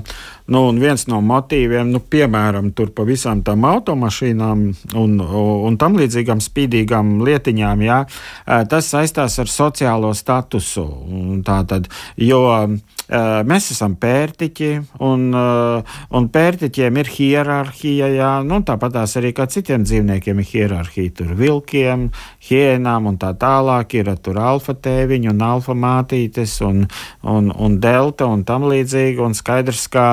Nu, 0.49 0.67
viens 0.77 1.07
no 1.09 1.21
motīviem, 1.25 1.89
nu, 1.93 2.01
piemēram, 2.01 2.73
tur 2.77 2.93
pa 2.97 3.07
visām 3.09 3.41
tām 3.45 3.65
automašīnām 3.69 4.67
un, 5.01 5.17
un 5.23 5.81
tam 5.81 5.97
līdzīgām 6.01 6.43
spīdīgām 6.45 7.19
lietiņām, 7.25 7.87
ja? 7.87 8.03
tas 8.45 8.93
saistās 8.93 9.39
ar 9.41 9.53
sociālo 9.53 10.13
statusu. 10.17 10.87
Tātad, 11.47 11.89
jo 12.21 12.45
mēs 13.09 13.71
esam 13.73 13.95
pērtiķi, 14.01 14.71
un, 15.05 15.29
un 15.33 16.29
pērtiķiem 16.33 17.01
ir 17.01 17.11
hierarhija, 17.13 18.09
jā, 18.13 18.33
nu, 18.45 18.61
tāpat 18.67 18.99
tās 18.99 19.17
arī 19.21 19.33
kā 19.37 19.49
citiem 19.51 19.85
dzīvniekiem 19.87 20.43
ir 20.43 20.49
hierarhija. 20.53 21.15
Tur 21.19 21.33
vilkiem, 21.39 22.09
hienām 22.49 23.09
un 23.11 23.17
tā 23.21 23.33
tālāk 23.39 23.97
ir 23.99 24.11
tur 24.23 24.41
alfa 24.43 24.75
tēviņi 24.77 25.33
un 25.33 25.43
alfa 25.45 25.77
mātītes 25.79 26.59
un, 26.67 26.85
un, 27.23 27.51
un 27.53 27.79
delta 27.81 28.29
un 28.29 28.45
tam 28.49 28.69
līdzīgi. 28.69 29.19
Un 29.25 29.37
skaidrs, 29.37 29.87
ka 29.93 30.07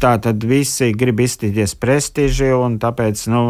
tā 0.00 0.14
tad 0.24 0.44
visi 0.48 0.92
grib 0.96 1.20
izstīties 1.24 1.76
prestiži 1.80 2.50
un 2.56 2.78
tāpēc, 2.82 3.26
nu, 3.32 3.44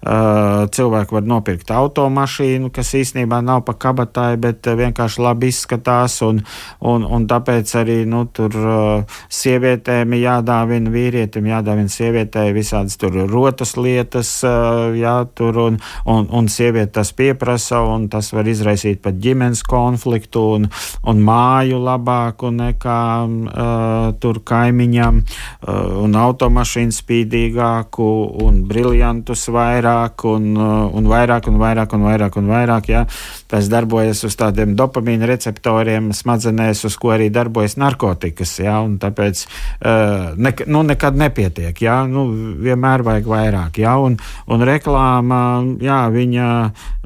cilvēki 0.00 1.16
var 1.16 1.28
nopirkt 1.28 1.74
automašīnu, 1.74 2.70
kas 2.74 2.94
īstenībā 2.98 3.40
nav 3.44 3.64
pa 3.66 3.74
kabatai, 3.74 4.34
bet 4.40 4.66
vienkārši 4.66 5.24
labi 5.24 5.50
izskatās 5.50 6.20
un, 6.26 6.42
un, 6.80 7.04
un 7.04 7.26
tāpēc 7.30 7.74
arī, 7.80 8.00
nu, 8.08 8.19
nu, 8.20 8.28
tur 8.32 8.56
uh, 8.60 9.18
sievietēm 9.32 10.14
jādāvina 10.18 10.92
vīrietim, 10.92 11.48
jādāvina 11.50 11.90
sievietei 11.92 12.52
visādas 12.56 12.98
tur 13.00 13.16
rotas 13.30 13.76
lietas, 13.80 14.32
uh, 14.44 14.92
jā, 14.96 15.16
tur 15.34 15.58
un, 15.64 15.78
un, 16.04 16.28
un 16.28 16.50
sieviete 16.50 16.98
tas 17.00 17.12
pieprasa, 17.16 17.80
un 17.86 18.08
tas 18.12 18.32
var 18.34 18.48
izraisīt 18.50 19.00
pat 19.04 19.18
ģimenes 19.22 19.62
konfliktu 19.68 20.42
un, 20.56 20.68
un 21.08 21.22
māju 21.24 21.80
labāku 21.84 22.50
nekā 22.54 23.00
uh, 23.24 24.10
tur 24.20 24.42
kaimiņam, 24.44 25.22
uh, 25.22 25.80
un 26.04 26.18
automašīnu 26.20 26.96
spīdīgāku, 26.96 28.10
un 28.44 28.62
briljantus 28.68 29.46
vairāk, 29.54 30.26
un, 30.28 30.50
uh, 30.58 30.90
un 30.96 31.08
vairāk, 31.10 31.48
un 31.50 31.60
vairāk, 31.62 31.96
un 31.96 32.08
vairāk, 32.10 32.40
un 32.40 32.50
vairāk, 32.52 32.92
jā. 32.92 33.06
Tas 33.50 33.70
darbojas 33.70 34.22
uz 34.26 34.36
tādiem 34.38 34.76
dopamīna 34.78 35.28
receptoriem 35.30 36.12
smadzenēs, 36.16 36.84
uz 36.86 36.98
ko 37.00 37.14
arī 37.16 37.30
darbojas 37.32 37.78
narkotikas 37.80 38.09
narkotikas, 38.10 38.52
jā, 38.60 38.76
un 38.82 38.98
tāpēc 39.00 39.44
uh, 39.46 40.34
ne, 40.36 40.52
nu, 40.66 40.82
nekad 40.86 41.16
nepietiek, 41.18 41.74
jā, 41.80 42.02
nu, 42.08 42.26
vienmēr 42.60 43.04
vajag 43.06 43.28
vairāk, 43.30 43.80
jā, 43.82 43.94
un, 43.98 44.18
un 44.50 44.66
reklāma, 44.66 45.40
jā, 45.80 46.00
viņa, 46.10 46.48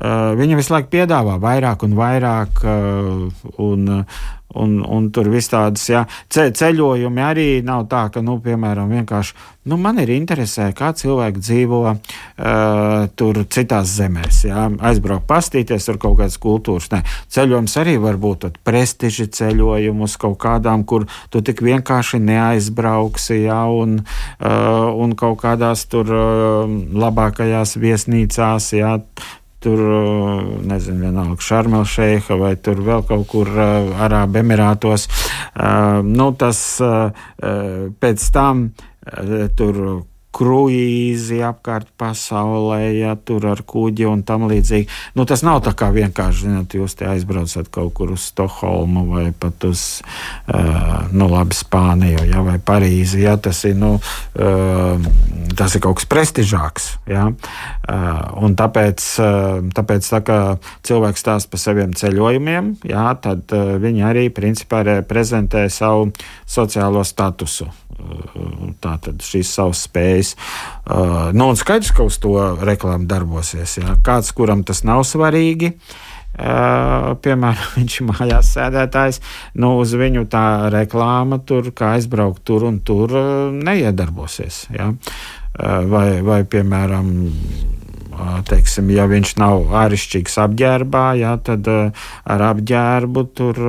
uh, 0.01 0.33
viņa 0.39 0.61
visu 0.61 0.75
laiku 0.75 0.93
piedāvā 0.95 1.39
vairāk 1.43 1.85
un 1.85 1.97
vairāk, 1.99 2.65
uh, 2.65 3.53
un, 3.59 4.05
Un, 4.55 4.77
un 4.87 5.09
tur 5.11 5.27
viss 5.33 5.51
tādas 5.51 5.83
jā, 5.89 6.05
ce, 6.31 6.47
ceļojumi 6.55 7.23
arī 7.27 7.47
nav 7.67 7.89
tā, 7.91 8.05
ka, 8.15 8.21
nu, 8.23 8.37
piemēram, 8.43 8.93
vienkārši 9.01 9.35
nu, 9.67 9.79
man 9.81 9.99
ir 9.99 10.13
interesē, 10.15 10.69
kā 10.77 10.93
cilvēki 10.95 11.41
dzīvo 11.43 11.81
uh, 11.89 11.97
tur 13.19 13.41
citās 13.51 13.97
zemēs. 13.97 14.45
Jā, 14.47 14.69
aizbraukt, 14.91 15.27
pastīties 15.27 15.89
tur 15.89 15.99
kaut 15.99 16.19
kādas 16.21 16.39
kultūras. 16.39 16.91
Nē, 16.93 17.03
ceļojums 17.35 17.77
arī 17.83 17.97
var 18.03 18.21
būt 18.21 18.47
prestiži 18.67 19.27
ceļojumus 19.35 20.19
kaut 20.23 20.39
kādām, 20.45 20.85
kur 20.87 21.09
tu 21.35 21.43
tik 21.43 21.65
vienkārši 21.65 22.21
neaizbrauksi, 22.23 23.41
jā, 23.49 23.63
un, 23.73 24.03
uh, 24.05 24.91
un 24.93 25.17
kaut 25.19 25.41
kādās 25.43 25.89
tur 25.91 26.13
uh, 26.13 26.77
labākajās 26.95 27.75
viesnīcās, 27.81 28.75
jā, 28.79 28.99
tur, 29.65 29.81
nezinu, 30.69 31.01
vienalga 31.09 31.41
Šarmelšēha 31.49 32.39
vai 32.41 32.55
tur 32.61 32.83
vēl 32.85 33.05
kaut 33.09 33.27
kur 33.33 33.51
Arābu 33.57 34.43
Emirātos. 34.43 35.09
Nu, 36.05 36.31
tas 36.39 36.65
pēc 38.05 38.27
tam 38.35 38.67
tur 39.59 39.81
kruīzi 40.35 41.39
apkārt 41.47 41.89
pasaulē, 42.01 42.81
ja 42.97 43.15
tur 43.15 43.47
ar 43.53 43.63
kuģi 43.67 44.09
un 44.11 44.25
tam 44.27 44.49
līdzīgi. 44.51 44.89
Nu, 45.19 45.27
tas 45.29 45.45
nav 45.47 45.61
tā 45.67 45.75
kā 45.79 45.91
vienkārši, 45.95 46.49
zināt, 46.49 46.75
jūs 46.75 46.97
te 46.99 47.09
aizbraucat 47.11 47.71
kaut 47.75 47.95
kur 47.97 48.15
uz 48.17 48.27
Stokholmu 48.33 49.05
vai 49.13 49.27
pat 49.39 49.67
uz, 49.69 49.85
uh, 50.51 51.07
nu, 51.15 51.29
labi, 51.31 51.55
Spāniju, 51.55 52.25
ja, 52.31 52.43
vai 52.47 52.57
Parīzi, 52.59 53.23
ja, 53.25 53.37
tas 53.39 53.63
ir, 53.69 53.77
nu, 53.79 53.95
uh, 53.99 55.09
tas 55.55 55.77
ir 55.77 55.85
kaut 55.85 56.01
kas 56.01 56.11
prestižāks, 56.11 56.89
ja, 57.11 57.29
uh, 57.31 58.11
un 58.43 58.59
tāpēc, 58.59 59.07
uh, 59.23 59.63
tāpēc 59.77 60.11
tā 60.17 60.23
kā 60.27 60.41
cilvēks 60.87 61.25
stāsta 61.27 61.55
par 61.55 61.63
saviem 61.63 61.95
ceļojumiem, 61.99 62.75
ja, 62.91 63.07
tad 63.15 63.55
uh, 63.55 63.77
viņi 63.83 64.07
arī, 64.11 64.29
principā, 64.35 64.83
prezentē 65.07 65.69
savu 65.71 66.11
sociālo 66.51 67.05
statusu 67.07 67.71
tātad 68.83 69.23
šīs 69.25 69.51
savas 69.57 69.85
spējas. 69.87 70.24
Uh, 70.33 71.31
nu, 71.37 71.51
un 71.53 71.61
skaidrs, 71.61 71.93
ka 71.95 72.07
uz 72.09 72.19
to 72.23 72.35
reklāma 72.65 73.07
darbosies. 73.11 73.79
Jā. 73.83 73.99
Kāds, 74.07 74.33
kuram 74.37 74.65
tas 74.67 74.85
nav 74.87 75.05
svarīgi, 75.09 75.75
Uh, 76.35 77.13
piemēram, 77.23 77.67
viņš 77.79 78.01
ir 78.01 78.07
mājās 78.09 78.49
sēdētājs, 78.57 79.21
nu, 79.63 79.77
uz 79.79 79.93
viņu 79.95 80.25
tā 80.33 80.67
reklāma, 80.75 81.39
tur, 81.47 81.69
kā 81.71 81.93
aizbraukt 81.95 82.43
tur 82.43 82.67
un 82.67 82.81
tur, 82.83 83.15
uh, 83.15 83.53
neiedarbosies. 83.55 84.65
Ja? 84.75 84.89
Uh, 84.91 85.85
vai, 85.87 86.09
vai, 86.27 86.41
piemēram, 86.43 87.13
teiksim, 88.49 88.91
ja 88.95 89.07
viņš 89.11 89.35
nav 89.41 89.73
āršķirīgs 89.85 90.37
apģērbā, 90.45 91.05
jā, 91.21 91.33
tad 91.45 91.69
ar 91.69 92.45
apģērbu 92.51 93.25
tur, 93.37 93.61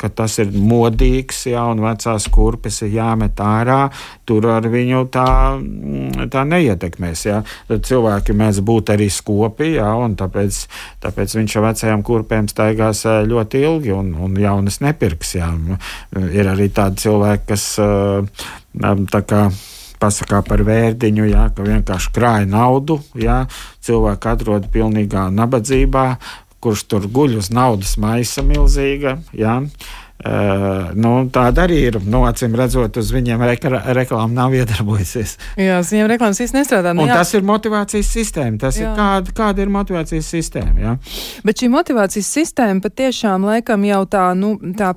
ka 0.00 0.10
tas 0.12 0.38
ir 0.42 0.52
modīgs, 0.54 1.44
jā, 1.50 1.64
un 1.72 1.82
vecās 1.84 2.28
kurpes 2.32 2.82
ir 2.86 2.94
jāmet 2.96 3.40
ārā, 3.42 3.80
tur 4.28 4.48
ar 4.52 4.68
viņu 4.72 5.04
tā, 5.12 5.26
mm, 5.58 6.28
tā 6.32 6.44
neietekmēs. 6.48 7.24
Jā. 7.28 7.42
Tad 7.70 7.84
cilvēki 7.88 8.36
mēdz 8.38 8.62
būt 8.66 8.94
arī 8.94 9.08
skopi, 9.12 9.74
jā, 9.78 9.90
un 10.04 10.16
tāpēc, 10.20 10.62
tāpēc 11.04 11.36
viņš 11.40 11.58
ar 11.58 11.68
vecajām 11.68 12.06
kurpēm 12.06 12.48
staigās 12.52 13.04
ļoti 13.28 13.62
ilgi 13.66 13.94
un, 13.96 14.14
un 14.22 14.38
jaunas 14.40 14.80
nepirks. 14.84 15.36
Jā. 15.40 15.52
Ir 16.32 16.54
arī 16.54 16.70
tādi 16.74 17.06
cilvēki, 17.06 17.46
kas 17.52 17.68
tā 19.12 19.22
kā 19.28 19.46
pasakā 20.02 20.42
par 20.46 20.64
vērdiņu, 20.66 21.26
jā, 21.30 21.48
ka 21.54 21.66
vienkārši 21.66 22.14
krāja 22.14 22.48
naudu, 22.50 22.98
jā, 23.18 23.44
cilvēki 23.86 24.32
atrod 24.34 24.70
pilnīgā 24.74 25.28
nabadzībā, 25.34 26.06
kurš 26.62 26.86
tur 26.90 27.10
guļ 27.10 27.38
uz 27.40 27.50
naudas 27.54 27.96
maisa 28.00 28.44
milzīga. 28.46 29.18
Jā. 29.34 29.60
Uh, 30.22 30.92
nu, 30.94 31.16
tāda 31.34 31.64
arī 31.64 31.80
ir. 31.88 31.96
Nu, 32.06 32.20
acīm 32.28 32.52
redzot, 32.54 32.94
uz 33.00 33.08
viņiem 33.10 33.40
rekla 33.42 33.80
reklāma 33.96 34.30
nav 34.36 34.52
iedarbojusies. 34.54 35.32
Jā, 35.58 35.80
uz 35.82 35.90
viņiem 35.90 36.10
reklāmas 36.12 36.38
īstenībā 36.44 36.62
nestrādā. 36.62 36.92
Nu, 36.94 37.08
tas 37.10 37.32
ir 37.34 37.42
motivācijas 37.48 38.12
sistēma. 38.14 38.60
Tas 38.62 38.78
jā. 38.78 38.92
ir 38.92 39.00
kāda, 39.00 39.34
kāda 39.34 39.64
ir 39.64 39.72
motivācijas 39.74 40.28
sistēma. 40.30 40.76
Jā. 40.78 40.92
Bet 41.42 41.58
šī 41.58 41.72
motivācijas 41.74 42.30
sistēma 42.38 42.84
patiešām 42.84 43.48
laikam 43.50 43.88
jau 43.88 44.04
tā, 44.14 44.28
nu, 44.38 44.52
tā 44.78 44.92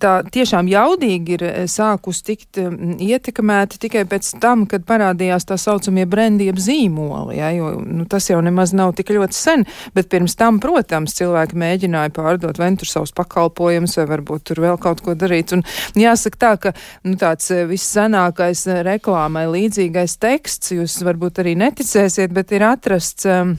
tā 0.00 0.12
tiešām 0.32 0.68
jaudīgi 0.70 1.36
ir 1.36 1.44
sākus 1.70 2.20
tikt 2.26 2.58
ietekmēti 2.58 3.80
tikai 3.84 4.04
pēc 4.08 4.30
tam, 4.42 4.64
kad 4.70 4.86
parādījās 4.88 5.48
tā 5.48 5.58
saucamie 5.60 6.06
brendi 6.08 6.48
jeb 6.48 6.60
zīmoli, 6.62 7.38
ja, 7.38 7.50
jo 7.56 7.74
nu, 7.82 8.06
tas 8.10 8.28
jau 8.30 8.40
nemaz 8.44 8.74
nav 8.76 8.94
tik 8.98 9.12
ļoti 9.16 9.36
sen, 9.36 9.66
bet 9.96 10.10
pirms 10.12 10.36
tam, 10.38 10.60
protams, 10.62 11.16
cilvēki 11.18 11.58
mēģināja 11.58 12.14
pārdot 12.16 12.60
vai 12.60 12.72
nu 12.72 12.80
tur 12.80 12.90
savus 12.90 13.14
pakalpojumus, 13.16 13.98
vai 14.00 14.08
varbūt 14.14 14.48
tur 14.50 14.62
vēl 14.64 14.80
kaut 14.82 15.02
ko 15.04 15.16
darīt. 15.18 15.54
Un 15.56 15.64
jāsaka 15.98 16.42
tā, 16.44 16.52
ka 16.62 16.74
nu, 17.06 17.16
tāds 17.20 17.52
vissenākais 17.70 18.66
reklāmai 18.88 19.46
līdzīgais 19.52 20.18
teksts, 20.22 20.74
jūs 20.76 21.00
varbūt 21.06 21.42
arī 21.44 21.56
neticēsiet, 21.58 22.34
bet 22.34 22.54
ir 22.56 22.66
atrasts. 22.68 23.28
Um, 23.28 23.56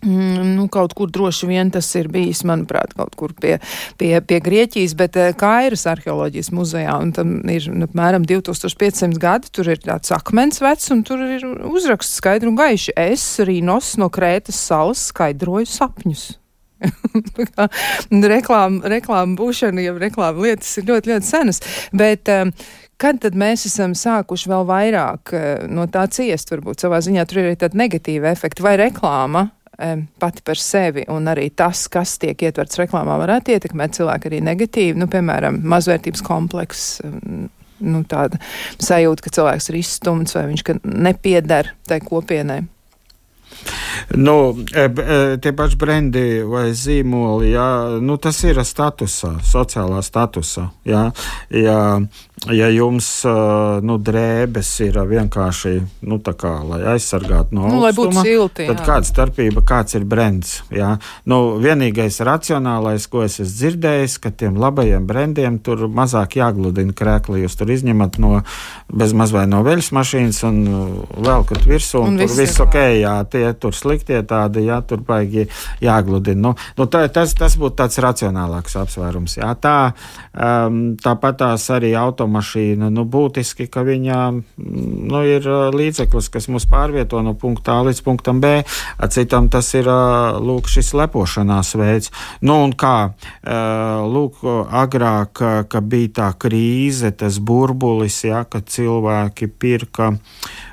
Mm, 0.00 0.54
nu, 0.56 0.64
kaut 0.72 0.94
kur 0.96 1.10
droši 1.12 1.48
vien 1.50 1.68
tas 1.72 1.84
ir 1.98 2.08
bijis, 2.08 2.40
manuprāt, 2.48 2.94
kaut 2.96 3.12
kur 3.20 3.34
pie, 3.36 3.58
pie, 4.00 4.14
pie 4.24 4.38
Grieķijas, 4.40 4.94
bet 4.96 5.18
eh, 5.20 5.34
Kairas 5.36 5.84
arheoloģijas 5.90 6.48
muzejā, 6.56 6.94
un 7.04 7.12
tam 7.16 7.34
ir 7.52 7.68
nu, 7.68 7.84
apmēram 7.84 8.24
2500 8.28 9.20
gadi, 9.20 9.52
tur 9.52 9.68
ir 9.68 9.82
tāds 9.84 10.14
akmens 10.16 10.62
vecs, 10.64 10.88
un 10.94 11.04
tur 11.04 11.20
ir 11.26 11.44
uzraksts 11.68 12.16
skaidri 12.22 12.48
un 12.48 12.56
gaiši. 12.56 12.96
Es, 12.96 13.26
Rīnos 13.44 13.98
no 14.00 14.08
Krētas 14.12 14.62
salas, 14.70 15.10
skaidroju 15.12 15.68
sapņus. 15.68 16.26
reklāma, 18.34 18.88
reklāma 18.88 19.36
būšana, 19.36 19.84
jau 19.84 19.98
reklāma 20.00 20.46
lietas 20.46 20.78
ir 20.80 20.88
ļoti, 20.88 21.12
ļoti 21.12 21.28
senas, 21.28 21.60
bet 21.92 22.32
um, 22.32 22.56
kad 22.96 23.20
tad 23.20 23.36
mēs 23.36 23.66
esam 23.68 23.92
sākuši 23.92 24.48
vēl 24.48 24.64
vairāk 24.64 25.36
uh, 25.36 25.46
no 25.68 25.84
tā 25.92 26.08
ciest, 26.08 26.56
varbūt 26.56 26.88
savā 26.88 27.04
ziņā 27.04 27.28
tur 27.28 27.42
ir 27.42 27.50
arī 27.50 27.60
tādi 27.60 27.84
negatīvi 27.84 28.32
efekti 28.32 28.64
vai 28.64 28.78
reklāma 28.80 29.50
pati 30.20 30.44
par 30.46 30.60
sevi, 30.60 31.04
un 31.12 31.30
arī 31.30 31.48
tas, 31.56 31.86
kas 31.92 32.16
tiek 32.22 32.42
ietverts 32.46 32.80
reklāmā, 32.80 33.16
varētu 33.22 33.54
ietekmēt 33.56 33.96
cilvēku 34.00 34.30
arī 34.30 34.42
negatīvi, 34.44 34.98
nu, 35.00 35.08
piemēram, 35.10 35.62
mazvērtības 35.72 36.24
komplekss. 36.26 37.00
Nu, 37.80 38.02
tāda 38.04 38.36
sajūta, 38.76 39.24
ka 39.24 39.32
cilvēks 39.38 39.70
ir 39.70 39.80
izstumts 39.80 40.36
vai 40.36 40.50
viņš 40.50 40.66
nepieder 40.84 41.72
tai 41.88 42.02
kopienai. 42.04 42.60
Nu, 44.16 44.56
e, 44.74 44.80
e, 44.80 45.16
tie 45.42 45.52
paši 45.56 45.76
brendi 45.78 46.24
vai 46.48 46.70
zīmoli, 46.76 47.52
jā, 47.54 48.00
nu, 48.02 48.16
tas 48.22 48.38
ir 48.46 48.60
statusā, 48.64 49.36
sociālā 49.46 50.00
statusā. 50.04 50.66
Jā, 50.88 51.04
jā, 51.54 51.82
ja 52.48 52.70
jums 52.72 53.08
nu, 53.84 53.96
drēbes 54.00 54.68
ir 54.86 54.96
vienkārši 55.10 55.72
nu, 56.08 56.16
kā, 56.24 56.52
lai 56.64 56.80
aizsargātu 56.94 57.56
no 57.56 57.66
nu, 57.68 57.80
augstuma, 57.84 58.22
silti, 58.24 58.64
tad 58.70 58.80
kāda 58.86 59.08
starpība, 59.08 59.60
kāds 59.66 59.98
ir 59.98 60.06
brands? 60.08 60.54
Jā? 60.72 60.94
Nu, 61.28 61.58
vienīgais 61.60 62.16
racionālais, 62.24 63.04
ko 63.12 63.26
es 63.26 63.36
esmu 63.42 63.48
dzirdējis, 63.50 64.16
ka 64.24 64.32
tiem 64.32 64.56
labajiem 64.60 65.04
brandiem 65.08 65.58
tur 65.60 65.84
mazāk 65.92 66.38
jāgludina 66.40 66.96
krēkli. 66.96 67.42
Jūs 67.44 67.58
tur 67.60 67.74
izņemat 67.74 68.16
no 68.22 68.40
bezmaz 68.88 69.34
vai 69.36 69.44
no 69.50 69.60
veļas 69.66 69.90
mašīnas 69.96 70.40
un 70.48 70.62
velkat 71.20 71.68
virsū, 71.68 72.00
un, 72.06 72.16
un 72.16 72.24
tur 72.24 72.34
viss 72.38 72.64
ok, 72.64 72.78
jā, 73.02 73.14
tie 73.28 73.44
tur 73.60 73.76
sliktie 73.76 74.22
tādi, 74.24 74.64
jā, 74.70 74.80
tur 74.88 75.04
baigi 75.04 75.44
jāgludina. 75.84 76.40
Nu, 76.40 76.54
nu, 76.80 76.88
tā, 76.88 77.04
tas, 77.12 77.36
tas 77.36 77.58
būtu 77.60 77.76
tāds 77.82 78.00
racionālāks 78.00 78.80
apsvērums. 78.80 79.36
Jā. 79.42 79.52
Tā, 79.60 79.76
um, 80.32 80.82
tāpat 81.00 81.42
tās 81.44 81.68
arī 81.74 81.92
automašīnas 82.00 82.29
automašīna, 82.30 82.90
nu, 82.90 83.04
būtiski, 83.04 83.66
ka 83.70 83.82
viņa 83.82 84.18
nu, 84.56 85.22
ir 85.26 85.46
līdzeklis, 85.74 86.30
kas 86.30 86.48
mūs 86.48 86.66
pārvieto 86.70 87.22
no 87.22 87.34
punkta 87.34 87.80
A 87.80 87.84
līdz 87.86 88.02
punktam 88.04 88.40
B. 88.40 88.62
Citam 89.10 89.48
tas 89.50 89.72
ir 89.74 89.86
lūk, 89.86 90.68
šis 90.68 90.92
lepošanās 90.94 91.74
veids. 91.74 92.10
Nu, 92.42 92.62
un 92.64 92.72
kā 92.72 93.12
lūk, 94.06 94.42
agrāk, 94.70 95.42
kad 95.68 95.90
bija 95.90 96.14
tā 96.20 96.30
krīze, 96.38 97.10
tas 97.10 97.38
burbulis, 97.38 98.22
ja, 98.24 98.44
kad 98.44 98.68
cilvēki 98.70 99.50
pirka 99.50 100.14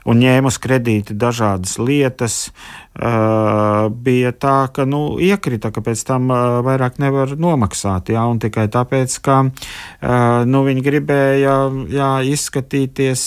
un 0.08 0.22
ņēma 0.22 0.52
uz 0.52 0.58
kredīti 0.62 1.18
dažādas 1.18 1.78
lietas, 1.80 2.52
bija 2.98 4.32
tā, 4.34 4.58
ka 4.74 4.88
nu, 4.90 5.20
iekrita, 5.22 5.72
ka 5.72 5.84
pēc 5.86 6.04
tam 6.08 6.32
uh, 6.34 6.60
vairāk 6.66 6.98
nevar 7.04 7.36
nomaksāt. 7.38 8.10
Jā, 8.10 8.26
tikai 8.42 8.68
tāpēc, 8.74 9.20
ka 9.22 9.40
uh, 9.46 10.44
nu, 10.50 10.64
viņi 10.66 10.86
gribēja 10.86 11.58
jā, 11.94 12.12
izskatīties. 12.34 13.26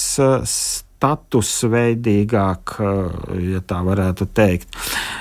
Uh, 1.01 1.01
statusveidīgāk, 1.01 2.74
ja 3.40 3.61
tā 3.64 3.78
varētu 3.84 4.26
teikt. 4.36 4.68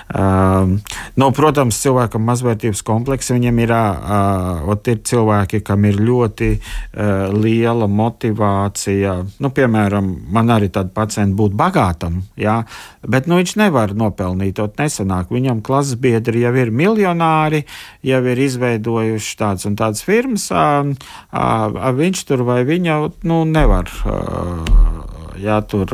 Uh, 0.09 0.75
nu, 1.19 1.29
protams, 1.35 1.77
cilvēkam 1.79 2.25
mazvērtības 2.27 2.81
komplekss 2.83 3.31
viņam 3.31 3.61
ir, 3.63 3.71
uh, 3.71 4.73
ir 4.89 4.99
cilvēki, 5.05 5.61
kam 5.63 5.85
ir 5.87 6.01
ļoti 6.01 6.49
uh, 6.57 7.29
liela 7.31 7.87
motivācija. 7.87 9.15
Nu, 9.39 9.51
piemēram, 9.55 10.09
man 10.33 10.51
arī 10.51 10.71
tāda 10.73 10.91
pacienta 10.95 11.37
būt 11.39 11.55
bagātam, 11.55 12.23
jā, 12.39 12.63
bet 13.07 13.29
nu, 13.29 13.39
viņš 13.39 13.55
nevar 13.61 13.93
nopelnīt, 13.95 14.57
to 14.59 14.67
nesanāk. 14.81 15.31
Viņam 15.31 15.63
klases 15.63 15.99
biedri 16.01 16.43
jau 16.43 16.55
ir 16.59 16.73
miljonāri, 16.75 17.63
jau 18.03 18.19
ir 18.25 18.43
izveidojuši 18.49 19.39
tādas 19.39 19.69
un 19.69 19.79
tādas 19.79 20.03
firmas, 20.03 20.49
uh, 20.51 20.91
uh, 21.31 21.79
viņš 22.01 22.25
tur 22.27 22.43
vai 22.49 22.65
viņa 22.67 22.99
nu, 23.29 23.45
nevar. 23.47 23.93
Uh, 24.03 25.18
jā, 25.43 25.59
tur 25.69 25.93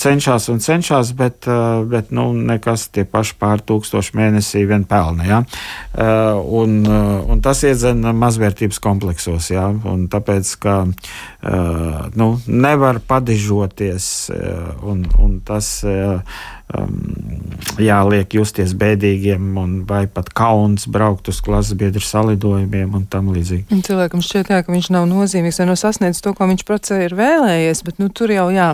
cenšas 0.00 0.48
un 0.48 0.60
cenšas, 0.64 1.12
bet, 1.16 1.48
bet 1.90 2.12
nu, 2.14 2.30
nekas 2.32 2.86
tie 2.94 3.04
paši 3.08 3.36
pār 3.40 3.60
tūkstoši 3.66 4.16
mēnesī 4.16 4.64
vien 4.68 4.86
pelna. 4.88 5.26
Ja? 5.28 5.40
Un, 6.60 6.78
un 6.86 7.42
tas 7.44 7.60
iedzen 7.68 8.00
mazvērtības 8.16 8.80
kompleksos. 8.82 9.50
Ja? 9.52 9.68
Un 9.68 10.06
tāpēc, 10.12 10.54
ka 10.62 10.78
nu, 12.16 12.30
nevar 12.46 13.02
padižoties, 13.04 14.08
un, 14.86 15.04
un 15.20 15.38
tas 15.44 15.70
um, 15.84 16.96
jāliek 17.82 18.36
justies 18.38 18.74
bēdīgiem, 18.78 19.56
vai 19.88 20.04
pat 20.10 20.30
kauns 20.36 20.86
braukt 20.90 21.28
uz 21.30 21.40
klases 21.44 21.76
biedru 21.78 22.02
salidojumiem 22.04 22.94
un 22.96 23.06
tam 23.10 23.30
līdzīgi. 23.34 23.66
Un 23.74 23.82
cilvēkam 23.86 24.22
šķiet, 24.24 24.52
jā, 24.52 24.62
ka 24.66 24.72
viņš 24.72 24.90
nav 24.94 25.08
nozīmīgs 25.10 25.60
vai 25.60 25.68
nav 25.70 25.78
sasniedzis 25.80 26.24
to, 26.24 26.32
ko 26.36 26.48
viņš 26.50 26.64
pats 26.68 26.94
ir 26.96 27.16
vēlējies, 27.18 27.82
bet 27.86 28.00
nu, 28.02 28.08
tur 28.08 28.32
jau 28.34 28.48
jā, 28.54 28.68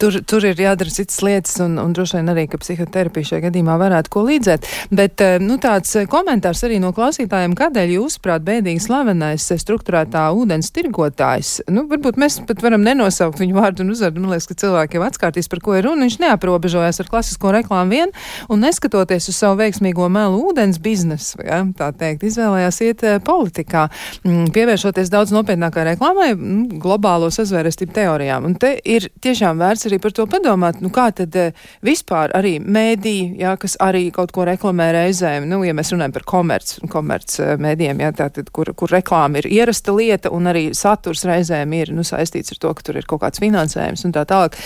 tur, 0.00 0.20
tur 0.28 0.46
ir 0.48 0.60
jādara 0.62 0.92
citas 0.94 1.20
lietas, 1.24 1.56
un, 1.64 1.78
un 1.82 1.94
droši 1.96 2.18
vien 2.18 2.32
arī, 2.32 2.46
ka 2.50 2.60
psihoterapija 2.62 3.32
šajā 3.32 3.46
gadījumā 3.48 3.78
varētu 3.80 4.12
ko 4.14 4.24
līdzēt. 4.28 4.68
Bet 4.94 5.24
eh, 5.24 5.38
nu, 5.42 5.58
tāds 5.62 5.94
komentārs 6.10 6.64
arī 6.66 6.80
no 6.82 6.92
klausītājiem, 6.96 7.56
kādēļ 7.58 7.94
jūs, 7.98 8.18
prāt, 8.24 8.44
bēdīgi 8.46 8.82
slavenais 8.84 9.48
struktūrētā 9.62 10.28
ūdens 10.36 10.72
tirgotājs, 10.74 11.58
nu, 11.72 11.86
varbūt 11.90 12.20
mēs 12.20 12.40
pat 12.48 12.62
varam 12.64 12.84
nenosaukt 12.86 13.40
viņu 13.42 13.58
vārdu 13.58 13.84
un 13.84 13.94
uzvārdu, 13.94 14.22
man 14.22 14.34
liekas, 14.34 14.48
ka 14.50 14.58
cilvēki 14.62 14.98
jau 14.98 15.06
atkārtīs, 15.06 15.50
par 15.50 15.62
ko 15.64 15.76
ir 15.78 15.86
runa, 15.88 16.06
viņš 16.06 16.18
neaprobežojas 16.22 17.02
ar 17.02 17.10
klasisko 17.10 17.52
reklāmu 17.54 17.96
vien, 17.96 18.14
un 18.48 18.62
neskatoties 18.62 19.28
uz 19.30 19.38
savu 19.38 19.58
veiksmīgo 19.62 20.08
melu 20.12 20.40
ūdens 20.48 20.78
biznesu, 20.82 21.40
ja, 21.44 21.60
tā 21.78 21.90
teikt, 21.96 22.24
izvēlējās 22.28 22.80
iet 22.86 23.04
uh, 23.06 23.16
politikā, 23.24 23.86
mm, 24.24 24.50
pievēršoties 24.54 25.10
daudz 25.12 25.32
nopietnākai 25.34 25.86
reklāmai, 25.92 26.30
mm, 26.34 26.78
globālo 26.82 27.30
sazvērestību 27.34 27.94
teorijām. 27.96 28.48
Un 28.48 28.56
te 28.60 28.74
ir 28.84 29.08
tiešām 29.24 29.60
vērts 29.60 29.88
arī 29.88 30.00
par 30.02 30.14
to 30.16 30.28
padomāt, 30.30 30.82
nu 30.84 30.92
kā 30.94 31.08
tad 31.16 31.36
uh, 31.38 31.66
vispār 31.84 32.34
arī 32.38 32.56
mēdī, 32.62 33.16
ja, 33.40 33.56
kas 33.60 33.78
arī 33.82 34.08
kaut 34.14 34.32
ko 34.36 34.46
reklamē 34.48 34.90
reizēm, 34.96 35.48
nu, 35.50 35.60
ja 35.66 35.74
mēs 35.76 35.92
runājam 35.94 36.16
par 36.16 36.26
komerc, 36.28 36.74
komerc 36.92 37.38
uh, 37.42 37.54
mēdiem, 37.60 38.04
ja, 38.04 38.12
tātad, 38.22 38.52
kur, 38.54 38.72
kur 38.78 38.92
reklāma 38.94 39.42
ir 39.42 39.50
ierasta 39.58 39.94
lieta 39.96 40.32
un 40.34 40.50
arī 40.50 40.68
saturs 40.76 41.24
reizēm 41.28 41.74
ir, 41.78 41.92
nu, 41.96 42.06
saistīts 42.06 42.54
ar 42.54 42.62
to, 42.62 42.74
ka 42.78 42.88
tur 42.88 43.00
ir 43.00 43.08
kaut 43.08 43.22
kāds 43.24 43.42
finansējums 43.42 44.04
un 44.06 44.14
tā 44.16 44.24
tālāk, 44.28 44.56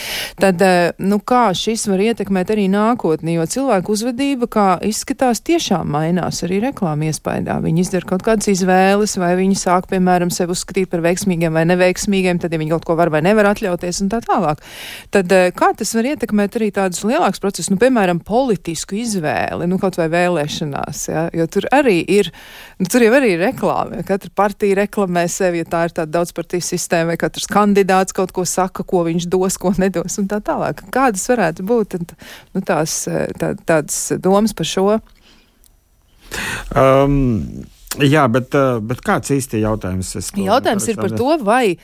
tad, 0.40 0.62
nu, 1.02 1.18
kā 1.26 1.44
šis 1.56 1.86
var 1.90 2.02
ietekmēt 2.02 2.52
arī 2.54 2.68
nākotni, 2.72 3.36
jo 3.36 3.46
cilvēku 3.62 3.94
uzvedība, 3.94 4.48
kā 4.50 4.66
izskatās, 4.86 5.42
tiešām 5.46 5.90
mainās 5.94 6.42
arī 6.46 6.58
reklāmu 6.64 7.06
iespējā. 7.10 7.58
Viņi 7.62 7.84
izdara 7.84 8.08
kaut 8.10 8.24
kādas 8.26 8.50
izvēles, 8.50 9.14
vai 9.20 9.32
viņi 9.38 9.58
sāk, 9.58 9.86
piemēram, 9.92 10.32
sevi 10.34 10.54
uzskatīt 10.56 10.90
par 10.90 11.02
veiksmīgiem 11.04 11.54
vai 11.54 11.64
neveiksmīgiem, 11.70 12.40
tad, 12.42 12.52
ja 12.52 12.60
viņi 12.60 12.72
kaut 12.74 12.86
ko 12.88 12.96
var 12.98 13.12
vai 13.14 13.22
nevar 13.24 13.52
atļauties 13.52 14.02
un 14.02 14.10
tā 14.12 14.22
tālāk. 14.24 14.62
Tad 15.14 15.34
eh, 15.34 15.50
kā 15.54 15.70
tas 15.78 15.94
var 15.94 16.08
ietekmēt 16.12 16.58
arī 16.58 16.70
tādus 16.74 17.04
lielākus 17.06 17.42
procesus, 17.42 17.70
nu, 17.72 17.78
piemēram, 17.82 18.22
politisku 18.26 18.98
izvēli, 18.98 19.68
nu, 19.70 19.78
kaut 19.82 19.98
vai 20.00 20.08
vēlēšanās, 20.12 21.04
ja? 21.12 21.26
jo 21.36 21.46
tur 21.52 21.68
arī 21.74 22.00
ir, 22.02 22.32
nu, 22.82 22.88
tur 22.90 23.06
jau 23.06 23.12
arī 23.18 23.34
ir 23.36 23.44
reklāma, 23.46 24.00
ja 24.00 24.08
katra 24.08 24.32
partija 24.42 24.80
reklamē 24.82 25.26
sevi, 25.30 25.62
ja 25.62 25.70
tā 25.70 25.84
ir 25.86 25.96
tāda 26.00 26.18
daudzpartiju 26.18 26.66
sistēma, 26.66 27.12
vai 27.12 27.20
katrs 27.20 27.46
kandidāts 27.52 28.16
kaut 28.16 28.34
ko 28.34 28.46
saka, 28.48 28.86
ko 28.86 29.04
viņš 29.06 29.28
dos, 29.30 29.60
ko 29.62 29.74
nedos 29.78 30.18
un 30.18 30.28
tā 30.30 30.42
tālāk. 30.44 30.82
Kādas 30.94 31.28
varētu 31.30 31.66
būt 31.68 31.94
tad, 31.96 32.14
nu, 32.56 32.64
tās, 32.66 33.02
tā, 33.38 33.51
tādas 33.68 34.00
domas 34.22 34.56
par 34.56 34.68
šo? 34.68 34.88
Um. 36.76 37.64
Jā, 38.00 38.22
bet, 38.32 38.54
bet 38.88 39.02
kāds 39.04 39.28
īsti 39.34 39.58
jautājums? 39.60 40.14
Jautājums 40.32 40.86
ir 40.88 40.96
par 40.96 41.12
to, 41.12 41.34
vai 41.44 41.74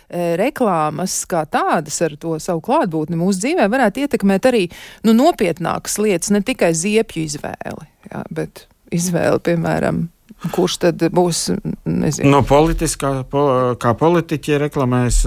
reklāmas 0.40 1.18
kā 1.28 1.42
tādas 1.44 1.98
ar 2.00 2.14
to 2.16 2.38
savu 2.40 2.62
klātbūtni 2.64 3.18
mūsu 3.20 3.42
dzīvē 3.42 3.66
varētu 3.68 4.06
ietekmēt 4.06 4.48
arī 4.48 4.62
nu, 5.04 5.12
nopietnākas 5.12 5.98
lietas, 6.00 6.32
ne 6.32 6.40
tikai 6.40 6.72
ziepju 6.72 7.26
izvēli, 7.28 7.90
jā, 8.08 8.22
bet 8.32 8.64
izvēli, 8.88 9.42
piemēram, 9.50 10.06
Kurš 10.54 10.76
tad 10.84 11.02
būs? 11.10 11.48
Nezinu. 11.89 12.28
No 12.30 12.43
politiskā, 12.47 13.11
po, 13.30 13.43
kā 13.80 13.95
politiķi 13.99 14.59
reklamēs, 14.64 15.20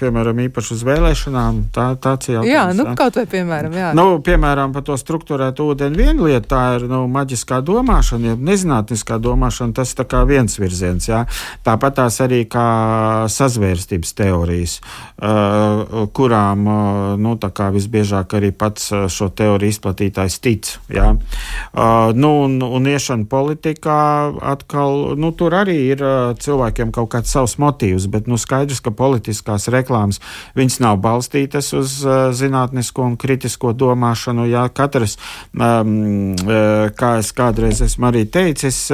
piemēram, 0.00 0.40
īpaši 0.48 0.74
uz 0.76 0.84
vēlēšanām, 0.88 1.60
tā, 1.74 1.90
tāds 2.00 2.30
jautājums. 2.30 2.50
Jā, 2.50 2.64
nu, 2.76 2.86
kaut 2.98 3.18
vai 3.20 3.26
piemēram, 3.30 3.76
jā. 3.76 3.90
Nu, 3.96 4.06
piemēram, 4.24 4.72
par 4.74 4.86
to 4.86 4.96
struktūrētu 4.98 5.68
ūdeni 5.72 6.00
viena 6.00 6.28
lieta, 6.28 6.46
tā 6.54 6.62
ir 6.78 6.86
nu, 6.90 7.02
maģiskā 7.12 7.60
domāšana, 7.66 8.32
ja 8.32 8.38
nezinātniskā 8.50 9.18
domāšana, 9.22 9.76
tas 9.76 9.92
tā 9.98 10.06
kā 10.08 10.24
viens 10.28 10.56
virziens, 10.60 11.10
jā. 11.10 11.24
Tāpat 11.66 11.98
tās 12.00 12.20
arī 12.24 12.42
kā 12.50 12.66
sazvērstības 13.32 14.14
teorijas, 14.18 14.78
uh, 15.20 16.08
kurām, 16.16 16.64
uh, 16.66 17.12
nu, 17.20 17.36
tā 17.40 17.52
kā 17.54 17.68
visbiežāk 17.74 18.38
arī 18.38 18.52
pats 18.56 18.90
šo 19.12 19.30
teoriju 19.36 19.74
izplatītājs 19.74 20.38
tic, 20.44 20.72
jā. 20.92 21.10
Nu, 22.18 22.30
un, 22.46 22.58
un 22.62 22.88
iešana 22.88 23.28
politikā 23.28 23.98
atkal, 24.54 25.14
nu, 25.20 25.32
tur 25.36 25.56
arī 25.58 25.76
ir 25.92 25.97
cilvēkiem 26.42 26.92
kaut 26.94 27.10
kāds 27.14 27.32
savs 27.34 27.56
motīvs, 27.60 28.08
bet, 28.12 28.28
nu, 28.30 28.38
skaidrs, 28.40 28.82
ka 28.84 28.92
politiskās 28.94 29.68
reklāmas, 29.72 30.20
viņas 30.58 30.78
nav 30.84 31.00
balstītas 31.04 31.72
uz 31.76 31.98
zinātnisko 32.38 33.06
un 33.10 33.18
kritisko 33.20 33.74
domāšanu, 33.76 34.48
jā, 34.50 34.64
katrs, 34.74 35.18
um, 35.54 36.34
kā 36.98 37.12
es 37.22 37.32
kādreiz 37.36 37.82
esmu 37.84 38.10
arī 38.10 38.24
teicis, 38.30 38.88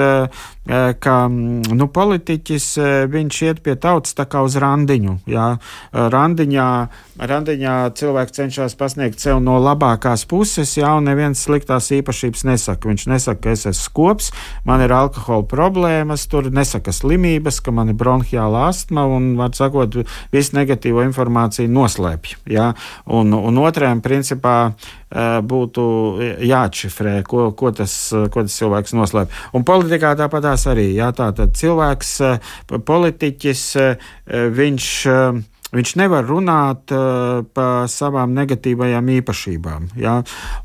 ka 0.65 1.15
nu, 1.29 1.89
politiķis 1.93 2.67
viņš 3.13 3.41
iet 3.45 3.61
pie 3.65 3.75
tautas 3.81 4.17
tā 4.17 4.25
kā 4.31 4.41
uz 4.45 4.57
randiņu. 4.61 5.19
Jā. 5.29 5.49
Randiņā, 5.93 6.69
randiņā 7.21 7.75
cilvēks 7.99 8.37
cenšas 8.39 8.77
pasniegt 8.81 9.21
sev 9.21 9.43
no 9.45 9.59
labākās 9.61 10.25
puses, 10.31 10.73
jā, 10.79 10.95
un 10.97 11.09
neviens 11.11 11.45
sliktās 11.45 11.91
īpašības 11.95 12.47
nesaka. 12.49 12.89
Viņš 12.91 13.07
nesaka, 13.13 13.43
ka 13.45 13.55
es 13.55 13.67
esmu 13.69 13.83
skops, 13.85 14.31
man 14.65 14.81
ir 14.85 14.95
alkohola 14.97 15.45
problēmas, 15.49 16.27
tur 16.33 16.49
nesaka 16.55 16.95
slimības, 16.97 17.61
ka 17.65 17.75
man 17.75 17.93
ir 17.93 17.99
bronhiāla 18.01 18.69
astma, 18.71 19.05
un, 19.05 19.35
var 19.41 19.53
sakot, 19.57 20.01
visu 20.33 20.57
negatīvo 20.57 21.05
informāciju 21.05 21.71
noslēpj. 21.71 22.39
Jā. 22.55 22.73
Un, 23.05 23.37
un 23.37 23.61
otrajam 23.63 24.01
principā 24.05 24.75
būtu 25.15 25.87
jāatšifrē, 26.43 27.17
ko, 27.29 27.49
ko, 27.57 27.71
tas, 27.77 27.95
ko 28.11 28.45
tas 28.47 28.59
cilvēks 28.59 28.97
noslēp. 28.99 29.35
Un 29.55 29.67
politikā 29.67 30.15
tāpatās 30.19 30.67
arī. 30.71 30.91
Jā, 30.99 31.13
tā 31.17 31.31
tad 31.37 31.55
cilvēks, 31.59 32.15
politiķis, 32.87 33.67
viņš 34.59 34.93
Viņš 35.75 35.95
nevar 35.99 36.27
runāt 36.29 36.93
uh, 36.95 37.43
par 37.55 37.89
savām 37.91 38.35
negatīvajām 38.37 39.09
īpašībām. 39.17 39.89
Ja? 39.99 40.21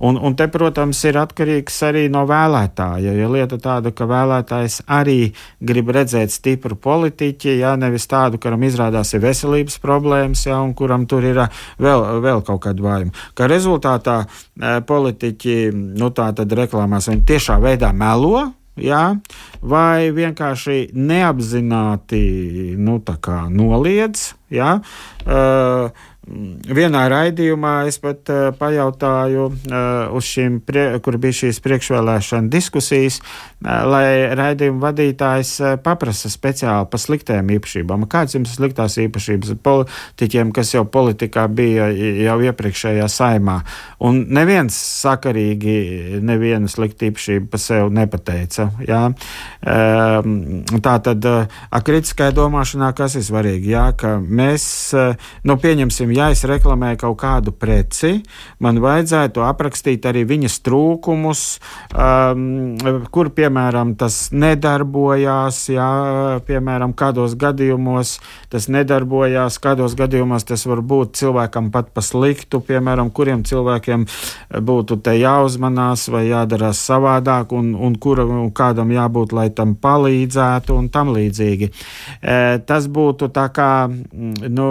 Un, 0.06 0.20
un 0.22 0.36
te, 0.38 0.46
protams, 0.52 1.02
ir 1.10 1.18
atkarīgs 1.22 1.80
arī 1.88 2.06
no 2.14 2.26
vēlētāja. 2.30 3.16
Ja 3.18 3.30
lieta 3.32 3.58
tāda, 3.62 3.94
ka 3.96 4.06
vēlētājs 4.10 4.84
arī 5.00 5.32
grib 5.66 5.90
redzēt 5.96 6.34
stipru 6.34 6.78
politiķi, 6.78 7.58
ja 7.64 7.74
nevis 7.80 8.06
tādu, 8.12 8.42
kuram 8.42 8.68
izrādās 8.68 9.16
ir 9.16 9.26
veselības 9.26 9.80
problēmas, 9.82 10.46
ja, 10.46 10.62
un 10.62 10.76
kuram 10.78 11.08
tur 11.10 11.26
ir 11.26 11.42
vēl, 11.82 12.06
vēl 12.22 12.46
kaut 12.46 12.64
kāda 12.68 12.86
vājuma. 12.86 13.28
Kā 13.34 13.50
rezultātā 13.50 14.22
uh, 14.28 14.80
politiķi, 14.86 15.60
nu 15.74 16.14
tā 16.14 16.30
tad 16.38 16.54
reklāmās, 16.62 17.10
viņi 17.10 17.26
tiešā 17.34 17.58
veidā 17.64 17.92
melo, 17.98 18.50
jā, 18.84 19.04
vai 19.62 20.10
vienkārši 20.16 20.90
neapzināti 20.96 22.24
nu, 22.80 23.00
noliedz. 23.54 24.34
Jā, 24.50 24.80
uh, 25.30 26.08
Vienā 26.30 27.08
raidījumā 27.10 27.74
es 27.90 27.98
pat 28.02 28.30
uh, 28.30 28.50
pajautāju, 28.54 29.46
uh, 29.50 30.18
šīm, 30.22 30.60
prie, 30.66 30.84
kur 31.02 31.18
bija 31.22 31.38
šīs 31.40 31.58
priekšvēlēšana 31.66 32.52
diskusijas, 32.54 33.18
uh, 33.22 33.72
lai 33.90 34.30
raidījuma 34.38 34.84
vadītājs 34.84 35.54
uh, 35.64 35.72
paprasa 35.82 36.30
speciāli 36.30 36.86
par 36.92 37.02
sliktām 37.02 37.50
īpašībām. 37.56 38.06
Kādas 38.12 38.38
jums 38.38 38.54
ir 38.54 38.60
sliktās 38.60 39.00
īpašības 39.02 39.56
politiķiem, 39.66 40.52
kas 40.54 40.76
jau 40.76 40.84
politikā 40.86 41.48
bija 41.50 41.90
jau 41.96 42.38
iepriekšējā 42.46 43.10
saimā? 43.10 43.58
Un 44.06 44.22
neviens 44.30 44.78
sakarīgi 44.78 46.20
nevienu 46.26 46.70
sliktu 46.70 47.10
īpašību 47.10 47.50
pa 47.50 47.62
sev 47.64 47.90
nepateica. 47.96 48.70
Jā? 48.86 49.02
Uh, 49.66 50.78
tā 50.78 50.96
tad 51.10 51.26
uh, 51.26 51.66
kritiskajā 51.90 52.38
domāšanā, 52.38 52.94
kas 52.98 53.18
ir 53.18 53.26
svarīgi, 53.26 53.74
jā, 53.74 53.90
ka 53.98 54.18
mēs, 54.22 54.70
uh, 54.94 55.30
nu, 55.50 55.58
pieņemsim, 55.58 56.19
ja 56.20 56.30
es 56.34 56.44
reklamēju 56.48 57.00
kaut 57.06 57.18
kādu 57.22 57.54
preci, 57.56 58.20
man 58.64 58.80
vajadzētu 58.84 59.44
aprakstīt 59.46 60.06
arī 60.10 60.26
viņas 60.28 60.58
trūkumus, 60.66 61.44
um, 61.94 62.76
kur, 63.14 63.32
piemēram, 63.36 63.96
tas 64.00 64.18
nedarbojās, 64.36 65.62
jā, 65.72 65.90
piemēram, 66.48 66.94
kādos 66.98 67.38
gadījumos 67.40 68.18
tas 68.52 68.68
nedarbojās, 68.72 69.60
kādos 69.64 69.96
gadījumos 70.00 70.48
tas 70.50 70.66
var 70.70 70.82
būt 70.84 71.16
cilvēkam 71.22 71.70
pat 71.74 71.94
pa 71.96 72.04
sliktu, 72.06 72.62
piemēram, 72.68 73.14
kuriem 73.16 73.46
cilvēkiem 73.48 74.06
būtu 74.66 75.00
te 75.06 75.16
jāuzmanās 75.20 76.08
vai 76.12 76.26
jādarās 76.30 76.82
savādāk, 76.90 77.54
un, 77.56 77.72
un 77.78 77.96
kuram 78.02 78.36
un 78.42 78.52
kādam 78.56 78.92
jābūt, 78.94 79.36
lai 79.36 79.50
tam 79.56 79.76
palīdzētu, 79.80 80.76
un 80.76 80.92
tam 80.94 81.14
līdzīgi. 81.16 81.72
E, 82.20 82.60
tas 82.68 82.90
būtu 82.92 83.32
tā 83.34 83.48
kā, 83.56 83.72
nu, 83.90 84.70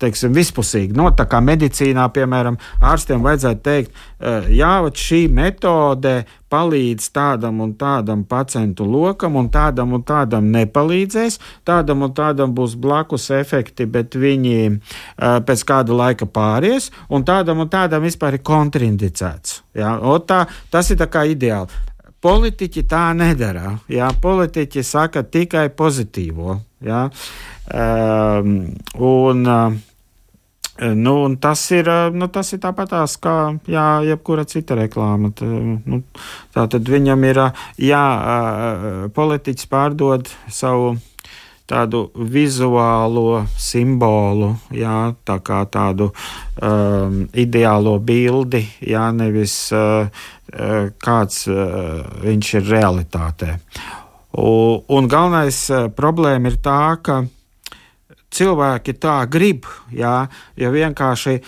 teiksim, 0.00 0.34
vispusīgi. 0.36 0.96
No, 0.96 1.10
tā 1.16 1.26
kā 1.30 1.40
medicīnā, 1.44 2.06
piemēram, 2.14 2.58
ārstiem 2.84 3.24
vajadzētu 3.24 3.64
teikt, 3.64 3.96
eh, 4.20 4.50
jā, 4.58 4.74
šī 4.88 5.26
metode 5.32 6.24
palīdz 6.48 7.08
tādam 7.12 7.60
un 7.60 7.74
tādam 7.78 8.24
pacientu 8.24 8.86
lokam, 8.88 9.36
un 9.36 9.50
tādam 9.52 9.92
un 9.96 10.02
tādam 10.02 10.48
nepalīdzēs, 10.54 11.38
tādam 11.68 12.06
un 12.06 12.14
tādam 12.16 12.54
būs 12.56 12.76
blakus 12.80 13.28
efekti, 13.36 13.86
bet 13.86 14.16
viņi 14.16 14.56
uh, 14.70 15.40
pēc 15.44 15.64
kāda 15.68 15.92
laika 15.92 16.24
pāries, 16.24 16.88
un 17.10 17.24
tādam 17.28 17.60
un 17.64 17.68
tādam 17.68 18.06
vispār 18.06 18.38
ir 18.38 18.44
kontraindicēts. 18.46 19.62
Ja? 19.76 19.98
Tā, 20.24 20.46
tas 20.72 20.90
ir 20.90 21.00
tā 21.00 21.10
kā 21.12 21.26
ideāli. 21.28 21.68
Politiķi 22.18 22.82
tā 22.90 23.12
nedara. 23.14 23.76
Jā, 23.86 24.08
politiķi 24.22 24.82
saka 24.82 25.22
tikai 25.22 25.68
pozitīvo. 25.70 26.56
Jā. 26.84 27.08
Um, 27.74 28.56
un, 29.02 29.46
uh, 29.46 29.84
Nu, 30.78 31.36
tas 31.36 31.70
ir, 31.74 31.88
nu, 32.14 32.28
tas 32.30 32.52
ir 32.54 32.60
tāpatās 32.62 33.16
kā 33.18 33.34
jā, 33.66 33.86
jebkura 34.06 34.44
cita 34.46 34.76
reklāma. 34.78 35.32
Tā, 35.34 35.46
nu, 35.50 36.04
tā 36.54 36.68
tad 36.70 36.86
viņam 36.86 37.24
ir, 37.26 37.40
jā, 37.82 38.02
politiķis 39.14 39.66
pārdod 39.72 40.30
savu 40.46 40.94
tādu 41.68 42.04
vizuālo 42.14 43.42
simbolu, 43.58 44.54
jā, 44.72 45.12
tā 45.26 45.36
kā 45.44 45.64
tādu 45.68 46.12
um, 46.62 47.24
ideālo 47.36 47.98
bildi, 47.98 48.62
jā, 48.80 49.10
nevis 49.12 49.56
uh, 49.76 50.06
kāds 51.02 51.42
uh, 51.50 52.06
viņš 52.22 52.54
ir 52.60 52.70
realitātē. 52.70 53.56
Un, 54.36 54.84
un 54.92 55.08
galvenais 55.08 55.64
uh, 55.72 55.88
problēma 55.94 56.52
ir 56.52 56.58
tā, 56.62 56.80
ka 57.02 57.22
cilvēki 58.34 58.94
tā 59.00 59.16
grib. 59.30 59.66
Jā, 59.94 60.28
ja 60.58 60.70
vienkārši, 60.72 61.38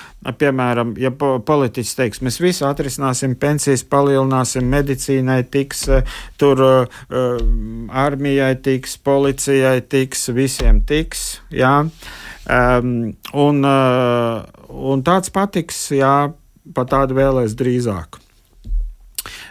piemēram, 0.40 0.94
ja 1.00 1.12
politiķis 1.12 1.96
teiks, 1.98 2.22
mēs 2.24 2.40
visu 2.42 2.66
atrisināsim, 2.68 3.36
pensijas 3.40 3.84
palielināsim, 3.84 4.68
medicīnai 4.70 5.42
tiks, 5.52 5.86
eh, 5.92 6.16
tur 6.40 6.64
uh, 6.64 7.02
armijai 8.04 8.54
tiks, 8.64 8.96
policijai 9.04 9.80
tiks, 9.80 10.28
visiem 10.36 10.80
tiks. 10.86 11.40
Jā, 11.52 11.74
um, 12.48 12.96
un, 13.44 13.62
uh, 13.66 14.40
un 14.70 15.04
tāds 15.06 15.32
patiks, 15.34 15.86
jā, 15.96 16.32
pat 16.74 16.92
tādu 16.96 17.20
vēlēs 17.20 17.56
drīzāk. 17.58 18.20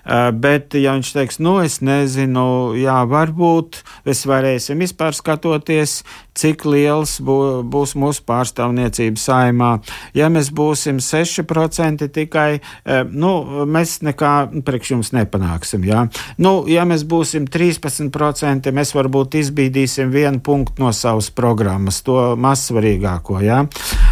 Eh, 0.10 0.32
bet, 0.34 0.74
ja 0.74 0.96
viņš 0.98 1.12
teiks, 1.14 1.38
nu, 1.44 1.60
es 1.62 1.80
nezinu, 1.86 2.74
jā, 2.80 2.98
varbūt 3.06 3.84
mēs 4.08 4.24
varēsim 4.26 4.82
vispār 4.82 5.14
skatoties, 5.14 6.00
cik 6.40 6.66
liels 6.66 7.20
bū, 7.22 7.62
būs 7.70 7.94
mūsu 8.00 8.24
pārstāvniecība 8.26 9.22
saimā. 9.22 9.70
Ja 10.18 10.32
mēs 10.34 10.50
būsim 10.56 10.98
6% 11.04 12.08
tikai, 12.16 12.48
eh, 12.58 13.04
nu, 13.06 13.66
mēs 13.70 14.00
nekā 14.06 14.34
priekš 14.66 14.96
jums 14.96 15.14
nepanāksim, 15.14 15.86
jā. 15.86 16.08
Nu, 16.42 16.64
ja 16.66 16.88
mēs 16.90 17.06
būsim 17.06 17.46
13%, 17.46 18.74
mēs 18.74 18.96
varbūt 18.98 19.38
izbīdīsim 19.44 20.10
vienu 20.10 20.42
punktu 20.42 20.88
no 20.88 20.94
savas 20.96 21.30
programmas, 21.30 22.02
to 22.02 22.34
mazsvarīgāko, 22.40 23.44
jā. 23.46 23.62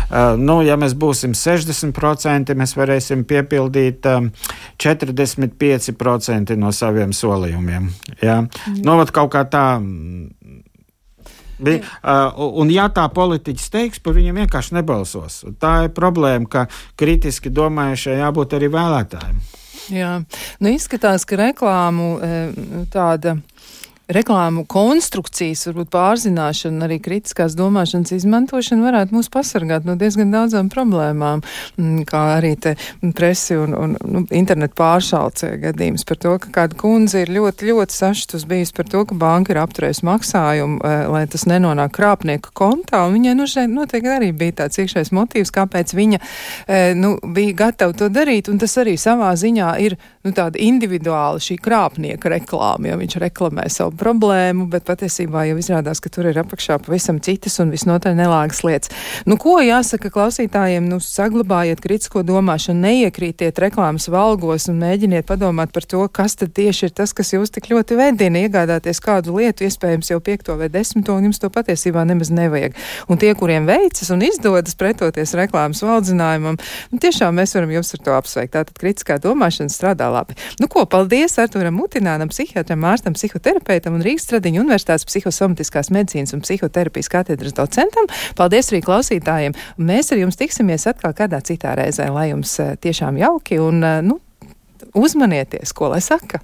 Uh, 0.07 0.37
nu, 0.39 0.61
ja 0.63 0.77
mēs 0.79 0.95
būsim 0.95 1.33
60%, 1.35 2.53
mēs 2.55 2.75
varēsim 2.79 3.25
piepildīt 3.27 4.07
um, 4.07 4.29
45% 4.79 6.55
no 6.55 6.71
saviem 6.71 7.11
solījumiem. 7.15 7.89
Ja? 8.21 8.39
Mm. 8.43 8.79
Nu, 8.87 8.95
kaut 9.11 9.33
kā 9.35 9.43
tā. 9.51 9.65
Bija, 11.57 11.81
uh, 12.05 12.39
un, 12.61 12.71
ja 12.71 12.85
tā 12.93 13.07
politiķis 13.09 13.71
teiks, 13.73 13.99
par 14.05 14.15
viņiem 14.15 14.43
vienkārši 14.43 14.77
nebalsos. 14.77 15.41
Tā 15.59 15.73
ir 15.87 15.93
problēma, 15.97 16.47
ka 16.47 16.67
kritiski 16.99 17.51
domājušai 17.51 18.19
jābūt 18.21 18.55
arī 18.59 18.69
vēlētājiem. 18.77 19.39
Jā, 19.87 20.13
nu 20.59 20.71
izskatās, 20.75 21.23
ka 21.27 21.39
reklāmu 21.39 22.07
tāda 22.91 23.37
reklāmu 24.11 24.63
konstrukcijas, 24.69 25.65
varbūt 25.67 25.89
pārzināšana, 25.91 26.85
arī 26.87 26.97
kritiskās 27.03 27.55
domāšanas 27.59 28.13
izmantošana 28.15 28.85
varētu 28.85 29.15
mūs 29.17 29.29
pasargāt 29.31 29.87
no 29.87 29.97
diezgan 29.99 30.31
daudzām 30.31 30.69
problēmām, 30.71 31.43
mm, 31.77 32.05
kā 32.07 32.23
arī 32.37 32.53
te 32.59 32.75
presi 33.17 33.57
un, 33.59 33.75
un 33.75 33.95
nu, 34.07 34.23
internetu 34.31 34.77
pāršalcē 34.79 35.51
gadījums 35.65 36.07
par 36.07 36.21
to, 36.23 36.35
ka 36.43 36.53
kāda 36.59 36.79
kundze 36.79 37.25
ir 37.25 37.33
ļoti, 37.35 37.67
ļoti 37.71 37.97
saštus 37.97 38.47
bijis 38.47 38.71
par 38.75 38.87
to, 38.87 39.03
ka 39.07 39.17
banka 39.17 39.53
ir 39.53 39.61
apturējusi 39.63 40.07
maksājumu, 40.07 40.79
eh, 40.87 41.05
lai 41.11 41.25
tas 41.27 41.47
nenonāk 41.49 41.95
krāpnieku 41.97 42.55
kontā, 42.55 43.03
un 43.07 43.17
viņai, 43.17 43.35
nu, 43.35 43.49
šeit 43.49 43.71
noteikti 43.73 44.13
arī 44.13 44.31
bija 44.31 44.63
tāds 44.63 44.79
iekšējs 44.79 45.11
motīvs, 45.15 45.51
kāpēc 45.51 45.95
viņa, 45.97 46.21
eh, 46.67 46.93
nu, 46.95 47.17
bija 47.23 47.59
gatava 47.65 47.97
to 47.97 48.07
darīt, 48.09 48.47
un 48.47 48.57
tas 48.57 48.77
arī 48.79 48.95
savā 48.95 49.33
ziņā 49.35 49.75
ir, 49.83 49.97
nu, 50.27 50.35
tāda 50.35 50.59
individuāla 50.61 51.41
šī 51.43 51.57
krāpnieka 51.63 52.31
reklāma, 52.31 52.91
jo 52.91 52.99
viņš 52.99 53.17
reklamē 53.23 53.67
savu 53.71 53.95
problēmu, 53.99 54.67
bet 54.71 54.85
patiesībā 54.87 55.47
jau 55.49 55.57
izrādās, 55.61 56.01
ka 56.03 56.11
tur 56.13 56.29
ir 56.29 56.39
apakšā 56.41 56.79
pavisam 56.83 57.21
citas 57.23 57.57
un 57.63 57.71
visnotaļ 57.73 58.17
nelāgas 58.17 58.63
lietas. 58.67 58.91
Nu, 59.27 59.37
ko 59.41 59.57
jāsaka 59.63 60.11
klausītājiem? 60.13 60.87
Nu, 60.91 60.99
saglabājiet 61.03 61.81
kritisko 61.83 62.23
domāšanu, 62.27 62.83
neiekrītiet 62.87 63.61
reklāmas 63.63 64.09
valgos 64.11 64.67
un 64.71 64.81
mēģiniet 64.81 65.27
padomāt 65.29 65.73
par 65.75 65.87
to, 65.87 66.03
kas 66.11 66.37
tad 66.39 66.53
tieši 66.57 66.89
ir 66.89 66.95
tas, 66.97 67.13
kas 67.15 67.33
jūs 67.33 67.53
tik 67.55 67.69
ļoti 67.71 67.97
vedina, 67.99 68.43
iegādāties 68.45 69.01
kādu 69.03 69.37
lietu, 69.39 69.67
iespējams 69.67 70.11
jau 70.11 70.19
piekto 70.23 70.57
vai 70.59 70.69
desmito, 70.73 71.15
un 71.15 71.29
jums 71.29 71.41
to 71.41 71.49
patiesībā 71.53 72.03
nemaz 72.07 72.31
nevajag. 72.33 72.75
Un 73.11 73.21
tie, 73.21 73.33
kuriem 73.37 73.67
veicas 73.69 74.11
un 74.13 74.25
izdodas 74.25 74.77
pretoties 74.77 75.35
reklāmas 75.37 75.83
valdzinājumam, 75.85 76.59
nu, 76.91 77.01
tiešām 77.01 77.37
mēs 77.37 77.55
varam 77.57 77.73
jums 77.77 77.93
ar 77.95 78.03
to 78.03 78.17
apsveikt. 78.17 78.55
Tātad 78.57 78.77
kritiskā 78.79 79.19
domāšana 79.21 79.73
strādā 79.73 80.09
labi. 80.17 80.37
Nu, 80.61 80.69
ko, 80.71 80.85
paldies 80.89 81.37
Arturam 81.41 81.77
Mutinānam, 81.77 82.31
psihiatram, 82.33 82.85
ārstam, 82.89 83.15
psihoterapeitam 83.17 83.97
un 83.97 84.03
Rīgas 84.05 84.27
Stradiņu 84.27 84.63
Universitātes 84.65 85.07
psihosomatiskās 85.07 85.91
medicīnas 85.93 86.35
un 86.35 86.43
psihoterapijas 86.45 87.11
katedras 87.13 87.55
docentam. 87.57 88.09
Paldies 88.39 88.71
arī 88.73 88.83
klausītājiem. 88.85 89.57
Mēs 89.77 90.11
ar 90.13 90.23
jums 90.23 90.39
tiksimies 90.39 90.87
atkal 90.89 91.15
kādā 91.17 91.41
citā 91.45 91.77
reizē, 91.77 92.09
lai 92.13 92.31
jums 92.31 92.57
eh, 92.63 92.75
tiešām 92.81 93.21
jauki 93.21 93.61
un, 93.63 93.83
eh, 93.85 94.01
nu, 94.05 94.19
uzmanieties, 94.97 95.73
ko 95.77 95.93
lai 95.93 96.03
saka. 96.03 96.41